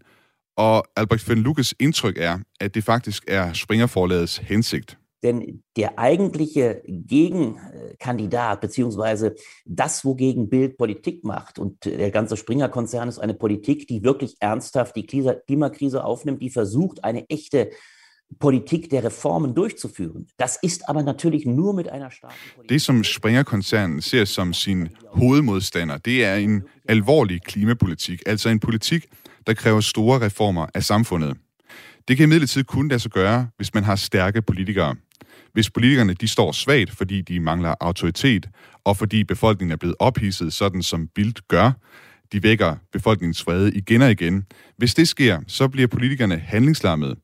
og 0.58 0.84
Albrecht 0.96 1.30
von 1.30 1.38
Lucas 1.38 1.76
indtryk 1.80 2.18
er, 2.18 2.40
at 2.60 2.76
det 2.76 2.84
faktisk 2.84 3.24
er 3.28 3.54
Springerforlagets 3.54 4.38
hensigt. 4.38 4.98
Denn 5.24 5.64
der 5.76 5.98
eigentliche 5.98 6.82
Gegenkandidat, 7.08 8.62
beziehungsweise 8.62 9.36
das, 9.66 10.06
wogegen 10.06 10.50
Bild 10.50 10.78
Politik 10.78 11.24
macht, 11.24 11.58
und 11.58 11.86
der 11.86 12.12
ganze 12.12 12.38
Springer-Konzern 12.38 13.10
ist 13.10 13.20
eine 13.20 13.34
Politik, 13.34 13.88
die 13.88 14.04
wirklich 14.04 14.36
ernsthaft 14.40 14.96
die 14.96 15.06
Klimakrise 15.06 16.04
aufnimmt, 16.04 16.42
die 16.42 16.52
versucht, 16.52 17.04
eine 17.04 17.28
echte 17.30 17.72
Politik 18.40 18.92
der 18.92 19.04
Reformen 19.04 19.56
durchzuführen. 19.56 20.28
Das 20.40 20.58
ist 20.64 20.90
aber 20.90 21.04
natürlich 21.04 21.46
nur 21.46 21.74
mit 21.74 21.88
einer 21.88 22.12
starken 22.12 22.36
Politik. 22.56 22.70
Det, 22.70 22.82
som 22.82 23.04
Springer-koncernen 23.04 24.02
ser 24.02 24.26
som 24.26 24.54
sin 24.54 24.90
hovedmodstander, 25.08 25.98
det 25.98 26.24
er 26.24 26.36
en 26.36 26.64
alvorlig 26.90 27.42
klimapolitik, 27.42 28.22
altså 28.26 28.50
en 28.50 28.60
politik, 28.60 29.06
der 29.48 29.54
kræver 29.54 29.82
store 29.82 30.22
reformer 30.22 30.66
af 30.74 30.84
samfundet. 30.84 31.38
Det 32.08 32.18
kan 32.18 32.24
imidlertid 32.24 32.64
kun 32.64 32.88
lade 32.88 33.00
sig 33.00 33.12
gøre, 33.12 33.48
hvis 33.58 33.74
man 33.74 33.84
har 33.84 33.96
stærke 33.96 34.42
politikere. 34.42 34.96
Hvis 35.54 35.70
politikerne 35.70 36.14
de 36.14 36.28
står 36.28 36.52
svagt, 36.52 36.92
fordi 36.92 37.22
de 37.22 37.40
mangler 37.40 37.76
autoritet, 37.80 38.50
og 38.84 38.98
fordi 38.98 39.24
befolkningen 39.24 39.72
er 39.72 39.78
blevet 39.78 39.96
ophidset, 40.00 40.54
sådan 40.54 40.84
som 40.84 41.08
Bild 41.16 41.48
gør, 41.48 41.72
de 42.32 42.44
vækker 42.44 42.76
befolkningens 42.94 43.48
vrede 43.48 43.72
igen 43.76 44.02
og 44.02 44.12
igen. 44.12 44.46
Hvis 44.78 44.94
det 44.94 45.08
sker, 45.08 45.40
så 45.48 45.68
bliver 45.68 45.88
politikerne 45.88 46.38
handlingslammede, 46.38 47.16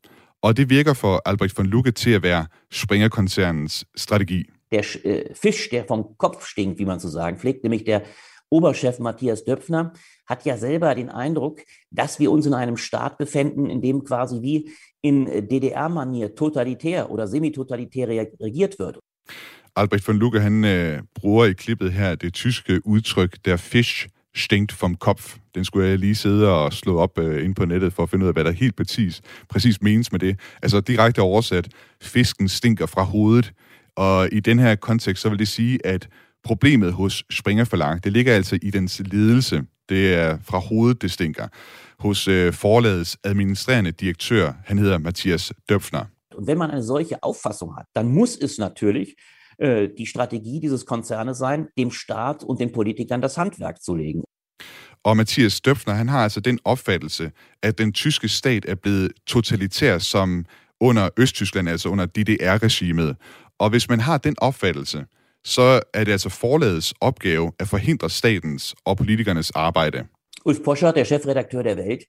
og 0.42 0.56
det 0.56 0.70
virker 0.70 0.94
for 0.94 1.22
Albrecht 1.24 1.58
von 1.58 1.66
Lucke 1.66 1.90
til 1.90 2.10
at 2.10 2.22
være 2.22 2.46
Springer-koncernens 2.70 3.84
strategi. 3.96 4.44
Der 4.70 4.82
äh, 5.04 5.34
Fisch, 5.34 5.68
der 5.70 5.84
vom 5.88 6.04
Kopf 6.18 6.46
stinkt, 6.46 6.78
wie 6.78 6.86
man 6.86 7.00
zu 7.00 7.08
sagen 7.08 7.38
pflegt, 7.38 7.62
nämlich 7.62 7.84
der 7.84 8.00
Oberchef 8.50 8.98
Matthias 8.98 9.44
Döpfner 9.44 9.92
hat 10.26 10.44
ja 10.44 10.56
selber 10.56 10.94
den 10.94 11.08
Eindruck, 11.08 11.60
dass 11.90 12.18
wir 12.18 12.30
uns 12.30 12.46
in 12.46 12.54
einem 12.54 12.76
Staat 12.76 13.18
befinden, 13.18 13.70
in 13.70 13.80
dem 13.80 14.04
quasi 14.04 14.42
wie 14.42 14.70
in 15.00 15.26
DDR-Manier 15.48 16.34
totalitär 16.34 17.10
oder 17.10 17.26
semitotalitär 17.26 18.08
regiert 18.40 18.78
wird. 18.78 18.98
Albrecht 19.74 20.04
von 20.04 20.18
Lucke, 20.18 20.40
han 20.40 20.64
øh, 20.64 21.02
bruger 21.14 21.44
i 21.44 21.52
klippet 21.52 21.92
her 21.92 22.14
det 22.14 22.34
tyske 22.34 22.86
udtryk, 22.86 23.44
der 23.44 23.56
Fisch 23.56 24.08
stinkt 24.34 24.82
vom 24.82 24.94
Kopf. 24.94 25.36
Den 25.54 25.64
skulle 25.64 25.88
jeg 25.88 25.98
lige 25.98 26.14
sidde 26.14 26.48
og 26.48 26.72
slå 26.72 26.98
op 26.98 27.18
øh, 27.18 27.44
ind 27.44 27.54
på 27.54 27.64
nettet 27.64 27.92
for 27.92 28.02
at 28.02 28.10
finde 28.10 28.24
ud 28.24 28.28
af, 28.28 28.34
hvad 28.34 28.44
der 28.44 28.50
helt 28.50 28.76
præcis, 28.76 29.22
præcis 29.48 29.82
menes 29.82 30.12
med 30.12 30.20
det. 30.20 30.40
Altså 30.62 30.80
direkte 30.80 31.22
oversat, 31.22 31.68
fisken 32.02 32.48
stinker 32.48 32.86
fra 32.86 33.02
hovedet. 33.02 33.52
Og 33.96 34.28
i 34.32 34.40
den 34.40 34.58
her 34.58 34.74
kontekst, 34.74 35.22
så 35.22 35.28
vil 35.28 35.38
det 35.38 35.48
sige, 35.48 35.86
at 35.86 36.08
problemet 36.44 36.92
hos 36.92 37.24
Springer 37.30 37.64
Forlag, 37.64 37.98
det 38.04 38.12
ligger 38.12 38.34
altså 38.34 38.58
i 38.62 38.70
dens 38.70 39.02
ledelse. 39.04 39.62
Det 39.88 40.14
er 40.14 40.38
fra 40.44 40.58
hovedet, 40.58 41.02
det 41.02 41.10
stinker. 41.10 41.48
Hos 41.98 42.28
øh, 42.28 42.52
forlagets 42.52 43.18
administrerende 43.24 43.90
direktør, 43.90 44.52
han 44.64 44.78
hedder 44.78 44.98
Mathias 44.98 45.52
Döpfner. 45.68 46.04
Und 46.38 46.46
wenn 46.46 46.58
man 46.58 46.70
eine 46.70 46.82
solche 46.82 47.22
Auffassung 47.22 47.76
hat, 47.76 47.86
dann 47.94 48.08
muss 48.08 48.36
es 48.36 48.58
natürlich 48.58 49.08
äh, 49.62 49.88
die 49.98 50.06
Strategie 50.06 50.60
dieses 50.60 50.86
Konzernes 50.86 51.38
sein, 51.38 51.68
dem 51.78 51.90
Staat 51.90 52.44
und 52.44 52.60
den 52.60 52.72
Politikern 52.72 53.20
das 53.20 53.38
Handwerk 53.38 53.82
zu 53.82 53.94
legen. 53.94 54.22
Og 55.04 55.16
Mathias 55.16 55.60
Döpfner, 55.60 55.94
han 55.94 56.08
har 56.08 56.22
altså 56.22 56.40
den 56.40 56.58
opfattelse, 56.64 57.32
at 57.62 57.78
den 57.78 57.92
tyske 57.92 58.28
stat 58.28 58.64
er 58.64 58.74
blevet 58.74 59.12
totalitær 59.26 59.98
som 59.98 60.44
under 60.80 61.08
Østtyskland, 61.16 61.68
altså 61.68 61.88
under 61.88 62.06
DDR-regimet. 62.06 63.16
Og 63.58 63.70
hvis 63.70 63.88
man 63.88 64.00
har 64.00 64.18
den 64.18 64.34
opfattelse, 64.38 65.06
så 65.44 65.80
er 65.94 66.04
det 66.04 66.12
altså 66.12 66.28
forlagets 66.28 66.94
opgave 67.00 67.52
at 67.58 67.68
forhindre 67.68 68.10
statens 68.10 68.74
og 68.84 68.96
politikernes 68.96 69.50
arbejde. 69.50 70.04
Ulf 70.44 70.58
Poscher, 70.64 70.92
der 70.92 71.04
Chefredakteur 71.04 71.62
der 71.62 71.76
Welt, 71.76 72.02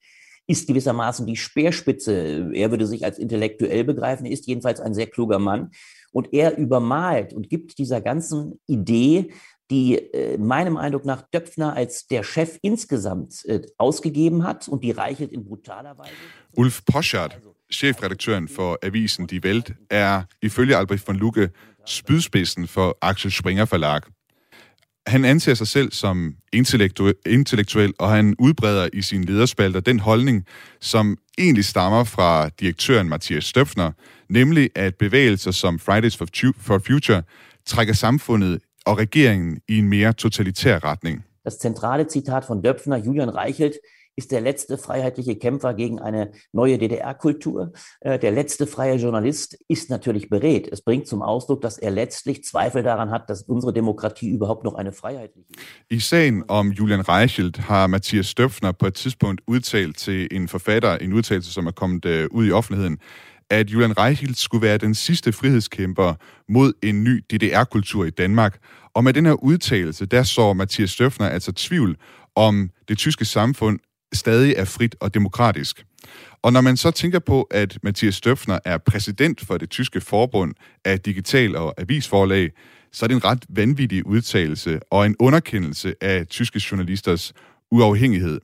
ist 0.47 0.67
gewissermaßen 0.67 1.25
die 1.25 1.37
Speerspitze. 1.37 2.51
Er 2.55 2.69
würde 2.71 2.87
sich 2.87 3.05
als 3.05 3.17
intellektuell 3.17 3.83
begreifen, 3.83 4.25
ist 4.25 4.47
jedenfalls 4.47 4.79
ein 4.79 4.93
sehr 4.93 5.07
kluger 5.07 5.39
Mann. 5.39 5.69
Und 6.13 6.29
er 6.31 6.57
übermalt 6.57 7.33
und 7.33 7.49
gibt 7.49 7.77
dieser 7.77 7.99
ganzen 7.99 8.59
Idee, 8.67 9.33
die 9.71 9.97
äh, 9.97 10.37
meinem 10.37 10.77
Eindruck 10.77 11.05
nach 11.05 11.23
Döpfner 11.33 11.75
als 11.75 12.07
der 12.07 12.23
Chef 12.23 12.59
insgesamt 12.61 13.43
äh, 13.45 13.61
ausgegeben 13.77 14.43
hat 14.43 14.67
und 14.67 14.83
die 14.83 14.91
Reichelt 14.91 15.31
in 15.31 15.43
brutaler 15.43 15.97
Weise. 15.97 16.11
Ulf 16.55 16.85
Poschardt, 16.85 17.39
chefredaktøren 17.69 18.47
for 18.47 18.77
avisen 18.83 19.27
Die 19.27 19.43
Welt, 19.43 19.73
er 19.89 20.27
ifølge 20.41 20.77
Albrecht 20.77 21.07
von 21.07 21.17
Lucke 21.17 21.51
spydspidsen 21.85 22.67
for 22.67 22.95
Axel 23.01 23.31
Springer 23.31 23.65
Forlag. 23.65 24.03
Han 25.07 25.25
anser 25.25 25.53
sig 25.53 25.67
selv 25.67 25.91
som 25.91 26.35
intellektu- 26.55 27.21
intellektuel, 27.25 27.93
og 27.99 28.09
han 28.11 28.35
udbreder 28.39 28.89
i 28.93 29.01
sine 29.01 29.25
lederspalter 29.25 29.79
den 29.79 29.99
holdning, 29.99 30.45
som 30.81 31.17
egentlig 31.37 31.65
stammer 31.65 32.03
fra 32.03 32.49
direktøren 32.49 33.09
Mathias 33.09 33.43
Støfner, 33.43 33.91
nemlig 34.33 34.69
at 34.75 34.95
bevægelser 34.95 35.51
som 35.51 35.79
Fridays 35.79 36.17
for, 36.17 36.79
Future 36.87 37.23
trækker 37.65 37.93
samfundet 37.93 38.59
og 38.85 38.97
regeringen 38.97 39.59
i 39.67 39.77
en 39.77 39.89
mere 39.89 40.13
totalitær 40.13 40.83
retning. 40.83 41.23
Das 41.45 41.53
zentrale 41.53 42.05
Zitat 42.05 42.49
von 42.49 42.61
Döpfner, 42.61 42.97
Julian 42.97 43.29
Reichelt, 43.29 43.73
ist 44.15 44.31
der 44.31 44.41
letzte 44.41 44.77
freiheitliche 44.77 45.35
Kämpfer 45.35 45.73
gegen 45.73 45.99
eine 45.99 46.31
neue 46.51 46.77
DDR-Kultur. 46.77 47.73
Äh, 48.01 48.19
der 48.19 48.31
letzte 48.31 48.67
freie 48.67 48.95
Journalist 48.95 49.57
ist 49.67 49.89
natürlich 49.89 50.29
beredt. 50.29 50.67
Es 50.71 50.81
bringt 50.81 51.07
zum 51.07 51.21
Ausdruck, 51.21 51.61
dass 51.61 51.77
er 51.77 51.91
letztlich 51.91 52.43
Zweifel 52.43 52.83
daran 52.83 53.09
hat, 53.09 53.29
dass 53.29 53.41
unsere 53.41 53.73
Demokratie 53.73 54.29
überhaupt 54.29 54.63
noch 54.63 54.75
eine 54.75 54.91
freiheitliche 54.91 55.47
ist. 55.49 55.59
I 55.89 55.99
sagen 55.99 56.43
om 56.47 56.71
Julian 56.71 57.01
Reichelt 57.01 57.57
har 57.57 57.87
Mathias 57.87 58.29
Støfner 58.29 58.71
på 58.71 58.85
et 58.85 58.93
tidspunkt 58.93 59.41
udtalt 59.47 59.97
til 59.97 60.27
en 60.31 60.47
forfatter, 60.47 60.97
en 60.97 61.13
udtalelse, 61.13 61.51
som 61.51 61.67
er 61.67 61.71
kommet 61.71 62.05
øh, 62.05 62.27
ud 62.31 62.47
i 62.47 62.51
offentligheden, 62.51 62.99
at 63.49 63.69
Julian 63.69 63.97
Reichelt 63.97 64.37
skulle 64.37 64.61
være 64.61 64.77
den 64.77 64.95
sidste 64.95 65.31
frihedskæmper 65.31 66.13
mod 66.49 66.73
en 66.83 67.03
ny 67.03 67.23
DDR-kultur 67.31 68.05
i 68.05 68.09
Danmark. 68.09 68.59
Og 68.93 69.03
med 69.03 69.13
den 69.13 69.25
her 69.25 69.43
udtalelse, 69.43 70.05
der 70.05 70.23
så 70.23 70.53
Mathias 70.53 70.91
Støfner 70.91 71.29
altså 71.29 71.51
tvivl 71.51 71.97
om 72.35 72.69
det 72.87 72.97
tyske 72.97 73.25
samfund 73.25 73.79
stadig 74.13 74.53
er 74.57 74.65
frit 74.65 74.95
og 74.99 75.13
demokratisk. 75.13 75.85
Og 76.41 76.53
når 76.53 76.61
man 76.61 76.77
så 76.77 76.91
tænker 76.91 77.19
på, 77.19 77.41
at 77.41 77.77
Mathias 77.83 78.15
Støfner 78.15 78.59
er 78.65 78.77
præsident 78.77 79.41
for 79.41 79.57
det 79.57 79.69
tyske 79.69 80.01
forbund 80.01 80.53
af 80.85 80.99
digital- 80.99 81.55
og 81.55 81.73
avisforlag, 81.77 82.51
så 82.91 83.05
er 83.05 83.07
det 83.07 83.15
en 83.15 83.25
ret 83.25 83.45
vanvittig 83.49 84.05
udtalelse 84.05 84.79
og 84.91 85.05
en 85.05 85.15
underkendelse 85.19 85.95
af 86.01 86.27
tyske 86.27 86.61
journalisters 86.71 87.33
uafhængighed. 87.71 88.39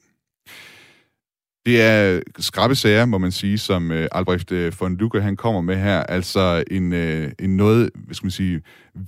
Det 1.66 1.82
er 1.82 2.22
skrabe 2.40 2.76
sager, 2.76 3.06
må 3.06 3.18
man 3.18 3.32
sige, 3.32 3.58
som 3.58 3.92
øh, 3.92 4.08
Albrecht 4.12 4.52
øh, 4.52 4.74
von 4.80 4.98
Lucke 4.98 5.22
han 5.22 5.36
kommer 5.36 5.62
med 5.62 5.76
her. 5.76 6.04
Altså 6.04 6.64
en, 6.72 6.94
øh, 6.94 7.32
en 7.40 7.58
noget, 7.58 7.90
hvad 7.96 8.16
skal 8.16 8.26
man 8.26 8.32
sige, 8.32 8.62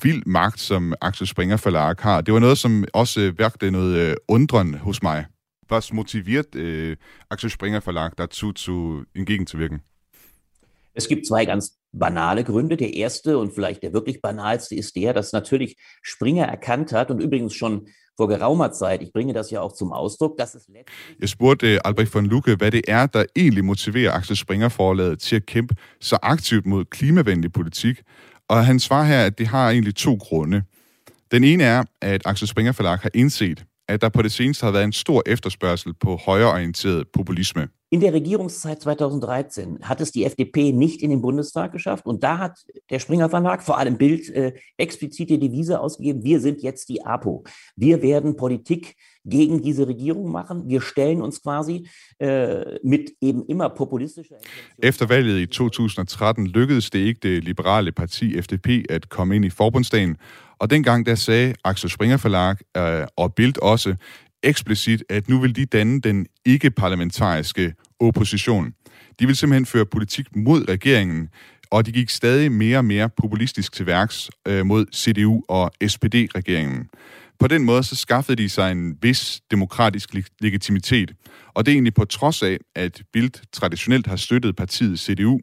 vild 0.03 0.23
magt, 0.25 0.59
som 0.59 0.93
Axel 1.01 1.27
Springer 1.27 1.61
Verlag 1.63 1.95
har. 1.99 2.21
Det 2.21 2.33
var 2.33 2.39
noget, 2.39 2.57
som 2.57 2.85
også 2.93 3.21
øh, 3.21 3.39
værkte 3.39 3.71
noget 3.71 3.95
øh, 3.95 4.15
undren 4.27 4.73
hos 4.73 5.03
mig. 5.03 5.25
Was 5.71 5.93
motiviert 5.93 6.55
äh, 6.55 6.95
Axel 7.29 7.49
Springer 7.49 7.79
Verlag 7.85 8.11
dazu, 8.17 8.51
zu, 8.51 9.03
entgegenzuwirken? 9.15 9.81
Es 10.95 11.07
gibt 11.07 11.27
zwei 11.27 11.45
ganz 11.45 11.71
banale 11.93 12.43
Gründe. 12.43 12.75
Der 12.75 12.93
erste 12.93 13.37
und 13.37 13.53
vielleicht 13.55 13.81
der 13.81 13.93
wirklich 13.93 14.21
banalste 14.21 14.75
ist 14.75 14.95
der, 14.95 15.13
dass 15.13 15.33
natürlich 15.33 15.77
Springer 16.03 16.45
erkannt 16.45 16.91
hat 16.91 17.11
und 17.11 17.21
übrigens 17.21 17.53
schon 17.53 17.87
vor 18.17 18.27
geraumer 18.27 18.71
Zeit, 18.71 19.01
ich 19.01 19.11
bringe 19.13 19.33
das 19.33 19.51
ja 19.51 19.61
auch 19.61 19.73
zum 19.73 19.91
Ausdruck, 19.91 20.37
dass 20.37 20.55
es 20.55 20.67
Jeg 21.19 21.29
spurgte 21.29 21.67
øh, 21.67 21.79
Albrecht 21.83 22.13
von 22.13 22.25
Lucke, 22.25 22.55
hvad 22.55 22.71
det 22.71 22.81
er, 22.87 23.07
der 23.07 23.25
egentlig 23.35 23.65
motiverer 23.65 24.13
Axel 24.13 24.35
Springer 24.35 24.69
forlaget 24.69 25.19
til 25.19 25.35
at 25.35 25.45
kæmpe 25.45 25.75
så 26.01 26.17
aktivt 26.21 26.65
mod 26.65 26.85
klimavenlig 26.85 27.51
politik. 27.51 28.01
Og 28.47 28.65
han 28.65 28.79
svarer 28.79 29.05
her, 29.05 29.25
at 29.25 29.37
det 29.37 29.47
har 29.47 29.69
egentlig 29.69 29.95
to 29.95 30.17
grunde. 30.19 30.63
Den 31.31 31.43
ene 31.43 31.63
er, 31.63 31.83
at 32.01 32.21
Axel 32.25 32.47
Springer 32.47 32.71
Forlag 32.71 32.97
har 32.97 33.09
indset, 33.13 33.65
at 33.87 34.01
der 34.01 34.09
på 34.09 34.21
det 34.21 34.31
seneste 34.31 34.65
har 34.65 34.71
været 34.71 34.83
en 34.83 34.93
stor 34.93 35.23
efterspørgsel 35.25 35.93
på 35.99 36.15
højreorienteret 36.15 37.07
populisme. 37.13 37.67
In 37.93 38.01
der 38.01 38.13
Regierungszeit 38.13 38.79
2013 38.79 39.77
hat 39.81 40.01
es 40.01 40.11
die 40.11 40.23
FDP 40.25 40.71
nicht 40.71 41.01
in 41.01 41.09
den 41.09 41.21
Bundestag 41.21 41.71
geschafft 41.73 42.05
und 42.05 42.23
da 42.23 42.37
hat 42.37 42.51
der 42.89 42.99
Springer 42.99 43.29
Verlag, 43.29 43.61
vor 43.61 43.77
allem 43.77 43.97
Bild, 43.97 44.29
äh, 44.29 44.53
explizit 44.77 45.29
die 45.29 45.39
Devise 45.39 45.79
ausgegeben, 45.79 46.23
wir 46.23 46.39
sind 46.39 46.61
jetzt 46.61 46.87
die 46.87 47.05
APO. 47.05 47.43
Wir 47.75 48.01
werden 48.01 48.37
Politik 48.37 48.95
gegen 49.25 49.61
diese 49.61 49.87
Regierung 49.87 50.31
machen. 50.31 50.69
Wir 50.69 50.81
stellen 50.81 51.21
uns 51.21 51.43
quasi 51.43 51.87
äh, 52.19 52.79
mit 52.83 53.11
eben 53.21 53.45
immer 53.47 53.69
populistischer 53.69 54.37
Efter 54.77 55.09
valget 55.09 55.39
i 55.39 55.47
2013 55.47 56.45
lykkedes 56.47 56.89
det 56.89 56.99
ikke 56.99 57.19
det 57.23 57.43
liberale 57.43 57.91
parti 57.91 58.37
FDP 58.37 58.85
at 58.89 59.09
komme 59.09 59.35
ind 59.35 59.45
i 59.45 59.49
forbundsdagen, 59.49 60.17
og 60.61 60.69
dengang 60.69 61.05
der 61.05 61.15
sagde 61.15 61.53
Axel 61.63 61.89
Springer 61.89 62.17
Forlag 62.17 62.55
øh, 62.77 63.07
og 63.17 63.33
Bild 63.33 63.61
også 63.61 63.95
eksplicit, 64.43 65.03
at 65.09 65.29
nu 65.29 65.39
vil 65.39 65.55
de 65.55 65.65
danne 65.65 66.01
den 66.01 66.27
ikke-parlamentariske 66.45 67.73
opposition. 67.99 68.73
De 69.19 69.25
vil 69.25 69.35
simpelthen 69.35 69.65
føre 69.65 69.85
politik 69.85 70.35
mod 70.35 70.69
regeringen, 70.69 71.29
og 71.71 71.85
de 71.85 71.91
gik 71.91 72.09
stadig 72.09 72.51
mere 72.51 72.77
og 72.77 72.85
mere 72.85 73.09
populistisk 73.09 73.73
til 73.73 73.85
værks 73.85 74.29
øh, 74.47 74.65
mod 74.65 74.85
CDU 74.95 75.41
og 75.47 75.71
SPD-regeringen. 75.87 76.89
På 77.39 77.47
den 77.47 77.63
måde 77.63 77.83
så 77.83 77.95
skaffede 77.95 78.43
de 78.43 78.49
sig 78.49 78.71
en 78.71 78.97
vis 79.01 79.41
demokratisk 79.51 80.09
legitimitet, 80.39 81.13
og 81.53 81.65
det 81.65 81.71
er 81.71 81.75
egentlig 81.75 81.93
på 81.93 82.05
trods 82.05 82.43
af, 82.43 82.57
at 82.75 83.01
Bildt 83.13 83.41
traditionelt 83.53 84.07
har 84.07 84.15
støttet 84.15 84.55
partiet 84.55 84.99
CDU, 84.99 85.39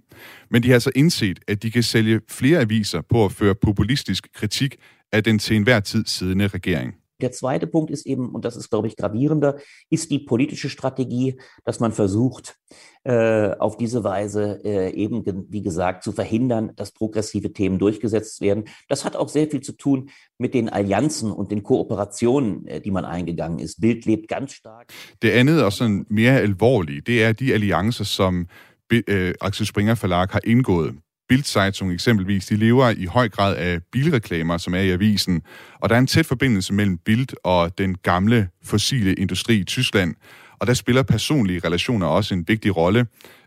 men 0.51 0.63
de 0.63 0.71
har 0.71 0.79
så 0.79 0.91
indset, 0.97 1.39
at 1.49 1.63
de 1.63 1.71
kan 1.71 1.83
sælge 1.83 2.21
flere 2.31 2.61
aviser 2.61 3.01
på 3.11 3.25
at 3.25 3.33
føre 3.33 3.55
populistisk 3.55 4.29
kritik 4.35 4.77
af 5.13 5.25
den 5.25 5.39
til 5.39 5.57
enhver 5.57 5.81
tid 5.81 6.05
siddende 6.07 6.47
Regierung. 6.47 6.95
Der 7.21 7.33
zweite 7.33 7.67
Punkt 7.67 7.91
ist 7.91 8.07
eben, 8.07 8.29
und 8.35 8.45
das 8.45 8.57
ist, 8.57 8.71
glaube 8.71 8.87
ich, 8.87 8.97
gravierender, 8.97 9.57
ist 9.91 10.11
die 10.11 10.21
politische 10.21 10.69
Strategie, 10.69 11.37
dass 11.65 11.81
man 11.81 11.93
versucht, 11.93 12.57
äh, 13.05 13.51
auf 13.59 13.77
diese 13.77 14.05
Weise 14.05 14.61
äh, 14.65 14.93
eben, 14.93 15.25
wie 15.49 15.63
gesagt, 15.63 16.05
zu 16.05 16.13
verhindern, 16.13 16.73
dass 16.77 16.93
progressive 16.93 17.53
Themen 17.53 17.79
durchgesetzt 17.79 18.41
werden. 18.41 18.65
Das 18.89 19.05
hat 19.05 19.17
auch 19.17 19.29
sehr 19.29 19.49
viel 19.49 19.63
zu 19.63 19.73
tun 19.73 20.11
mit 20.39 20.55
den 20.55 20.69
Allianzen 20.69 21.33
und 21.33 21.51
den 21.51 21.63
Kooperationen, 21.65 22.67
äh, 22.67 22.81
die 22.81 22.93
man 22.93 23.05
eingegangen 23.05 23.59
ist. 23.59 23.81
Bild 23.81 24.05
lebt 24.05 24.29
ganz 24.29 24.53
stark. 24.53 24.93
Det 25.23 25.31
andet 25.31 25.63
og 25.63 25.73
sådan 25.73 26.07
mere 26.11 26.41
alvorlige, 26.41 27.01
det 27.01 27.25
er 27.25 27.33
de 27.33 27.55
alliancer, 27.55 28.05
som 28.05 28.47
øh, 28.93 29.35
Axel 29.41 29.67
Springer 29.67 29.95
Forlag 29.95 30.29
har 30.31 30.41
indgået 30.45 30.95
Bildzeitung 31.29 31.93
eksempelvis, 31.93 32.47
de 32.47 32.57
lever 32.57 32.91
i 32.91 33.05
høj 33.05 33.29
grad 33.29 33.57
af 33.57 33.81
bilreklamer, 33.93 34.59
som 34.59 34.75
er 34.75 34.81
i 34.81 34.91
avisen, 34.91 35.43
og 35.81 35.89
der 35.89 35.95
er 35.95 35.99
en 35.99 36.07
tæt 36.07 36.27
forbindelse 36.27 36.75
mellem 36.75 36.99
Bild 36.99 37.29
og 37.45 37.79
den 37.79 37.95
gamle 37.95 38.49
fossile 38.65 39.15
industri 39.15 39.57
i 39.57 39.65
Tyskland, 39.65 40.15
og 40.59 40.67
der 40.67 40.75
spiller 40.75 41.03
personlige 41.03 41.61
relationer 41.65 42.07
også 42.07 42.35
en 42.35 42.45
vigtig 42.49 42.77
rolle. 42.77 43.07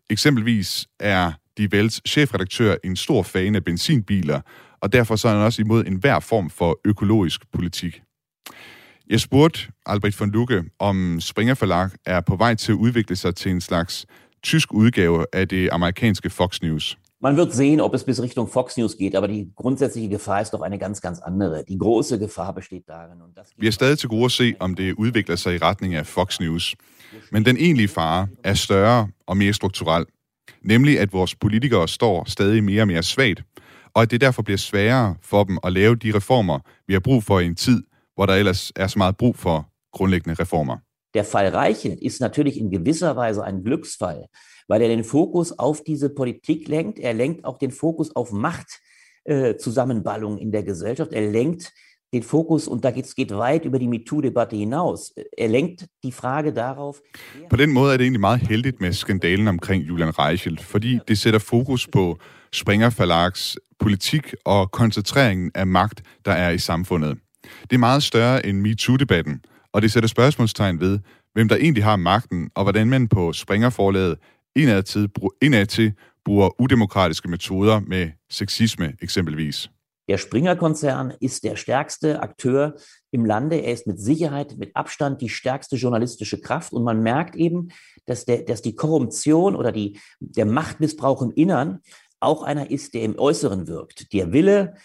Eksempelvis 0.10 0.88
er 1.00 1.32
Die 1.58 1.70
Welts 1.74 2.02
chefredaktør 2.08 2.76
en 2.84 2.96
stor 2.96 3.24
fan 3.24 3.56
af 3.56 3.64
benzinbiler, 3.64 4.42
og 4.82 4.94
derfor 4.94 5.16
så 5.16 5.28
er 5.28 5.34
han 5.34 5.42
også 5.42 5.62
imod 5.62 5.86
enhver 5.86 6.20
form 6.20 6.50
for 6.50 6.80
økologisk 6.86 7.42
politik. 7.54 8.02
Jeg 9.10 9.20
spurgte 9.20 9.60
Albrecht 9.86 10.20
von 10.20 10.32
Lucke, 10.32 10.64
om 10.80 11.20
Springer 11.22 11.56
Verlag 11.60 11.90
er 12.06 12.22
på 12.22 12.36
vej 12.36 12.56
til 12.56 12.72
at 12.72 12.76
udvikle 12.76 13.16
sig 13.16 13.36
til 13.36 13.52
en 13.52 13.62
slags 13.62 14.06
tysk 14.44 14.74
udgave 14.74 15.26
af 15.34 15.48
det 15.48 15.70
amerikanske 15.72 16.30
Fox 16.30 16.62
News. 16.62 16.98
Man 17.24 17.38
wird 17.38 17.54
sehen, 17.54 17.82
ob 17.82 17.94
es 17.94 18.04
bis 18.04 18.20
Richtung 18.20 18.48
Fox 18.48 18.78
News 18.78 18.98
geht, 18.98 19.16
aber 19.16 19.28
die 19.28 19.52
grundsätzliche 19.56 20.10
Gefahr 20.10 20.42
ist 20.42 20.54
doch 20.54 20.62
eine 20.62 20.80
ganz, 20.80 21.02
ganz 21.02 21.20
andere. 21.20 21.64
Die 21.64 21.78
große 21.78 22.18
Gefahr 22.18 22.54
besteht 22.54 22.90
darin. 22.90 23.22
Und 23.22 23.38
das 23.38 23.50
Vi 23.58 23.68
er 23.68 23.72
stadig 23.72 24.00
til 24.00 24.10
gode 24.10 24.26
at 24.26 24.32
se, 24.32 24.56
om 24.60 24.76
det 24.76 24.94
udvikler 24.94 25.36
sig 25.36 25.56
i 25.56 25.58
retning 25.58 25.96
af 25.96 26.08
Fox 26.08 26.40
News. 26.40 26.76
Men 27.32 27.46
den 27.46 27.58
egentlige 27.58 27.88
fare 27.88 28.28
er 28.44 28.54
større 28.54 29.10
og 29.28 29.38
mere 29.38 29.54
strukturel. 29.54 30.06
Nemlig, 30.62 31.00
at 31.00 31.14
vores 31.14 31.36
politikere 31.36 31.88
står 31.88 32.30
stadig 32.30 32.64
mere 32.64 32.82
og 32.82 32.88
mere 32.88 33.04
svagt, 33.04 33.44
og 33.94 34.02
at 34.02 34.12
det 34.12 34.22
derfor 34.22 34.42
bliver 34.42 34.58
sværere 34.58 35.16
for 35.22 35.44
dem 35.44 35.58
at 35.64 35.74
lave 35.74 35.96
de 35.96 36.16
reformer, 36.16 36.60
vi 36.88 36.94
har 36.94 37.00
brug 37.00 37.24
for 37.24 37.40
i 37.40 37.46
en 37.46 37.56
tid, 37.56 37.84
hvor 38.16 38.26
der 38.26 38.34
ellers 38.34 38.72
er 38.76 38.88
så 38.88 38.98
meget 38.98 39.18
brug 39.18 39.36
for 39.38 39.70
grundlæggende 39.94 40.42
reformer. 40.42 40.78
Der 41.14 41.24
Fall 41.24 41.48
Reichelt 41.48 42.02
ist 42.02 42.22
natürlich 42.22 42.58
in 42.58 42.70
gewisser 42.70 43.16
Weise 43.16 43.44
ein 43.44 43.64
Glücksfall, 43.64 44.28
weil 44.68 44.82
er 44.82 44.88
den 44.88 45.04
Fokus 45.04 45.58
auf 45.58 45.84
diese 45.84 46.10
Politik 46.10 46.68
lenkt. 46.68 47.00
Er 47.00 47.14
lenkt 47.14 47.46
auch 47.46 47.58
den 47.58 47.72
Fokus 47.72 48.16
auf 48.16 48.32
Machtzusammenballung 48.32 50.38
äh, 50.38 50.42
in 50.42 50.52
der 50.52 50.64
Gesellschaft. 50.64 51.14
Er 51.14 51.30
lenkt 51.30 51.74
den 52.14 52.24
Fokus, 52.24 52.68
und 52.68 52.84
da 52.84 52.92
geht, 52.92 53.16
geht 53.16 53.32
weit 53.32 53.66
über 53.66 53.80
die 53.80 53.88
MeToo-Debatte 53.88 54.56
hinaus. 54.56 55.14
Er 55.38 55.48
lenkt 55.48 55.88
die 56.04 56.12
Frage 56.12 56.54
darauf. 56.54 57.02
På 57.50 57.56
den 57.56 57.72
måde 57.72 57.94
er 57.94 57.98
det 57.98 58.04
egentlig 58.04 58.20
meget 58.20 58.42
heldigt 58.42 58.82
med 58.82 58.94
skandalen 58.94 59.48
omkring 59.48 59.84
Julian 59.84 60.10
Reichelt, 60.10 60.62
fordi 60.62 61.00
det 61.08 61.18
sætter 61.18 61.40
fokus 61.40 61.88
på 61.88 62.20
Springer 62.54 62.90
Verlags 62.90 63.58
politik 63.80 64.34
og 64.46 64.72
koncentreringen 64.72 65.52
af 65.56 65.68
magt, 65.68 66.02
der 66.26 66.32
er 66.32 66.50
i 66.50 66.58
samfundet. 66.58 67.18
Det 67.64 67.74
er 67.74 67.78
meget 67.78 68.04
større 68.04 68.46
end 68.46 68.60
MeToo-debatten, 68.60 69.42
og 69.74 69.82
det 69.82 69.92
sætter 69.92 70.08
spørgsmålstegn 70.08 70.80
ved, 70.80 71.00
hvem 71.34 71.48
der 71.48 71.56
egentlig 71.56 71.84
har 71.84 71.96
magten, 71.96 72.50
og 72.56 72.64
hvordan 72.64 72.90
man 72.90 73.08
på 73.08 73.34
Springerforlaget 73.34 74.18
indadtil, 74.56 75.10
indadtil 75.42 75.94
bruger 76.26 76.62
udemokratiske 76.62 77.30
metoder 77.30 77.80
med 77.80 78.10
sexisme 78.30 78.94
eksempelvis. 79.02 79.70
Der 80.10 80.18
Springer-Konzern 80.18 81.14
ist 81.22 81.44
der 81.44 81.56
stärkste 81.56 82.20
Akteur 82.20 82.74
im 83.12 83.24
Lande. 83.24 83.64
Er 83.64 83.72
ist 83.72 83.88
mit 83.88 84.00
Sicherheit, 84.00 84.58
mit 84.58 84.72
Abstand 84.76 85.22
die 85.22 85.30
stärkste 85.30 85.78
journalistische 85.78 86.42
Kraft. 86.42 86.74
Und 86.74 86.84
man 86.84 87.02
merkt 87.02 87.36
eben, 87.36 87.72
dass, 88.08 88.26
der, 88.26 88.42
dass 88.42 88.62
die 88.62 88.76
Korruption 88.76 89.56
oder 89.56 89.72
die, 89.72 90.00
der 90.20 90.46
Machtmissbrauch 90.46 91.22
im 91.22 91.32
Innern 91.32 91.80
auch 92.20 92.44
einer 92.44 92.70
ist, 92.72 92.94
der 92.94 93.04
im 93.04 93.18
Äußeren 93.18 93.68
wirkt. 93.68 94.12
Der 94.12 94.34
Wille, 94.34 94.76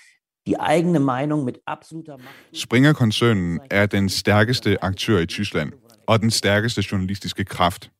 die 0.46 0.60
eigene 0.60 0.98
Meinung 0.98 1.44
mit 1.44 1.58
absoluter 1.66 2.16
Macht... 2.16 2.28
Springer-koncernen 2.52 3.60
er 3.70 3.86
den 3.86 4.08
stærkeste 4.08 4.84
aktør 4.84 5.18
i 5.18 5.26
Tyskland, 5.26 5.72
og 6.06 6.20
den 6.20 6.30
stærkeste 6.30 6.84
journalistiske 6.92 7.44
kraft. 7.44 7.90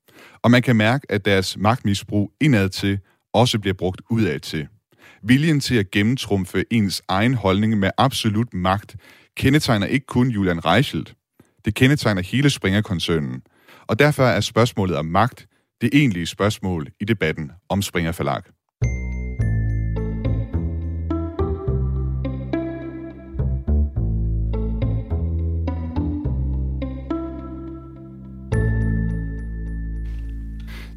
Og 0.43 0.51
man 0.51 0.63
kan 0.63 0.77
mærke, 0.77 1.07
at 1.13 1.25
deres 1.25 1.57
magtmisbrug 1.57 2.33
indad 2.41 2.69
til 2.69 2.99
også 3.33 3.59
bliver 3.59 3.75
brugt 3.75 4.03
udad 4.11 4.41
til. 4.41 4.69
Viljen 5.23 5.61
til 5.61 5.75
at 5.75 5.91
gennemtrumfe 5.91 6.65
ens 6.71 7.03
egen 7.09 7.35
holdning 7.35 7.79
med 7.79 7.91
absolut 7.99 8.55
magt 8.55 8.97
kendetegner 9.37 9.87
ikke 9.87 10.07
kun 10.07 10.29
Julian 10.29 10.65
Reichelt. 10.65 11.15
Det 11.65 11.75
kendetegner 11.75 12.23
hele 12.23 12.51
Springer-koncernen. 12.51 13.43
Og 13.87 13.99
derfor 13.99 14.23
er 14.23 14.41
spørgsmålet 14.41 14.97
om 14.97 15.05
magt 15.05 15.47
det 15.81 15.91
egentlige 15.93 16.27
spørgsmål 16.27 16.87
i 17.01 17.05
debatten 17.05 17.51
om 17.69 17.83
Springer 17.83 18.13
Forlag. 18.13 18.43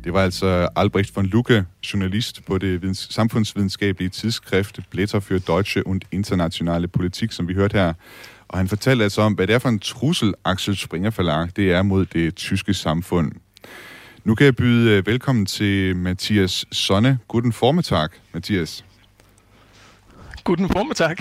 Det 0.04 0.14
var 0.14 0.24
altså 0.24 0.70
Albrecht 0.76 1.16
von 1.16 1.26
Lucke, 1.26 1.66
journalist 1.84 2.46
på 2.46 2.58
det 2.58 2.84
videns- 2.84 3.14
samfundsvidenskabelige 3.14 4.10
tidsskrift 4.10 4.80
Blätter 4.92 5.20
für 5.20 5.40
Deutsche 5.40 5.88
und 5.88 6.02
Internationale 6.12 6.88
Politik, 6.88 7.32
som 7.32 7.48
vi 7.48 7.54
hørte 7.54 7.78
her. 7.78 7.94
Og 8.48 8.58
han 8.58 8.68
fortalte 8.68 9.04
altså 9.04 9.22
om, 9.22 9.34
hvad 9.34 9.48
det 9.48 9.56
er 9.56 9.60
for 9.60 9.70
en 9.70 9.80
trussel, 9.80 10.34
Axel 10.46 10.78
Springer 10.78 11.12
Verlag, 11.18 11.50
det 11.56 11.72
er 11.72 11.82
mod 11.82 12.06
det 12.06 12.36
tyske 12.36 12.74
samfund. 12.74 13.32
Nu 14.24 14.36
kan 14.36 14.46
jeg 14.46 14.56
byde 14.56 14.92
øh, 14.98 15.06
velkommen 15.08 15.46
til 15.46 15.96
Mathias 15.96 16.66
Sonne. 16.72 17.20
Guten 17.28 17.54
formiddag, 17.54 18.10
Mathias. 18.34 18.86
Guten 20.50 20.70
formiddag. 20.70 21.16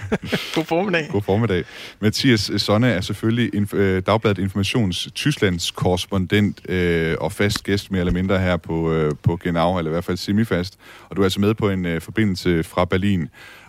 God 0.54 0.64
formiddag. 0.64 1.08
God 1.08 1.22
formiddag. 1.22 1.64
Mathias 2.00 2.50
Sonne 2.56 2.88
er 2.88 3.00
selvfølgelig 3.00 3.54
inf- 3.54 3.76
øh, 3.76 4.02
Dagbladet 4.06 4.38
Informations 4.38 5.08
Tysklands 5.14 5.70
korrespondent 5.70 6.70
øh, 6.70 7.16
og 7.20 7.32
fast 7.32 7.64
gæst 7.64 7.90
mere 7.90 8.00
eller 8.00 8.12
mindre 8.12 8.38
her 8.38 8.56
på, 8.56 8.92
øh, 8.92 9.12
på 9.22 9.36
Genau, 9.36 9.78
eller 9.78 9.90
i 9.90 9.92
hvert 9.92 10.04
fald 10.04 10.16
semifast. 10.16 10.78
Og 11.08 11.16
du 11.16 11.22
er 11.22 11.24
altså 11.24 11.40
med 11.40 11.54
på 11.54 11.70
en 11.70 11.86
øh, 11.86 12.00
forbindelse 12.00 12.62
fra 12.62 12.84
Berlin. 12.84 13.28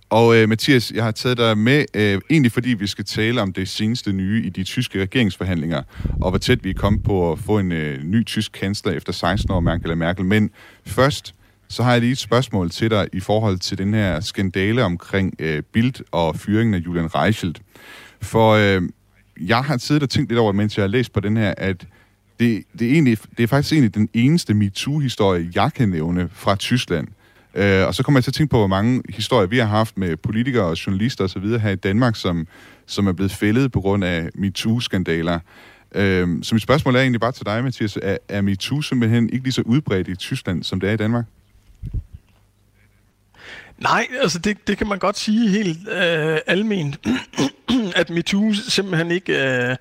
Og 0.10 0.36
øh, 0.36 0.50
Mathias, 0.50 0.92
jeg 0.92 1.04
har 1.04 1.12
taget 1.12 1.38
dig 1.38 1.58
med, 1.58 1.86
øh, 1.94 2.22
egentlig 2.30 2.52
fordi 2.52 2.70
vi 2.70 2.88
skal 2.88 3.06
tale 3.06 3.42
om 3.42 3.54
det 3.54 3.70
seneste 3.70 4.14
nye 4.14 4.44
i 4.46 4.50
de 4.50 4.64
tyske 4.64 5.02
regeringsforhandlinger, 5.02 5.84
og 6.22 6.30
hvor 6.30 6.40
tæt 6.40 6.64
vi 6.64 6.70
er 6.70 6.74
kommet 6.74 7.04
på 7.04 7.32
at 7.32 7.40
få 7.40 7.60
en 7.60 7.72
øh, 7.72 8.04
ny 8.04 8.26
tysk 8.26 8.52
kansler 8.52 8.92
efter 8.94 9.14
16 9.14 9.52
år 9.52 9.70
Angela 9.70 9.96
Merkel. 9.96 10.26
Men 10.26 10.50
først, 10.86 11.36
så 11.68 11.84
har 11.84 11.92
jeg 11.92 12.02
lige 12.02 12.12
et 12.12 12.18
spørgsmål 12.18 12.70
til 12.70 12.90
dig 12.90 13.08
i 13.14 13.20
forhold 13.20 13.60
til 13.60 13.78
den 13.78 13.94
her 13.94 14.20
skandale 14.20 14.84
omkring 14.84 15.34
øh, 15.40 15.64
Bild 15.74 15.94
og 16.12 16.36
fyringen 16.36 16.74
af 16.74 16.80
Julian 16.80 17.16
Reichelt. 17.16 17.62
For 18.22 18.52
øh, 18.52 18.82
jeg 19.42 19.64
har 19.64 19.78
siddet 19.78 20.04
og 20.04 20.10
tænkt 20.10 20.30
lidt 20.30 20.40
over, 20.40 20.52
mens 20.52 20.78
jeg 20.78 20.84
har 20.84 20.88
læst 20.88 21.14
på 21.14 21.20
den 21.20 21.38
her, 21.38 21.54
at 21.58 21.88
det, 22.40 22.64
det, 22.80 22.88
er, 22.88 22.92
egentlig, 22.92 23.18
det 23.38 23.44
er 23.44 23.48
faktisk 23.48 23.74
egentlig 23.74 23.96
den 23.96 24.10
eneste 24.14 24.54
MeToo-historie, 24.54 25.52
jeg 25.56 25.74
kan 25.74 25.90
nævne 25.90 26.30
fra 26.34 26.56
Tyskland. 26.56 27.08
Øh, 27.56 27.88
og 27.88 27.96
så 27.96 28.04
kommer 28.04 28.20
jeg 28.20 28.24
til 28.24 28.32
at 28.32 28.36
tænke 28.36 28.52
på, 28.52 28.58
hvor 28.58 28.68
mange 28.68 29.02
historier 29.10 29.48
vi 29.48 29.58
har 29.58 29.66
haft 29.66 29.98
med 29.98 30.18
politikere 30.18 30.66
og 30.66 30.88
journalister 30.88 31.24
osv. 31.24 31.44
her 31.44 31.70
i 31.70 31.76
Danmark, 31.76 32.16
som, 32.16 32.48
som 32.86 33.08
er 33.08 33.12
blevet 33.12 33.32
fældet 33.32 33.72
på 33.72 33.82
grund 33.82 34.04
af 34.04 34.30
MeToo-skandaler. 34.36 35.40
Øh, 35.96 36.28
så 36.44 36.56
mit 36.56 36.62
spørgsmål 36.62 36.96
er 36.96 37.00
egentlig 37.00 37.22
bare 37.22 37.32
til 37.32 37.46
dig, 37.46 37.64
Mathias. 37.64 37.98
Er, 38.02 38.18
er 38.30 38.42
MeToo 38.42 38.82
simpelthen 38.82 39.30
ikke 39.30 39.44
lige 39.44 39.54
så 39.54 39.62
udbredt 39.66 40.08
i 40.08 40.16
Tyskland, 40.16 40.64
som 40.64 40.80
det 40.80 40.90
er 40.90 40.94
i 40.94 40.98
Danmark? 40.98 41.26
Nej, 43.78 44.08
altså 44.22 44.40
det, 44.40 44.68
det 44.68 44.78
kan 44.78 44.88
man 44.88 45.00
godt 45.00 45.18
sige 45.18 45.50
helt 45.50 45.90
øh, 45.90 46.40
alment, 46.48 47.00
at 47.96 48.10
MeToo 48.10 48.54
simpelthen 48.54 49.12
ikke, 49.12 49.34
øh, 49.34 49.76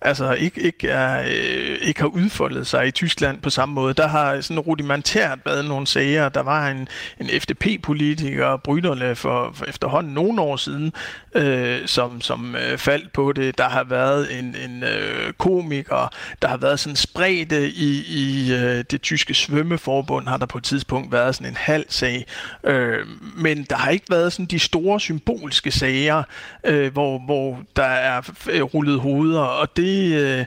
altså 0.00 0.32
ikke, 0.32 0.60
ikke, 0.60 0.88
er, 0.88 1.22
øh, 1.22 1.78
ikke 1.82 2.00
har 2.00 2.08
udfoldet 2.08 2.66
sig 2.66 2.86
i 2.86 2.90
Tyskland 2.90 3.40
på 3.40 3.50
samme 3.50 3.74
måde. 3.74 3.94
Der 3.94 4.06
har 4.08 4.40
sådan 4.40 4.60
rudimentært 4.60 5.38
været 5.46 5.64
nogle 5.64 5.86
sager. 5.86 6.28
Der 6.28 6.40
var 6.40 6.68
en, 6.68 6.88
en 7.20 7.40
FDP-politiker, 7.40 8.56
Bryderle, 8.56 9.16
for, 9.16 9.50
for 9.54 9.64
efterhånden 9.64 10.14
nogle 10.14 10.40
år 10.40 10.56
siden, 10.56 10.92
øh, 11.34 11.86
som, 11.86 12.20
som 12.20 12.56
øh, 12.56 12.78
faldt 12.78 13.12
på 13.12 13.32
det. 13.32 13.58
Der 13.58 13.68
har 13.68 13.84
været 13.84 14.38
en, 14.38 14.56
en 14.64 14.82
øh, 14.82 15.32
komiker, 15.32 16.12
der 16.42 16.48
har 16.48 16.56
været 16.56 16.80
sådan 16.80 16.96
spredte 16.96 17.70
i, 17.70 18.04
i 18.08 18.52
øh, 18.54 18.84
det 18.90 19.02
tyske 19.02 19.34
svømmeforbund, 19.34 20.28
har 20.28 20.36
der 20.36 20.46
på 20.46 20.58
et 20.58 20.64
tidspunkt 20.64 21.12
været 21.12 21.34
sådan 21.34 21.52
en 21.52 21.56
halv 21.56 21.84
sag. 21.88 22.26
Øh, 22.64 23.06
men 23.36 23.66
der 23.70 23.76
har 23.76 23.90
ikke 23.90 24.06
været 24.10 24.32
sådan 24.32 24.46
de 24.46 24.58
store 24.58 25.00
symbolske 25.00 25.70
sager, 25.70 26.22
øh, 26.64 26.92
hvor, 26.92 27.18
hvor 27.18 27.58
der 27.76 27.82
er 27.82 28.30
øh, 28.50 28.62
rullet 28.62 29.00
hoveder, 29.00 29.40
og 29.40 29.76
det, 29.76 29.87
øh, 29.88 30.44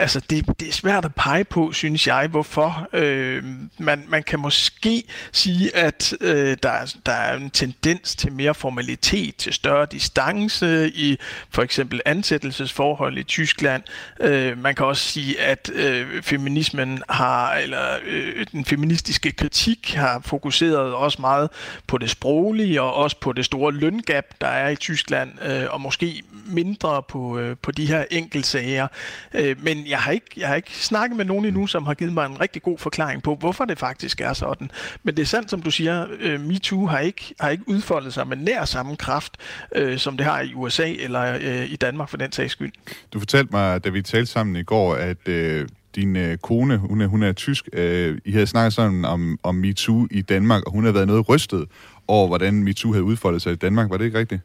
altså 0.00 0.20
det, 0.30 0.60
det 0.60 0.68
er 0.68 0.72
svært 0.72 1.04
at 1.04 1.14
pege 1.14 1.44
på, 1.44 1.72
synes 1.72 2.06
jeg, 2.06 2.28
hvorfor. 2.28 2.88
Øh, 2.92 3.44
man, 3.78 4.04
man 4.08 4.22
kan 4.22 4.40
måske 4.40 5.02
sige, 5.32 5.76
at 5.76 6.14
øh, 6.20 6.56
der, 6.62 6.70
er, 6.70 6.94
der 7.06 7.12
er 7.12 7.36
en 7.36 7.50
tendens 7.50 8.16
til 8.16 8.32
mere 8.32 8.54
formalitet, 8.54 9.36
til 9.36 9.52
større 9.52 9.86
distance 9.92 10.90
i 10.90 11.18
for 11.50 11.62
eksempel 11.62 12.00
ansættelsesforhold 12.04 13.18
i 13.18 13.22
Tyskland. 13.22 13.82
Øh, 14.20 14.58
man 14.58 14.74
kan 14.74 14.86
også 14.86 15.08
sige, 15.08 15.40
at 15.40 15.70
øh, 15.74 16.22
feminismen 16.22 17.02
har, 17.08 17.54
eller 17.54 17.98
øh, 18.06 18.46
den 18.52 18.64
feministiske 18.64 19.32
kritik 19.32 19.94
har 19.94 20.20
fokuseret 20.24 20.94
også 20.94 21.20
meget 21.20 21.48
på 21.86 21.98
det 21.98 22.10
sproglige 22.10 22.82
og 22.82 22.94
også 22.94 23.16
på 23.20 23.32
det 23.32 23.44
store 23.44 23.72
løngab, 23.72 24.24
der 24.40 24.48
er 24.48 24.68
i 24.68 24.76
Tyskland, 24.76 25.30
øh, 25.42 25.64
og 25.70 25.80
måske 25.80 26.22
mindre 26.46 27.02
på, 27.02 27.38
øh, 27.38 27.56
på 27.62 27.72
de 27.72 27.86
her 27.86 28.04
enkeltsager. 28.10 28.88
Øh, 29.34 29.64
men 29.64 29.89
jeg 29.90 29.98
har, 29.98 30.12
ikke, 30.12 30.26
jeg 30.36 30.48
har 30.48 30.54
ikke 30.54 30.76
snakket 30.76 31.16
med 31.16 31.24
nogen 31.24 31.44
endnu, 31.44 31.66
som 31.66 31.86
har 31.86 31.94
givet 31.94 32.12
mig 32.12 32.26
en 32.26 32.40
rigtig 32.40 32.62
god 32.62 32.78
forklaring 32.78 33.22
på, 33.22 33.34
hvorfor 33.34 33.64
det 33.64 33.78
faktisk 33.78 34.20
er 34.20 34.32
sådan. 34.32 34.70
Men 35.02 35.16
det 35.16 35.22
er 35.22 35.26
sandt, 35.26 35.50
som 35.50 35.62
du 35.62 35.70
siger, 35.70 36.06
øh, 36.20 36.40
MeToo 36.40 36.86
har 36.86 36.98
ikke, 36.98 37.34
har 37.40 37.50
ikke 37.50 37.68
udfoldet 37.68 38.14
sig 38.14 38.28
med 38.28 38.36
nær 38.36 38.64
samme 38.64 38.96
kraft, 38.96 39.36
øh, 39.74 39.98
som 39.98 40.16
det 40.16 40.26
har 40.26 40.40
i 40.40 40.54
USA 40.54 40.92
eller 40.92 41.38
øh, 41.40 41.70
i 41.70 41.76
Danmark 41.76 42.08
for 42.08 42.16
den 42.16 42.32
sags 42.32 42.52
skyld. 42.52 42.72
Du 43.12 43.18
fortalte 43.18 43.52
mig, 43.52 43.84
da 43.84 43.88
vi 43.88 44.02
talte 44.02 44.32
sammen 44.32 44.56
i 44.56 44.62
går, 44.62 44.94
at 44.94 45.28
øh, 45.28 45.68
din 45.94 46.16
øh, 46.16 46.38
kone, 46.38 46.76
hun 46.76 47.00
er, 47.00 47.06
hun 47.06 47.22
er 47.22 47.32
tysk, 47.32 47.68
øh, 47.72 48.18
I 48.24 48.32
havde 48.32 48.46
snakket 48.46 48.72
sammen 48.72 49.04
om, 49.04 49.38
om 49.42 49.54
MeToo 49.54 50.06
i 50.10 50.22
Danmark, 50.22 50.62
og 50.66 50.72
hun 50.72 50.84
havde 50.84 50.94
været 50.94 51.06
noget 51.06 51.28
rystet 51.28 51.64
over, 52.08 52.26
hvordan 52.26 52.54
MeToo 52.54 52.92
havde 52.92 53.04
udfoldet 53.04 53.42
sig 53.42 53.52
i 53.52 53.56
Danmark. 53.56 53.90
Var 53.90 53.96
det 53.96 54.04
ikke 54.04 54.18
rigtigt? 54.18 54.42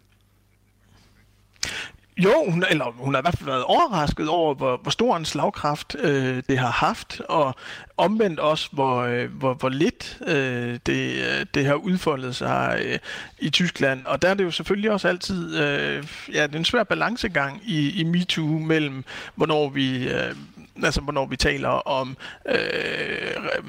Jo, 2.17 2.49
hun, 2.49 2.63
eller 2.69 2.85
hun 2.97 3.13
har 3.13 3.21
i 3.21 3.23
hvert 3.23 3.37
fald 3.37 3.49
været 3.49 3.63
overrasket 3.63 4.27
over, 4.29 4.53
hvor, 4.53 4.79
hvor 4.81 4.91
stor 4.91 5.17
en 5.17 5.25
slagkraft 5.25 5.95
øh, 5.99 6.43
det 6.49 6.57
har 6.57 6.71
haft, 6.71 7.21
og 7.29 7.55
omvendt 7.97 8.39
også, 8.39 8.69
hvor, 8.71 9.01
øh, 9.01 9.31
hvor, 9.31 9.53
hvor 9.53 9.69
lidt 9.69 10.17
øh, 10.27 10.79
det, 10.85 11.15
øh, 11.15 11.45
det 11.53 11.65
har 11.65 11.73
udfoldet 11.73 12.35
sig 12.35 12.81
øh, 12.85 12.99
i 13.39 13.49
Tyskland. 13.49 14.05
Og 14.05 14.21
der 14.21 14.29
er 14.29 14.33
det 14.33 14.43
jo 14.43 14.51
selvfølgelig 14.51 14.91
også 14.91 15.07
altid 15.07 15.57
øh, 15.57 16.07
ja, 16.33 16.47
det 16.47 16.55
er 16.55 16.59
en 16.59 16.65
svær 16.65 16.83
balancegang 16.83 17.61
i, 17.65 18.01
i 18.01 18.03
MeToo 18.03 18.59
mellem, 18.59 19.03
hvornår 19.35 19.69
vi... 19.69 20.09
Øh, 20.09 20.35
altså 20.83 21.01
hvornår 21.01 21.25
vi 21.25 21.35
taler 21.35 21.69
om, 21.69 22.17
øh, 22.49 22.57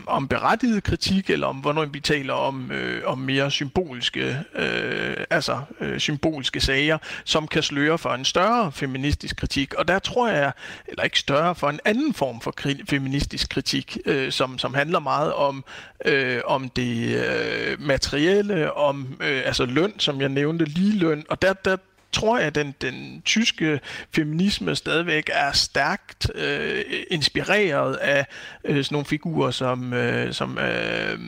om 0.07 0.29
berettiget 0.29 0.85
kritik, 0.85 1.31
eller 1.31 1.47
om 1.47 1.57
hvornår 1.57 1.85
vi 1.85 2.01
taler 2.01 2.35
om, 2.35 2.73
øh, 2.73 3.03
om 3.05 3.19
mere 3.19 3.51
symboliske, 3.51 4.39
øh, 4.55 5.17
altså 5.31 5.61
øh, 5.81 5.99
symboliske 6.01 6.61
sager, 6.61 6.99
som 7.25 7.49
kan 7.49 7.63
sløre 7.63 7.99
for 7.99 8.11
en 8.11 8.25
større 8.25 8.73
feministisk 8.73 9.37
kritik. 9.37 9.75
Og 9.75 9.89
der 9.89 9.99
tror 9.99 10.29
jeg, 10.29 10.53
eller 10.89 11.03
ikke 11.03 11.19
større, 11.19 11.55
for 11.55 11.69
en 11.69 11.81
anden 11.85 12.15
form 12.15 12.41
for 12.41 12.55
kri- 12.61 12.85
feministisk 12.91 13.51
kritik, 13.51 13.99
øh, 14.07 14.33
som, 14.33 14.59
som 14.59 14.75
handler 14.75 14.99
meget 14.99 15.33
om, 15.33 15.65
øh, 16.05 16.41
om 16.45 16.69
det 16.69 17.25
øh, 17.27 17.81
materielle, 17.81 18.73
om 18.73 19.19
øh, 19.21 19.43
altså 19.45 19.67
løn, 19.67 19.93
som 19.99 20.21
jeg 20.21 20.29
nævnte, 20.29 20.65
lige 20.65 20.99
løn. 20.99 21.25
Og 21.29 21.43
der, 21.43 21.53
der 21.53 21.77
tror 22.13 22.39
jeg, 22.39 22.47
at 22.47 22.55
den, 22.55 22.75
den 22.81 23.23
tyske 23.25 23.81
feminisme 24.15 24.77
stadigvæk 24.77 25.31
er 25.33 25.53
stærkt 25.53 26.31
øh, 26.35 26.85
inspireret 27.11 27.95
af 27.95 28.27
øh, 28.65 28.85
sådan 28.85 28.95
nogle 28.95 29.07
figurer 29.07 29.51
som, 29.51 29.93
øh, 29.93 30.33
som 30.33 30.59
øh, 30.59 31.19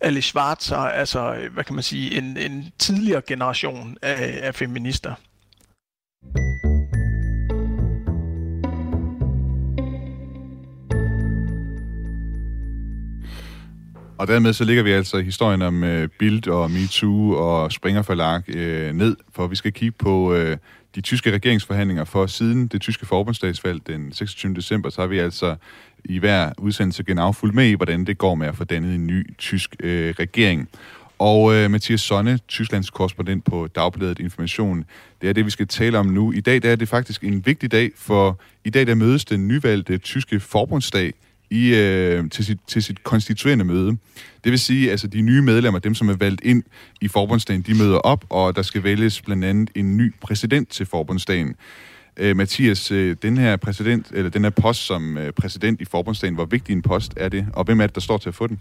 Alice 0.00 0.28
Schwarzer, 0.28 0.76
altså, 0.76 1.48
hvad 1.52 1.64
kan 1.64 1.74
man 1.74 1.82
sige, 1.82 2.18
en, 2.18 2.36
en 2.36 2.72
tidligere 2.78 3.22
generation 3.26 3.96
af, 4.02 4.38
af 4.42 4.54
feminister. 4.54 5.14
Og 14.18 14.26
dermed 14.26 14.52
så 14.52 14.64
ligger 14.64 14.82
vi 14.82 14.90
altså 14.92 15.18
historien 15.18 15.62
om 15.62 15.84
øh, 15.84 16.08
Bild 16.18 16.48
og 16.48 16.70
MeToo 16.70 17.30
og 17.30 17.72
Springer 17.72 18.02
Forlag 18.02 18.42
øh, 18.48 18.92
ned, 18.92 19.16
for 19.32 19.46
vi 19.46 19.56
skal 19.56 19.72
kigge 19.72 19.94
på 19.98 20.34
øh, 20.34 20.56
de 20.94 21.00
tyske 21.00 21.32
regeringsforhandlinger, 21.32 22.04
for 22.04 22.26
siden 22.26 22.66
det 22.66 22.80
tyske 22.80 23.06
forbundsdagsvalg 23.06 23.86
den 23.86 24.12
26. 24.12 24.54
december, 24.54 24.90
så 24.90 25.00
har 25.00 25.08
vi 25.08 25.18
altså 25.18 25.56
i 26.04 26.18
hver 26.18 26.52
udsendelse 26.58 27.02
genau 27.02 27.32
fulgt 27.32 27.54
med 27.54 27.66
i, 27.66 27.72
hvordan 27.72 28.04
det 28.04 28.18
går 28.18 28.34
med 28.34 28.46
at 28.46 28.56
få 28.56 28.64
dannet 28.64 28.94
en 28.94 29.06
ny 29.06 29.36
tysk 29.38 29.76
øh, 29.80 30.14
regering. 30.18 30.68
Og 31.18 31.54
øh, 31.54 31.70
Mathias 31.70 32.00
Sonne, 32.00 32.38
Tysklands 32.48 32.90
korrespondent 32.90 33.44
på 33.44 33.68
Dagbladet 33.74 34.18
Information, 34.18 34.84
det 35.22 35.28
er 35.28 35.32
det, 35.32 35.44
vi 35.44 35.50
skal 35.50 35.68
tale 35.68 35.98
om 35.98 36.06
nu. 36.06 36.32
I 36.32 36.40
dag 36.40 36.62
der 36.62 36.70
er 36.70 36.76
det 36.76 36.88
faktisk 36.88 37.24
en 37.24 37.46
vigtig 37.46 37.72
dag, 37.72 37.90
for 37.96 38.40
i 38.64 38.70
dag 38.70 38.86
der 38.86 38.94
mødes 38.94 39.24
den 39.24 39.48
nyvalgte 39.48 39.98
tyske 39.98 40.40
forbundsdag 40.40 41.12
i, 41.50 41.74
øh, 41.74 42.30
til, 42.30 42.44
sit, 42.44 42.58
til 42.66 42.82
sit 42.82 43.04
konstituerende 43.04 43.64
møde. 43.64 43.96
Det 44.44 44.52
vil 44.52 44.58
sige, 44.58 44.90
altså 44.90 45.06
de 45.06 45.20
nye 45.20 45.42
medlemmer, 45.42 45.80
dem 45.80 45.94
som 45.94 46.08
er 46.08 46.16
valgt 46.16 46.40
ind 46.44 46.62
i 47.00 47.08
forbundsdagen, 47.08 47.62
de 47.62 47.74
møder 47.74 47.98
op, 47.98 48.24
og 48.30 48.56
der 48.56 48.62
skal 48.62 48.82
vælges 48.82 49.22
blandt 49.22 49.44
andet 49.44 49.70
en 49.74 49.96
ny 49.96 50.14
præsident 50.20 50.68
til 50.68 50.86
forbundsdagen. 50.86 51.54
Øh, 52.16 52.36
Mathias, 52.36 52.90
øh, 52.90 53.16
den 53.22 53.36
her 53.36 53.56
præsident, 53.56 54.06
eller 54.14 54.30
den 54.30 54.42
her 54.42 54.50
post 54.50 54.86
som 54.86 55.18
øh, 55.18 55.32
præsident 55.32 55.80
i 55.80 55.84
forbundsdagen, 55.84 56.34
hvor 56.34 56.44
vigtig 56.44 56.72
en 56.72 56.82
post 56.82 57.12
er 57.16 57.28
det, 57.28 57.46
og 57.52 57.64
hvem 57.64 57.80
er 57.80 57.86
det, 57.86 57.94
der 57.94 58.00
står 58.00 58.18
til 58.18 58.28
at 58.28 58.34
få 58.34 58.46
den? 58.46 58.60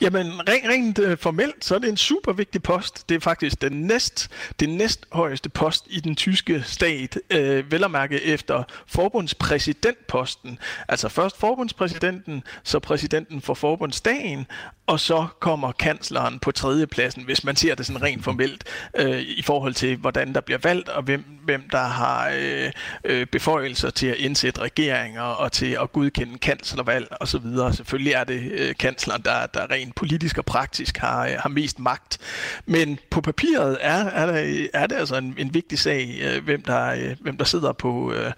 Jamen, 0.00 0.48
rent, 0.48 0.68
rent 0.68 0.98
øh, 0.98 1.18
formelt, 1.18 1.64
så 1.64 1.74
er 1.74 1.78
det 1.78 1.88
en 1.88 1.96
super 1.96 2.32
vigtig 2.32 2.62
post. 2.62 3.08
Det 3.08 3.14
er 3.14 3.20
faktisk 3.20 3.62
den 3.62 3.72
næst, 3.72 4.28
den 4.60 4.76
næst 4.76 5.06
højeste 5.12 5.48
post 5.48 5.86
i 5.90 6.00
den 6.00 6.16
tyske 6.16 6.62
stat, 6.66 7.18
øh, 7.30 7.72
vel 7.72 7.84
at 7.84 7.90
mærke 7.90 8.22
efter 8.22 8.62
forbundspræsidentposten. 8.86 10.58
Altså 10.88 11.08
først 11.08 11.38
forbundspræsidenten, 11.40 12.42
så 12.64 12.78
præsidenten 12.78 13.42
for 13.42 13.54
forbundsdagen, 13.54 14.46
og 14.90 15.00
så 15.00 15.26
kommer 15.40 15.72
kansleren 15.72 16.38
på 16.38 16.52
tredjepladsen, 16.52 17.22
hvis 17.24 17.44
man 17.44 17.56
ser 17.56 17.74
det 17.74 17.86
sådan 17.86 18.02
rent 18.02 18.24
formelt, 18.24 18.64
øh, 18.96 19.20
i 19.20 19.42
forhold 19.42 19.74
til, 19.74 19.96
hvordan 19.96 20.34
der 20.34 20.40
bliver 20.40 20.58
valgt, 20.62 20.88
og 20.88 21.02
hvem, 21.02 21.24
hvem 21.44 21.68
der 21.72 21.82
har 21.82 22.30
øh, 22.38 22.72
øh 23.04 23.26
beføjelser 23.26 23.90
til 23.90 24.06
at 24.06 24.16
indsætte 24.16 24.60
regeringer, 24.60 25.22
og 25.22 25.52
til 25.52 25.78
at 25.82 25.92
godkende 25.92 26.38
kanslervalg 26.38 27.08
osv. 27.20 27.40
Selvfølgelig 27.72 28.12
er 28.12 28.24
det 28.24 28.52
øh, 28.52 28.74
kansleren, 28.78 29.22
der, 29.22 29.46
der 29.46 29.70
rent 29.70 29.94
politisk 29.94 30.38
og 30.38 30.44
praktisk 30.44 30.96
har, 30.96 31.26
øh, 31.26 31.32
har 31.38 31.48
mest 31.48 31.78
magt. 31.78 32.18
Men 32.66 32.98
på 33.10 33.20
papiret 33.20 33.78
er, 33.80 34.04
er, 34.04 34.26
der, 34.26 34.66
er 34.74 34.86
det 34.86 34.96
altså 34.96 35.16
en, 35.16 35.34
en 35.38 35.54
vigtig 35.54 35.78
sag, 35.78 36.18
øh, 36.22 36.44
hvem 36.44 36.62
der, 36.62 36.86
øh, 36.86 37.16
hvem 37.20 37.36
der 37.36 37.44
sidder 37.44 37.72
på, 37.72 38.12
øh, 38.12 38.32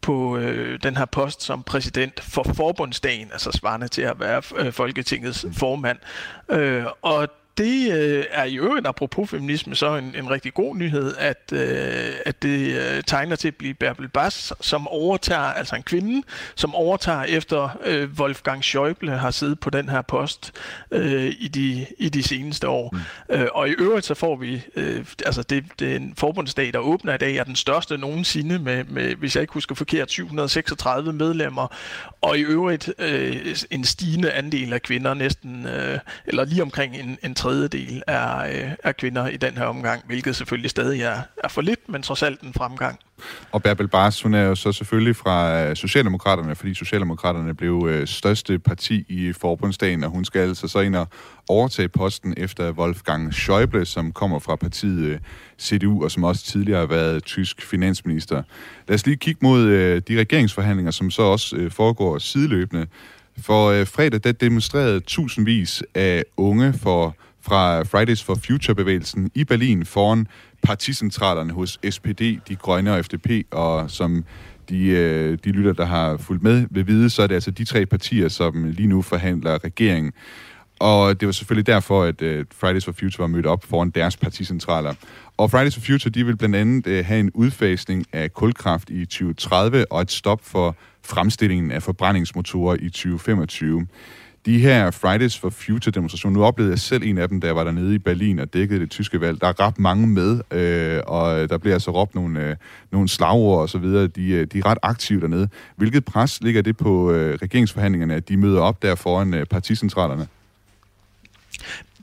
på 0.00 0.36
øh, 0.38 0.82
den 0.82 0.96
her 0.96 1.04
post 1.04 1.42
som 1.42 1.62
præsident 1.62 2.20
for 2.20 2.42
forbundsdagen, 2.42 3.28
altså 3.32 3.52
svarende 3.52 3.88
til 3.88 4.02
at 4.02 4.20
være 4.20 4.42
øh, 4.56 4.72
Folketingets 4.72 5.46
formand. 5.52 5.98
Øh, 6.48 6.84
og 7.02 7.28
det 7.58 7.92
øh, 7.92 8.24
er 8.30 8.44
i 8.44 8.58
øvrigt, 8.58 8.86
apropos 8.86 9.30
feminisme, 9.30 9.74
så 9.74 9.96
en, 9.96 10.14
en 10.18 10.30
rigtig 10.30 10.54
god 10.54 10.76
nyhed, 10.76 11.14
at, 11.18 11.52
øh, 11.52 12.14
at 12.26 12.42
det 12.42 12.80
øh, 12.80 13.02
tegner 13.02 13.36
til 13.36 13.48
at 13.48 13.54
blive 13.54 13.74
Bärbel 13.84 14.08
Bass, 14.08 14.52
som 14.60 14.88
overtager, 14.88 15.40
altså 15.40 15.76
en 15.76 15.82
kvinde, 15.82 16.26
som 16.54 16.74
overtager 16.74 17.22
efter 17.22 17.78
øh, 17.84 18.08
Wolfgang 18.18 18.64
Schäuble 18.64 19.10
har 19.10 19.30
siddet 19.30 19.60
på 19.60 19.70
den 19.70 19.88
her 19.88 20.02
post 20.02 20.52
øh, 20.90 21.34
i, 21.38 21.48
de, 21.48 21.86
i 21.98 22.08
de 22.08 22.22
seneste 22.22 22.68
år. 22.68 22.94
Mm. 23.28 23.34
Øh, 23.34 23.48
og 23.52 23.68
i 23.68 23.72
øvrigt 23.72 24.06
så 24.06 24.14
får 24.14 24.36
vi, 24.36 24.62
øh, 24.76 25.04
altså 25.26 25.42
det, 25.42 25.64
det 25.78 25.92
er 25.92 25.96
en 25.96 26.14
forbundsdag, 26.18 26.72
der 26.72 26.78
åbner 26.78 27.14
i 27.14 27.18
dag, 27.18 27.36
er 27.36 27.44
den 27.44 27.56
største 27.56 27.98
nogensinde 27.98 28.58
med, 28.58 28.84
med 28.84 29.14
hvis 29.14 29.36
jeg 29.36 29.40
ikke 29.40 29.54
husker 29.54 29.74
forkert, 29.74 30.10
736 30.10 31.12
medlemmer, 31.12 31.66
og 32.26 32.38
i 32.38 32.40
øvrigt 32.40 32.92
øh, 32.98 33.56
en 33.70 33.84
stigende 33.84 34.32
andel 34.32 34.72
af 34.72 34.82
kvinder, 34.82 35.14
næsten, 35.14 35.66
øh, 35.66 35.98
eller 36.26 36.44
lige 36.44 36.62
omkring 36.62 36.96
en, 36.96 37.18
en 37.22 37.34
tredjedel 37.34 38.02
er, 38.06 38.38
øh, 38.38 38.72
er 38.84 38.92
kvinder 38.92 39.28
i 39.28 39.36
den 39.36 39.56
her 39.56 39.64
omgang, 39.64 40.02
hvilket 40.06 40.36
selvfølgelig 40.36 40.70
stadig 40.70 41.02
er, 41.02 41.22
er 41.44 41.48
for 41.48 41.60
lidt, 41.60 41.88
men 41.88 42.02
trods 42.02 42.22
alt 42.22 42.40
en 42.40 42.54
fremgang. 42.54 42.98
Og 43.52 43.62
Bärbel 43.66 43.86
Bars, 43.86 44.22
hun 44.22 44.34
er 44.34 44.42
jo 44.42 44.54
så 44.54 44.72
selvfølgelig 44.72 45.16
fra 45.16 45.62
øh, 45.62 45.76
Socialdemokraterne, 45.76 46.54
fordi 46.54 46.74
Socialdemokraterne 46.74 47.54
blev 47.54 47.88
øh, 47.90 48.06
største 48.06 48.58
parti 48.58 49.04
i 49.08 49.32
forbundsdagen, 49.32 50.04
og 50.04 50.10
hun 50.10 50.24
skal 50.24 50.40
altså 50.40 50.68
så 50.68 50.80
ind 50.80 50.96
og 50.96 51.08
overtage 51.48 51.88
posten 51.88 52.34
efter 52.36 52.72
Wolfgang 52.72 53.32
Schäuble, 53.34 53.84
som 53.84 54.12
kommer 54.12 54.38
fra 54.38 54.56
partiet 54.56 55.04
øh, 55.04 55.18
CDU, 55.58 56.04
og 56.04 56.10
som 56.10 56.24
også 56.24 56.44
tidligere 56.44 56.80
har 56.80 56.86
været 56.86 57.24
tysk 57.24 57.62
finansminister. 57.62 58.42
Lad 58.88 58.94
os 58.94 59.06
lige 59.06 59.16
kigge 59.16 59.38
mod 59.42 59.62
øh, 59.62 60.02
de 60.08 60.20
regeringsforhandlinger, 60.20 60.90
som 60.90 61.10
så 61.10 61.22
også 61.22 61.68
foregår 61.70 62.18
sideløbende. 62.18 62.86
For 63.40 63.84
fredag 63.84 64.20
der 64.24 64.32
demonstrerede 64.32 65.00
tusindvis 65.00 65.82
af 65.94 66.24
unge 66.36 66.72
for 66.72 67.16
fra 67.46 67.82
Fridays 67.82 68.22
for 68.22 68.34
Future-bevægelsen 68.34 69.30
i 69.34 69.44
Berlin 69.44 69.84
foran 69.84 70.26
particentralerne 70.66 71.52
hos 71.52 71.78
SPD, 71.90 72.20
De 72.48 72.56
Grønne 72.56 72.92
og 72.92 73.04
FDP, 73.04 73.30
og 73.50 73.90
som 73.90 74.24
de, 74.68 74.86
øh, 74.86 75.38
de 75.44 75.50
lytter, 75.50 75.72
der 75.72 75.84
har 75.84 76.16
fulgt 76.16 76.42
med, 76.42 76.66
vil 76.70 76.86
vide, 76.86 77.10
så 77.10 77.22
er 77.22 77.26
det 77.26 77.34
altså 77.34 77.50
de 77.50 77.64
tre 77.64 77.86
partier, 77.86 78.28
som 78.28 78.64
lige 78.64 78.86
nu 78.86 79.02
forhandler 79.02 79.64
regeringen. 79.64 80.12
Og 80.78 81.20
det 81.20 81.26
var 81.26 81.32
selvfølgelig 81.32 81.66
derfor, 81.66 82.02
at 82.02 82.22
øh, 82.22 82.44
Fridays 82.54 82.84
for 82.84 82.92
Future 82.92 83.22
var 83.22 83.26
mødt 83.26 83.46
op 83.46 83.64
foran 83.64 83.90
deres 83.90 84.16
particentraler. 84.16 84.94
Og 85.36 85.50
Fridays 85.50 85.74
for 85.74 85.80
Future, 85.80 86.10
de 86.10 86.26
vil 86.26 86.36
blandt 86.36 86.56
andet 86.56 86.86
øh, 86.86 87.04
have 87.04 87.20
en 87.20 87.30
udfasning 87.34 88.06
af 88.12 88.32
kulkraft 88.34 88.90
i 88.90 89.04
2030 89.04 89.92
og 89.92 90.02
et 90.02 90.10
stop 90.10 90.40
for 90.42 90.76
fremstillingen 91.02 91.70
af 91.70 91.82
forbrændingsmotorer 91.82 92.76
i 92.80 92.88
2025 92.88 93.86
de 94.46 94.58
her 94.58 94.90
Fridays 94.90 95.38
for 95.38 95.50
Future 95.50 95.92
demonstrationer, 95.92 96.38
nu 96.38 96.44
oplevede 96.44 96.72
jeg 96.72 96.78
selv 96.78 97.02
en 97.02 97.18
af 97.18 97.28
dem, 97.28 97.40
da 97.40 97.46
jeg 97.46 97.56
var 97.56 97.64
dernede 97.64 97.94
i 97.94 97.98
Berlin 97.98 98.38
og 98.38 98.54
dækkede 98.54 98.80
det 98.80 98.90
tyske 98.90 99.20
valg. 99.20 99.40
Der 99.40 99.46
er 99.46 99.60
ret 99.60 99.78
mange 99.78 100.06
med, 100.06 100.40
øh, 100.50 101.00
og 101.06 101.48
der 101.48 101.58
bliver 101.58 101.74
altså 101.74 101.90
råbt 101.90 102.14
nogle, 102.14 102.40
øh, 102.40 102.56
nogle 102.92 103.08
slagord 103.08 103.60
og 103.60 103.68
så 103.68 103.78
videre. 103.78 104.06
De, 104.06 104.28
øh, 104.28 104.46
de 104.52 104.58
er 104.58 104.66
ret 104.66 104.78
aktive 104.82 105.20
dernede. 105.20 105.48
Hvilket 105.76 106.04
pres 106.04 106.42
ligger 106.42 106.62
det 106.62 106.76
på 106.76 107.12
øh, 107.12 107.38
regeringsforhandlingerne, 107.42 108.14
at 108.14 108.28
de 108.28 108.36
møder 108.36 108.60
op 108.60 108.82
der 108.82 108.94
foran 108.94 109.34
øh, 109.34 109.46
particentralerne? 109.46 110.26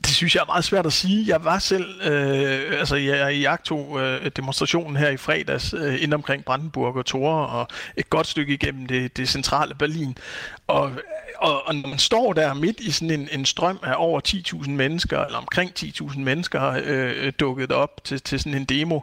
Det 0.04 0.14
synes 0.14 0.34
jeg 0.34 0.40
er 0.40 0.46
meget 0.46 0.64
svært 0.64 0.86
at 0.86 0.92
sige. 0.92 1.24
Jeg 1.28 1.44
var 1.44 1.58
selv, 1.58 2.00
øh, 2.02 2.78
altså 2.78 2.96
jeg 2.96 3.34
i 3.34 3.46
tog 3.64 4.00
øh, 4.00 4.30
demonstrationen 4.36 4.96
her 4.96 5.08
i 5.08 5.16
fredags 5.16 5.74
øh, 5.78 6.02
ind 6.02 6.14
omkring 6.14 6.44
Brandenburg 6.44 6.96
og 6.96 7.06
Tore 7.06 7.46
og 7.46 7.68
et 7.96 8.10
godt 8.10 8.26
stykke 8.26 8.54
igennem 8.54 8.86
det, 8.86 9.16
det 9.16 9.28
centrale 9.28 9.74
Berlin. 9.74 10.18
Og 10.66 10.92
og, 11.44 11.66
og 11.66 11.74
når 11.74 11.88
man 11.88 11.98
står 11.98 12.32
der 12.32 12.54
midt 12.54 12.80
i 12.80 12.90
sådan 12.90 13.20
en, 13.20 13.28
en 13.32 13.44
strøm 13.44 13.78
af 13.82 13.94
over 13.96 14.20
10.000 14.28 14.70
mennesker, 14.70 15.24
eller 15.24 15.38
omkring 15.38 15.72
10.000 15.78 16.18
mennesker 16.18 16.80
øh, 16.84 17.32
dukket 17.40 17.72
op 17.72 18.04
til, 18.04 18.20
til 18.20 18.40
sådan 18.40 18.54
en 18.54 18.64
demo, 18.64 19.00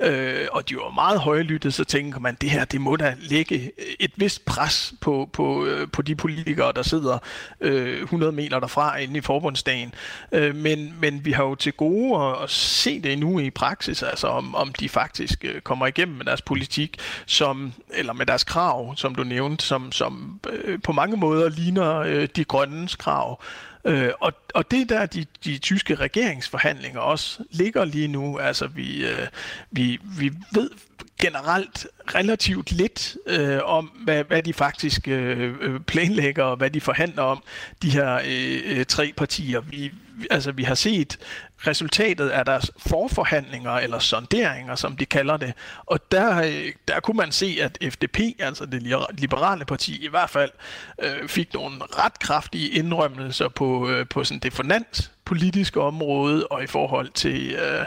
øh, 0.00 0.46
og 0.52 0.68
de 0.68 0.76
var 0.76 0.90
meget 0.90 1.20
højlyttet, 1.20 1.74
så 1.74 1.84
tænker 1.84 2.20
man, 2.20 2.36
det 2.40 2.50
her, 2.50 2.64
det 2.64 2.80
må 2.80 2.96
da 2.96 3.14
lægge 3.18 3.70
et 4.00 4.10
vist 4.16 4.44
pres 4.44 4.94
på, 5.00 5.28
på, 5.32 5.66
øh, 5.66 5.88
på 5.92 6.02
de 6.02 6.16
politikere, 6.16 6.72
der 6.72 6.82
sidder 6.82 7.18
øh, 7.60 8.02
100 8.02 8.32
meter 8.32 8.60
derfra 8.60 8.96
inde 8.96 9.18
i 9.18 9.20
forbundsdagen. 9.20 9.94
Øh, 10.32 10.43
Øh, 10.44 10.54
men, 10.54 10.94
men 11.00 11.24
vi 11.24 11.32
har 11.32 11.44
jo 11.44 11.54
til 11.54 11.72
gode 11.72 12.22
at, 12.22 12.42
at 12.42 12.50
se 12.50 13.00
det 13.00 13.18
nu 13.18 13.38
i 13.38 13.50
praksis, 13.50 14.02
altså 14.02 14.26
om, 14.26 14.54
om 14.54 14.72
de 14.72 14.88
faktisk 14.88 15.44
øh, 15.44 15.60
kommer 15.60 15.86
igennem 15.86 16.16
med 16.16 16.24
deres 16.24 16.42
politik, 16.42 16.98
som, 17.26 17.72
eller 17.90 18.12
med 18.12 18.26
deres 18.26 18.44
krav, 18.44 18.96
som 18.96 19.14
du 19.14 19.24
nævnte, 19.24 19.64
som, 19.64 19.92
som 19.92 20.40
øh, 20.50 20.78
på 20.82 20.92
mange 20.92 21.16
måder 21.16 21.48
ligner 21.48 21.98
øh, 21.98 22.28
de 22.36 22.44
grønnes 22.44 22.96
krav. 22.96 23.42
Øh, 23.84 24.10
og, 24.20 24.32
og 24.54 24.70
det 24.70 24.88
der, 24.88 25.06
de, 25.06 25.26
de 25.44 25.58
tyske 25.58 25.94
regeringsforhandlinger 25.94 27.00
også 27.00 27.44
ligger 27.50 27.84
lige 27.84 28.08
nu, 28.08 28.38
altså 28.38 28.66
vi, 28.66 29.06
øh, 29.06 29.26
vi, 29.70 29.98
vi 30.02 30.32
ved 30.52 30.70
generelt 31.20 31.86
relativt 32.14 32.72
lidt 32.72 33.16
øh, 33.26 33.58
om, 33.64 33.84
hvad, 33.84 34.24
hvad 34.24 34.42
de 34.42 34.52
faktisk 34.52 35.08
øh, 35.08 35.54
øh 35.60 35.80
planlægger 35.80 36.44
og 36.44 36.56
hvad 36.56 36.70
de 36.70 36.80
forhandler 36.80 37.22
om, 37.22 37.42
de 37.82 37.90
her 37.90 38.14
øh, 38.26 38.60
øh, 38.64 38.86
tre 38.86 39.12
partier. 39.16 39.60
Vi, 39.60 39.92
altså, 40.30 40.52
vi 40.52 40.62
har 40.62 40.74
set 40.74 41.18
resultatet 41.66 42.28
af 42.28 42.44
deres 42.44 42.70
forforhandlinger, 42.78 43.70
eller 43.70 43.98
sonderinger, 43.98 44.74
som 44.74 44.96
de 44.96 45.06
kalder 45.06 45.36
det. 45.36 45.52
Og 45.86 46.12
der, 46.12 46.42
øh, 46.42 46.72
der 46.88 47.00
kunne 47.00 47.16
man 47.16 47.32
se, 47.32 47.58
at 47.60 47.78
FDP, 47.92 48.18
altså 48.38 48.66
det 48.66 48.82
liberale 49.18 49.64
parti, 49.64 50.04
i 50.04 50.08
hvert 50.08 50.30
fald 50.30 50.50
øh, 51.02 51.28
fik 51.28 51.54
nogle 51.54 51.76
ret 51.80 52.18
kraftige 52.18 52.68
indrømmelser 52.68 53.48
på, 53.48 53.88
øh, 53.88 54.08
på 54.08 54.24
sådan 54.24 54.38
det 54.38 54.52
finanspolitiske 54.52 55.80
område, 55.80 56.46
og 56.46 56.64
i 56.64 56.66
forhold 56.66 57.08
til, 57.08 57.52
øh, 57.52 57.86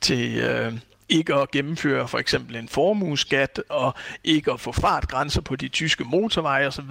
til 0.00 0.36
øh, 0.36 0.72
ikke 1.08 1.34
at 1.34 1.50
gennemføre 1.50 2.08
for 2.08 2.18
eksempel 2.18 2.56
en 2.56 2.68
formueskat 2.68 3.62
og 3.68 3.94
ikke 4.24 4.52
at 4.52 4.60
få 4.60 4.72
fartgrænser 4.72 5.40
på 5.40 5.56
de 5.56 5.68
tyske 5.68 6.04
motorveje 6.04 6.66
osv. 6.66 6.90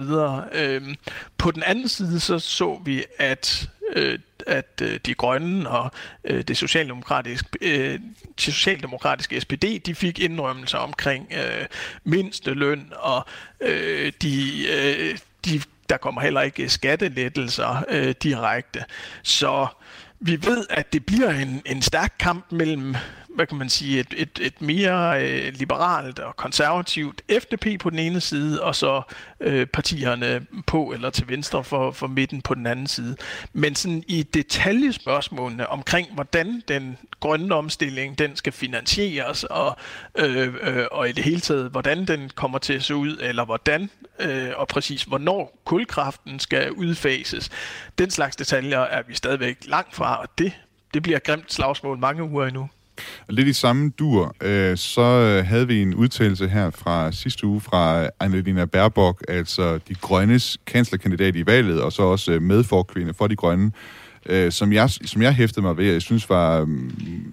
Øhm, 0.52 0.96
på 1.38 1.50
den 1.50 1.62
anden 1.62 1.88
side 1.88 2.20
så 2.20 2.38
så 2.38 2.80
vi, 2.84 3.04
at 3.18 3.68
øh, 3.92 4.18
at 4.46 4.82
øh, 4.82 5.00
de 5.06 5.14
grønne 5.14 5.70
og 5.70 5.90
øh, 6.24 6.38
det 6.38 6.50
øh, 6.50 6.56
socialdemokratiske, 6.56 7.48
øh, 7.60 8.00
socialdemokratiske 8.38 9.40
SPD, 9.40 9.64
de 9.86 9.94
fik 9.94 10.18
indrømmelser 10.18 10.78
omkring 10.78 11.32
øh, 11.32 11.66
mindste 12.04 12.54
løn 12.54 12.92
og 12.96 13.26
øh, 13.60 14.12
de, 14.22 14.66
øh, 14.68 15.18
de, 15.44 15.62
der 15.88 15.96
kommer 15.96 16.20
heller 16.20 16.40
ikke 16.40 16.68
skattelettelser 16.68 17.84
øh, 17.88 18.14
direkte. 18.22 18.84
Så 19.22 19.66
vi 20.20 20.46
ved, 20.46 20.66
at 20.70 20.92
det 20.92 21.06
bliver 21.06 21.30
en, 21.30 21.62
en 21.66 21.82
stærk 21.82 22.14
kamp 22.18 22.52
mellem 22.52 22.94
hvad 23.36 23.46
kan 23.46 23.58
man 23.58 23.68
sige, 23.68 24.00
et, 24.00 24.14
et, 24.16 24.38
et 24.42 24.62
mere 24.62 25.24
øh, 25.24 25.52
liberalt 25.54 26.18
og 26.18 26.36
konservativt 26.36 27.22
FDP 27.40 27.80
på 27.80 27.90
den 27.90 27.98
ene 27.98 28.20
side, 28.20 28.62
og 28.62 28.74
så 28.74 29.02
øh, 29.40 29.66
partierne 29.66 30.46
på 30.66 30.92
eller 30.92 31.10
til 31.10 31.28
venstre 31.28 31.64
for, 31.64 31.90
for 31.90 32.06
midten 32.06 32.42
på 32.42 32.54
den 32.54 32.66
anden 32.66 32.86
side. 32.86 33.16
Men 33.52 33.74
sådan 33.74 34.04
i 34.08 34.22
detaljespørgsmålene 34.22 35.68
omkring, 35.68 36.08
hvordan 36.14 36.62
den 36.68 36.98
grønne 37.20 37.54
omstilling, 37.54 38.18
den 38.18 38.36
skal 38.36 38.52
finansieres, 38.52 39.44
og, 39.44 39.76
øh, 40.18 40.54
øh, 40.62 40.86
og 40.92 41.08
i 41.08 41.12
det 41.12 41.24
hele 41.24 41.40
taget, 41.40 41.70
hvordan 41.70 42.06
den 42.06 42.30
kommer 42.34 42.58
til 42.58 42.72
at 42.72 42.82
se 42.82 42.94
ud, 42.94 43.18
eller 43.20 43.44
hvordan 43.44 43.90
øh, 44.18 44.50
og 44.56 44.68
præcis 44.68 45.02
hvornår 45.02 45.58
kulkraften 45.64 46.40
skal 46.40 46.72
udfases, 46.72 47.50
den 47.98 48.10
slags 48.10 48.36
detaljer 48.36 48.80
er 48.80 49.02
vi 49.08 49.14
stadigvæk 49.14 49.58
langt 49.64 49.94
fra, 49.94 50.20
og 50.20 50.28
det, 50.38 50.52
det 50.94 51.02
bliver 51.02 51.18
grimt 51.18 51.52
slagsmål 51.52 51.98
mange 51.98 52.22
uger 52.22 52.46
endnu. 52.46 52.68
Og 53.28 53.34
lidt 53.34 53.48
i 53.48 53.52
samme 53.52 53.90
dur, 53.90 54.34
øh, 54.40 54.76
så 54.76 55.00
øh, 55.00 55.46
havde 55.46 55.68
vi 55.68 55.82
en 55.82 55.94
udtalelse 55.94 56.48
her 56.48 56.70
fra 56.70 57.12
sidste 57.12 57.46
uge 57.46 57.60
fra 57.60 58.08
Annalena 58.20 58.64
Baerbock, 58.64 59.24
altså 59.28 59.78
de 59.88 59.94
grønnes 59.94 60.58
kanslerkandidat 60.66 61.36
i 61.36 61.46
valget, 61.46 61.80
og 61.80 61.92
så 61.92 62.02
også 62.02 62.32
øh, 62.32 62.42
medforkvinde 62.42 63.14
for 63.14 63.26
de 63.26 63.36
grønne, 63.36 63.72
øh, 64.26 64.52
som, 64.52 64.72
jeg, 64.72 64.90
som 64.90 65.22
jeg 65.22 65.34
hæftede 65.34 65.62
mig 65.62 65.76
ved, 65.76 65.92
jeg 65.92 66.02
synes 66.02 66.30
var, 66.30 66.64
mm, 66.64 66.92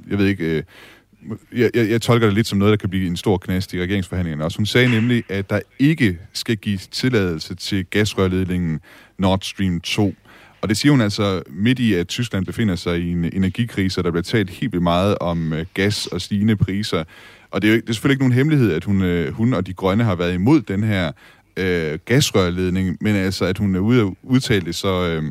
jeg 0.10 0.18
ved 0.18 0.26
ikke... 0.26 0.46
Øh, 0.46 0.64
jeg, 1.56 1.70
jeg, 1.74 1.90
jeg 1.90 2.02
tolker 2.02 2.28
det 2.28 2.36
lidt 2.36 2.48
som 2.48 2.60
noget, 2.60 2.72
der 2.72 2.78
kan 2.78 2.90
blive 2.90 3.08
en 3.08 3.18
stor 3.18 3.38
knast 3.38 3.74
i 3.74 3.82
regeringsforhandlingerne 3.82 4.44
også. 4.44 4.58
Hun 4.58 4.66
sagde 4.66 4.90
nemlig, 4.90 5.24
at 5.30 5.50
der 5.50 5.60
ikke 5.80 6.18
skal 6.34 6.58
gives 6.58 6.88
tilladelse 6.88 7.56
til 7.56 7.86
gasrørledningen 7.86 8.80
Nord 9.18 9.40
Stream 9.42 9.82
2. 9.82 10.16
Og 10.64 10.70
det 10.70 10.78
siger 10.78 10.92
hun 10.92 11.02
altså 11.02 11.42
midt 11.50 11.80
i, 11.80 11.94
at 11.94 12.08
Tyskland 12.08 12.46
befinder 12.46 12.76
sig 12.76 13.00
i 13.00 13.12
en 13.12 13.26
energikrise, 13.26 14.00
og 14.00 14.04
der 14.04 14.12
bliver 14.12 14.24
talt 14.24 14.50
helt 14.50 14.72
vildt 14.72 14.84
meget 14.84 15.18
om 15.18 15.54
øh, 15.54 15.66
gas 15.74 16.08
og 16.08 16.22
stigende 16.22 16.56
priser. 16.56 17.04
Og 17.52 17.62
det 17.62 17.68
er, 17.68 17.72
jo, 17.74 17.80
det 17.82 17.90
er 17.90 17.94
selvfølgelig 17.94 18.14
ikke 18.14 18.24
nogen 18.24 18.34
hemmelighed, 18.34 18.74
at 18.74 18.84
hun, 18.84 19.02
øh, 19.02 19.34
hun 19.34 19.54
og 19.54 19.68
de 19.68 19.74
grønne 19.74 20.04
har 20.04 20.16
været 20.16 20.34
imod 20.34 20.62
den 20.62 20.84
her 20.84 21.12
øh, 21.58 22.00
gasrørledning, 22.06 22.98
men 23.02 23.16
altså, 23.16 23.46
at 23.46 23.58
hun 23.58 23.76
er 23.76 23.80
ude 23.80 24.04
og 24.04 24.18
udtale 24.24 24.66
det, 24.66 24.76
så 24.76 25.08
øh, 25.08 25.24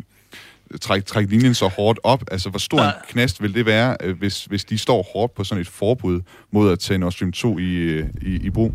træk, 0.80 1.05
træk 1.05 1.30
linjen 1.30 1.55
så 1.55 1.68
hårdt 1.68 1.99
op. 2.03 2.24
Altså, 2.30 2.51
hvor 2.51 2.59
stor 2.59 2.83
en 2.83 2.93
knast 3.09 3.43
vil 3.43 3.55
det 3.55 3.66
være, 3.66 3.97
øh, 4.01 4.18
hvis, 4.18 4.45
hvis 4.45 4.64
de 4.64 4.78
står 4.78 5.11
hårdt 5.14 5.35
på 5.35 5.45
sådan 5.45 5.61
et 5.61 5.68
forbud 5.68 6.20
mod 6.51 6.72
at 6.72 6.78
tage 6.78 6.99
Nord 6.99 7.12
Stream 7.12 7.33
2 7.33 7.59
i, 7.59 7.99
i, 8.01 8.05
i 8.22 8.51
brug? 8.51 8.74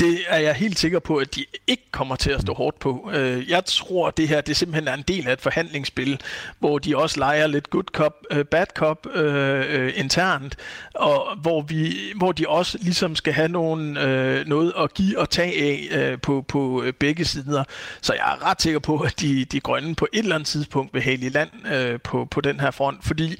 Det 0.00 0.18
er 0.28 0.38
jeg 0.38 0.54
helt 0.54 0.78
sikker 0.78 0.98
på, 0.98 1.16
at 1.16 1.34
de 1.34 1.44
ikke 1.66 1.82
kommer 1.90 2.16
til 2.16 2.30
at 2.30 2.40
stå 2.40 2.54
hårdt 2.54 2.78
på. 2.78 3.10
Øh, 3.14 3.50
jeg 3.50 3.64
tror, 3.64 4.08
at 4.08 4.16
det 4.16 4.28
her 4.28 4.40
det 4.40 4.56
simpelthen 4.56 4.88
er 4.88 4.94
en 4.94 5.04
del 5.08 5.28
af 5.28 5.32
et 5.32 5.40
forhandlingsspil, 5.40 6.20
hvor 6.58 6.78
de 6.78 6.96
også 6.96 7.18
leger 7.18 7.46
lidt 7.46 7.70
good 7.70 7.84
cop, 7.92 8.14
øh, 8.30 8.44
bad 8.44 8.66
cop 8.76 9.06
øh, 9.14 9.64
øh, 9.80 9.92
internt, 9.96 10.56
og 10.94 11.36
hvor, 11.36 11.62
vi, 11.62 11.96
hvor 12.16 12.32
de 12.32 12.48
også 12.48 12.78
ligesom 12.80 13.16
skal 13.16 13.32
have 13.32 13.48
nogen, 13.48 13.96
øh, 13.96 14.46
noget 14.46 14.72
at 14.78 14.94
give 14.94 15.18
og 15.18 15.30
tage 15.30 15.62
af 15.62 15.98
øh, 15.98 16.20
på, 16.20 16.44
på 16.48 16.84
begge 16.98 17.24
sider. 17.24 17.64
Så 18.00 18.12
jeg 18.12 18.32
er 18.32 18.50
ret 18.50 18.62
sikker 18.62 18.78
på, 18.80 18.98
at 18.98 19.20
de, 19.20 19.44
de 19.44 19.60
grønne 19.60 19.94
på 19.94 20.08
et 20.12 20.18
eller 20.18 20.34
andet 20.34 20.46
tidspunkt 20.46 20.94
vil 20.94 21.02
hale 21.02 21.26
i 21.26 21.28
land 21.28 21.50
øh, 21.72 22.00
på, 22.00 22.24
på 22.30 22.40
den 22.40 22.60
her 22.60 22.70
front, 22.70 23.04
fordi 23.04 23.36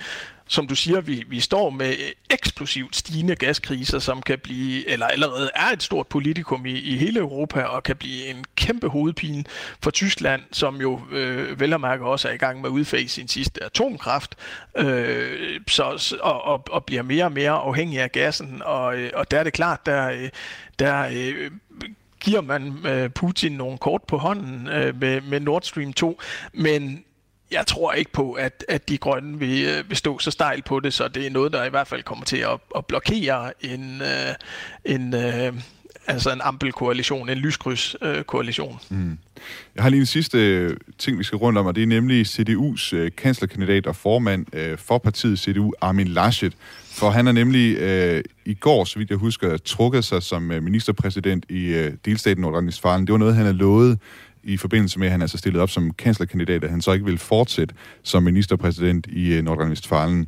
som 0.49 0.66
du 0.66 0.74
siger, 0.74 1.01
vi, 1.01 1.24
vi 1.28 1.40
står 1.40 1.70
med 1.70 1.95
eksplosivt 2.30 2.97
stigende 2.97 3.36
gaskriser, 3.36 3.99
som 3.99 4.22
kan 4.22 4.38
blive, 4.38 4.88
eller 4.88 5.07
allerede 5.07 5.51
er 5.55 5.66
et 5.66 5.82
stort 5.82 6.07
politikum 6.07 6.66
i, 6.66 6.78
i 6.78 6.97
hele 6.97 7.20
Europa, 7.20 7.62
og 7.62 7.82
kan 7.82 7.97
blive 7.97 8.26
en 8.26 8.45
kæmpe 8.57 8.88
hovedpine 8.88 9.45
for 9.82 9.90
Tyskland, 9.90 10.43
som 10.53 10.80
jo 10.80 11.01
øh, 11.12 11.61
vel 11.61 11.72
og 11.72 11.80
mærke 11.80 12.05
også 12.05 12.28
er 12.28 12.32
i 12.32 12.36
gang 12.36 12.61
med 12.61 12.68
at 12.68 12.72
udfase 12.72 13.09
sin 13.09 13.28
sidste 13.28 13.64
atomkraft, 13.64 14.34
øh, 14.76 15.61
så, 15.68 16.16
og, 16.20 16.45
og, 16.45 16.64
og 16.70 16.84
bliver 16.84 17.03
mere 17.03 17.24
og 17.24 17.32
mere 17.32 17.51
afhængig 17.51 18.01
af 18.01 18.12
gassen, 18.12 18.62
og, 18.64 18.97
øh, 18.97 19.11
og 19.14 19.30
der 19.30 19.38
er 19.38 19.45
det 19.45 19.53
klart, 19.53 19.86
der, 19.86 20.11
øh, 20.11 20.28
der 20.78 21.09
øh, 21.12 21.51
giver 22.20 22.40
man 22.40 22.86
øh, 22.86 23.11
Putin 23.11 23.53
nogle 23.53 23.78
kort 23.78 24.03
på 24.03 24.18
hånden 24.18 24.68
øh, 24.68 25.01
med, 25.01 25.20
med 25.20 25.40
Nord 25.40 25.62
Stream 25.62 25.93
2, 25.93 26.20
men 26.53 27.05
jeg 27.53 27.67
tror 27.67 27.93
ikke 27.93 28.13
på, 28.13 28.33
at, 28.33 28.65
at 28.69 28.89
de 28.89 28.99
grønne 28.99 29.39
vil, 29.39 29.65
øh, 29.65 29.89
vil 29.89 29.97
stå 29.97 30.19
så 30.19 30.31
stejl 30.31 30.63
på 30.63 30.81
det, 30.81 30.95
så 30.95 31.09
det 31.09 31.27
er 31.27 31.31
noget, 31.31 31.53
der 31.53 31.65
i 31.65 31.71
hvert 31.71 31.87
fald 31.87 32.03
kommer 32.03 32.25
til 32.25 32.37
at, 32.37 32.59
at 32.77 32.87
blokere 32.87 33.53
en, 33.61 34.03
øh, 34.03 34.95
en, 34.95 35.15
øh, 35.15 35.53
altså 36.07 36.33
en 36.33 36.41
ampelkoalition, 36.41 37.29
en 37.29 37.39
lyskryds-koalition. 37.39 38.79
Øh, 38.91 38.99
mm. 38.99 39.19
Jeg 39.75 39.83
har 39.83 39.91
lige 39.91 40.01
en 40.01 40.07
sidste 40.07 40.39
øh, 40.39 40.77
ting, 40.99 41.19
vi 41.19 41.25
skal 41.25 41.37
rundt 41.37 41.59
om, 41.59 41.67
og 41.67 41.75
det 41.75 41.83
er 41.83 41.87
nemlig 41.87 42.27
CDU's 42.27 42.97
øh, 42.97 43.11
kanslerkandidat 43.17 43.87
og 43.87 43.97
formand 43.97 44.47
øh, 44.53 44.79
for 44.79 44.99
partiet 44.99 45.39
CDU, 45.39 45.73
Armin 45.81 46.09
Laschet. 46.09 46.53
For 46.85 47.11
han 47.11 47.27
er 47.27 47.33
nemlig 47.33 47.77
øh, 47.77 48.25
i 48.45 48.55
går, 48.55 48.85
så 48.85 48.99
vidt 48.99 49.11
jeg 49.11 49.19
husker, 49.19 49.57
trukket 49.57 50.05
sig 50.05 50.23
som 50.23 50.51
øh, 50.51 50.63
ministerpræsident 50.63 51.45
i 51.49 51.65
øh, 51.67 51.93
delstaten 52.05 52.45
Nordrhein-Westfalen. 52.45 53.01
Det 53.01 53.13
var 53.13 53.19
noget, 53.19 53.35
han 53.35 53.45
havde 53.45 53.59
lovet 53.59 53.99
i 54.45 54.57
forbindelse 54.57 54.99
med, 54.99 55.07
at 55.07 55.12
han 55.12 55.22
altså 55.22 55.38
stillet 55.38 55.62
op 55.62 55.70
som 55.70 55.90
kanslerkandidat, 55.90 56.64
at 56.64 56.70
han 56.70 56.80
så 56.80 56.93
ikke 56.93 57.05
vil 57.05 57.18
fortsætte 57.18 57.74
som 58.03 58.22
ministerpræsident 58.22 59.07
i 59.07 59.32
øh, 59.32 59.45
Nordrhein-Westfalen. 59.45 60.26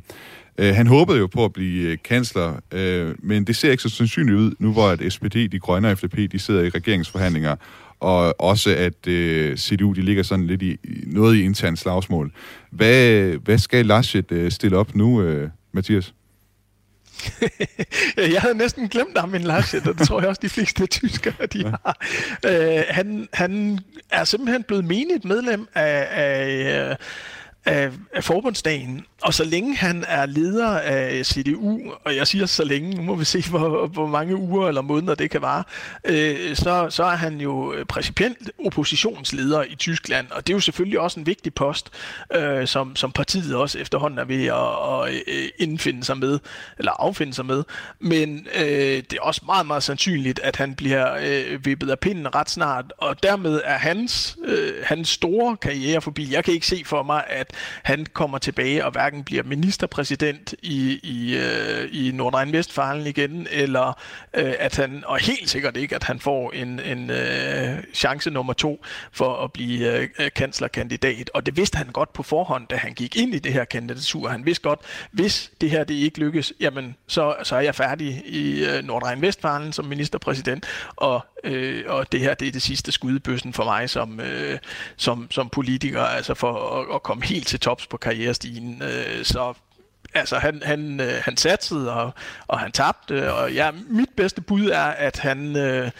Øh, 0.57 0.75
han 0.75 0.87
håbede 0.87 1.17
jo 1.17 1.27
på 1.27 1.45
at 1.45 1.53
blive 1.53 1.91
øh, 1.91 1.97
kansler, 2.03 2.59
øh, 2.71 3.15
men 3.19 3.43
det 3.43 3.55
ser 3.55 3.71
ikke 3.71 3.83
så 3.83 3.89
sandsynligt 3.89 4.37
ud, 4.37 4.51
nu 4.59 4.73
hvor 4.73 4.87
at 4.87 5.13
SPD, 5.13 5.35
de 5.35 5.59
grønne 5.59 5.91
og 5.91 5.97
FDP, 5.97 6.31
de 6.31 6.39
sidder 6.39 6.63
i 6.63 6.69
regeringsforhandlinger, 6.69 7.55
og 7.99 8.41
også 8.41 8.75
at 8.75 9.07
øh, 9.07 9.57
CDU, 9.57 9.93
de 9.93 10.01
ligger 10.01 10.23
sådan 10.23 10.47
lidt 10.47 10.61
i 10.61 10.77
noget 11.07 11.35
i 11.35 11.43
intern 11.43 11.75
slagsmål. 11.75 12.31
Hvad, 12.71 13.27
hvad 13.37 13.57
skal 13.57 13.85
Laschet 13.85 14.31
øh, 14.31 14.51
stille 14.51 14.77
op 14.77 14.95
nu, 14.95 15.21
øh, 15.21 15.49
Mathias? 15.71 16.13
jeg 18.33 18.41
havde 18.41 18.57
næsten 18.57 18.87
glemt 18.87 19.17
ham, 19.17 19.29
min 19.29 19.41
Laschet, 19.41 19.87
og 19.87 19.99
det 19.99 20.07
tror 20.07 20.19
jeg 20.19 20.29
også, 20.29 20.39
de 20.41 20.49
fleste 20.49 20.85
tyskere, 20.85 21.45
de 21.53 21.63
har. 21.63 21.97
Uh, 22.47 22.83
han, 22.89 23.27
han 23.33 23.79
er 24.11 24.23
simpelthen 24.23 24.63
blevet 24.63 24.85
menigt 24.85 25.25
medlem 25.25 25.67
af, 25.75 26.07
af 26.11 26.97
af, 27.65 27.91
af 28.13 28.23
forbundsdagen. 28.23 29.05
Og 29.21 29.33
så 29.33 29.43
længe 29.43 29.75
han 29.75 30.05
er 30.07 30.25
leder 30.25 30.79
af 30.79 31.25
CDU, 31.25 31.79
og 32.05 32.15
jeg 32.15 32.27
siger 32.27 32.45
så 32.45 32.63
længe, 32.63 32.95
nu 32.95 33.01
må 33.01 33.15
vi 33.15 33.25
se, 33.25 33.49
hvor, 33.49 33.87
hvor 33.87 34.07
mange 34.07 34.35
uger 34.35 34.67
eller 34.67 34.81
måneder 34.81 35.15
det 35.15 35.31
kan 35.31 35.41
vare, 35.41 35.63
øh, 36.05 36.55
så, 36.55 36.87
så 36.89 37.03
er 37.03 37.15
han 37.15 37.41
jo 37.41 37.75
principielt 37.89 38.51
oppositionsleder 38.65 39.63
i 39.63 39.75
Tyskland, 39.75 40.27
og 40.31 40.47
det 40.47 40.53
er 40.53 40.55
jo 40.55 40.59
selvfølgelig 40.59 40.99
også 40.99 41.19
en 41.19 41.25
vigtig 41.25 41.53
post, 41.53 41.89
øh, 42.35 42.67
som, 42.67 42.95
som 42.95 43.11
partiet 43.11 43.55
også 43.55 43.79
efterhånden 43.79 44.19
er 44.19 44.25
ved 44.25 44.45
at, 44.45 45.09
at 45.09 45.23
øh, 45.27 45.49
indfinde 45.57 46.03
sig 46.03 46.17
med, 46.17 46.39
eller 46.77 46.91
affinde 46.91 47.33
sig 47.33 47.45
med. 47.45 47.63
Men 47.99 48.47
øh, 48.55 48.65
det 49.09 49.13
er 49.13 49.21
også 49.21 49.41
meget, 49.45 49.67
meget 49.67 49.83
sandsynligt, 49.83 50.39
at 50.39 50.55
han 50.55 50.75
bliver 50.75 51.17
øh, 51.21 51.65
vippet 51.65 51.89
af 51.89 51.99
pinden 51.99 52.35
ret 52.35 52.49
snart, 52.49 52.93
og 52.97 53.23
dermed 53.23 53.61
er 53.63 53.77
hans, 53.77 54.37
øh, 54.45 54.73
hans 54.83 55.09
store 55.09 55.57
karriere 55.57 56.01
forbi. 56.01 56.33
Jeg 56.33 56.43
kan 56.43 56.53
ikke 56.53 56.67
se 56.67 56.81
for 56.85 57.03
mig, 57.03 57.23
at 57.27 57.54
han 57.83 58.05
kommer 58.13 58.37
tilbage 58.37 58.85
og 58.85 58.91
hverken 58.91 59.23
bliver 59.23 59.43
ministerpræsident 59.43 60.55
i, 60.61 60.99
i, 61.03 61.37
øh, 61.37 61.89
i 61.91 62.11
Nordrhein-Westfalen 62.11 63.07
igen, 63.07 63.47
eller 63.51 63.99
øh, 64.33 64.53
at 64.59 64.75
han, 64.75 65.03
og 65.05 65.17
helt 65.17 65.49
sikkert 65.49 65.77
ikke, 65.77 65.95
at 65.95 66.03
han 66.03 66.19
får 66.19 66.51
en, 66.51 66.79
en 66.79 67.09
øh, 67.09 67.83
chance 67.93 68.29
nummer 68.29 68.53
to 68.53 68.85
for 69.11 69.43
at 69.43 69.53
blive 69.53 69.97
øh, 69.97 70.09
øh, 70.19 70.31
kanslerkandidat. 70.35 71.29
Og 71.33 71.45
det 71.45 71.57
vidste 71.57 71.77
han 71.77 71.87
godt 71.87 72.13
på 72.13 72.23
forhånd, 72.23 72.67
da 72.67 72.75
han 72.75 72.93
gik 72.93 73.15
ind 73.15 73.35
i 73.35 73.39
det 73.39 73.53
her 73.53 73.65
kandidatur. 73.65 74.29
Han 74.29 74.45
vidste 74.45 74.63
godt, 74.63 74.79
hvis 75.11 75.51
det 75.61 75.69
her 75.69 75.83
det 75.83 75.93
ikke 75.93 76.19
lykkes, 76.19 76.53
jamen 76.59 76.95
så, 77.07 77.35
så 77.43 77.55
er 77.55 77.61
jeg 77.61 77.75
færdig 77.75 78.23
i 78.25 78.65
øh, 78.65 78.83
Nordrhein-Westfalen 78.83 79.71
som 79.71 79.85
ministerpræsident, 79.85 80.65
og, 80.95 81.25
øh, 81.45 81.83
og 81.87 82.11
det 82.11 82.19
her 82.19 82.33
det 82.33 82.47
er 82.47 82.51
det 82.51 82.61
sidste 82.61 82.91
skudebøssen 82.91 83.53
for 83.53 83.63
mig 83.63 83.89
som, 83.89 84.19
øh, 84.19 84.59
som, 84.97 85.27
som 85.31 85.49
politiker, 85.49 86.01
altså 86.01 86.33
for 86.33 86.79
at, 86.79 86.95
at 86.95 87.03
komme 87.03 87.25
helt 87.25 87.47
til 87.47 87.59
tops 87.59 87.87
på 87.87 87.97
karrierestigen. 87.97 88.81
Øh, 88.81 89.25
så 89.25 89.53
altså 90.13 90.37
han, 90.37 90.61
han, 90.65 90.99
øh, 90.99 91.21
han 91.21 91.37
satsede, 91.37 91.93
og, 91.93 92.13
og 92.47 92.59
han 92.59 92.71
tabte, 92.71 93.33
og 93.33 93.53
ja, 93.53 93.71
mit 93.89 94.09
bedste 94.17 94.41
bud 94.41 94.69
er, 94.69 94.85
at 94.85 95.19
han, 95.19 95.57
øh, 95.57 95.91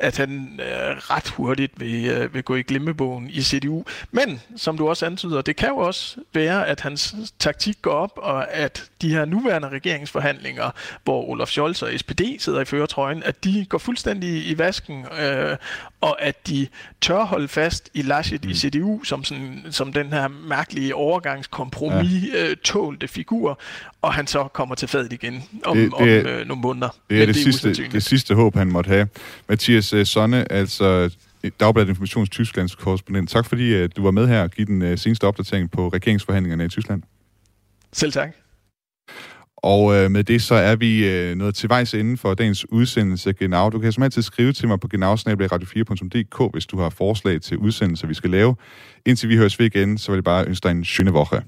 at 0.00 0.16
han 0.16 0.60
øh, 0.62 0.96
ret 0.96 1.28
hurtigt 1.28 1.80
vil, 1.80 2.06
øh, 2.06 2.34
vil 2.34 2.42
gå 2.42 2.54
i 2.54 2.62
glemmebogen 2.62 3.30
i 3.30 3.42
CDU. 3.42 3.84
Men, 4.10 4.40
som 4.56 4.78
du 4.78 4.88
også 4.88 5.06
antyder, 5.06 5.42
det 5.42 5.56
kan 5.56 5.68
jo 5.68 5.76
også 5.76 6.16
være, 6.34 6.68
at 6.68 6.80
hans 6.80 7.14
taktik 7.38 7.82
går 7.82 7.90
op, 7.90 8.12
og 8.16 8.52
at 8.52 8.90
de 9.02 9.10
her 9.10 9.24
nuværende 9.24 9.68
regeringsforhandlinger, 9.68 10.70
hvor 11.04 11.28
Olaf 11.28 11.48
Scholz 11.48 11.82
og 11.82 11.90
SPD 11.96 12.20
sidder 12.38 12.60
i 12.60 12.64
føretrøjen, 12.64 13.22
at 13.22 13.44
de 13.44 13.66
går 13.68 13.78
fuldstændig 13.78 14.50
i 14.50 14.58
vasken, 14.58 15.04
øh, 15.20 15.56
og 16.00 16.22
at 16.22 16.46
de 16.46 16.66
tør 17.00 17.24
holde 17.24 17.48
fast 17.48 17.90
i 17.94 18.02
Laschet 18.02 18.44
mm. 18.44 18.50
i 18.50 18.54
CDU 18.54 19.04
som, 19.04 19.24
sådan, 19.24 19.66
som 19.70 19.92
den 19.92 20.12
her 20.12 20.28
mærkelige 20.28 20.94
overgangskompromis 20.94 22.32
ja. 22.34 22.48
øh, 22.48 22.56
tålte 22.56 23.08
figur, 23.08 23.60
og 24.02 24.14
han 24.14 24.26
så 24.26 24.44
kommer 24.44 24.74
til 24.74 24.88
fadet 24.88 25.12
igen 25.12 25.44
om, 25.64 25.76
det, 25.76 25.84
det, 25.84 25.94
om 25.94 26.08
øh, 26.08 26.46
nogle 26.46 26.60
måneder. 26.60 26.88
Det 27.10 27.22
er, 27.22 27.26
det, 27.26 27.34
det, 27.34 27.44
sidste, 27.44 27.74
det 27.74 28.02
sidste 28.02 28.34
håb, 28.34 28.56
han 28.56 28.66
måtte 28.66 28.88
have. 28.88 29.08
Mathias 29.48 29.89
uh, 29.92 30.04
Sonne, 30.04 30.52
altså 30.52 31.16
Dagbladet 31.60 31.88
Informations 31.88 32.30
Tysklands 32.30 32.74
korrespondent. 32.74 33.30
Tak 33.30 33.46
fordi 33.46 33.82
uh, 33.82 33.88
du 33.96 34.02
var 34.02 34.10
med 34.10 34.28
her 34.28 34.42
og 34.42 34.50
give 34.50 34.66
den 34.66 34.82
uh, 34.82 34.98
seneste 34.98 35.24
opdatering 35.24 35.70
på 35.70 35.88
regeringsforhandlingerne 35.88 36.64
i 36.64 36.68
Tyskland. 36.68 37.02
Selv 37.92 38.12
tak. 38.12 38.30
Og 39.62 39.94
øh, 39.94 40.10
med 40.10 40.24
det 40.24 40.42
så 40.42 40.54
er 40.54 40.76
vi 40.76 41.08
øh, 41.08 41.36
nået 41.36 41.54
til 41.54 41.68
vejs 41.68 41.94
inden 41.94 42.18
for 42.18 42.34
dagens 42.34 42.72
udsendelse 42.72 43.32
Genau. 43.32 43.68
Du 43.68 43.78
kan 43.78 43.92
som 43.92 44.02
altid 44.02 44.22
skrive 44.22 44.52
til 44.52 44.68
mig 44.68 44.80
på 44.80 44.88
genau4.dk, 44.94 46.52
hvis 46.52 46.66
du 46.66 46.78
har 46.78 46.90
forslag 46.90 47.40
til 47.40 47.56
udsendelser, 47.56 48.06
vi 48.06 48.14
skal 48.14 48.30
lave. 48.30 48.56
Indtil 49.06 49.28
vi 49.28 49.36
høres 49.36 49.58
ved 49.58 49.66
igen, 49.66 49.98
så 49.98 50.12
vil 50.12 50.16
jeg 50.16 50.24
bare 50.24 50.46
ønske 50.46 50.64
dig 50.64 50.70
en 50.70 50.84
skønne 50.84 51.12
woche. 51.12 51.42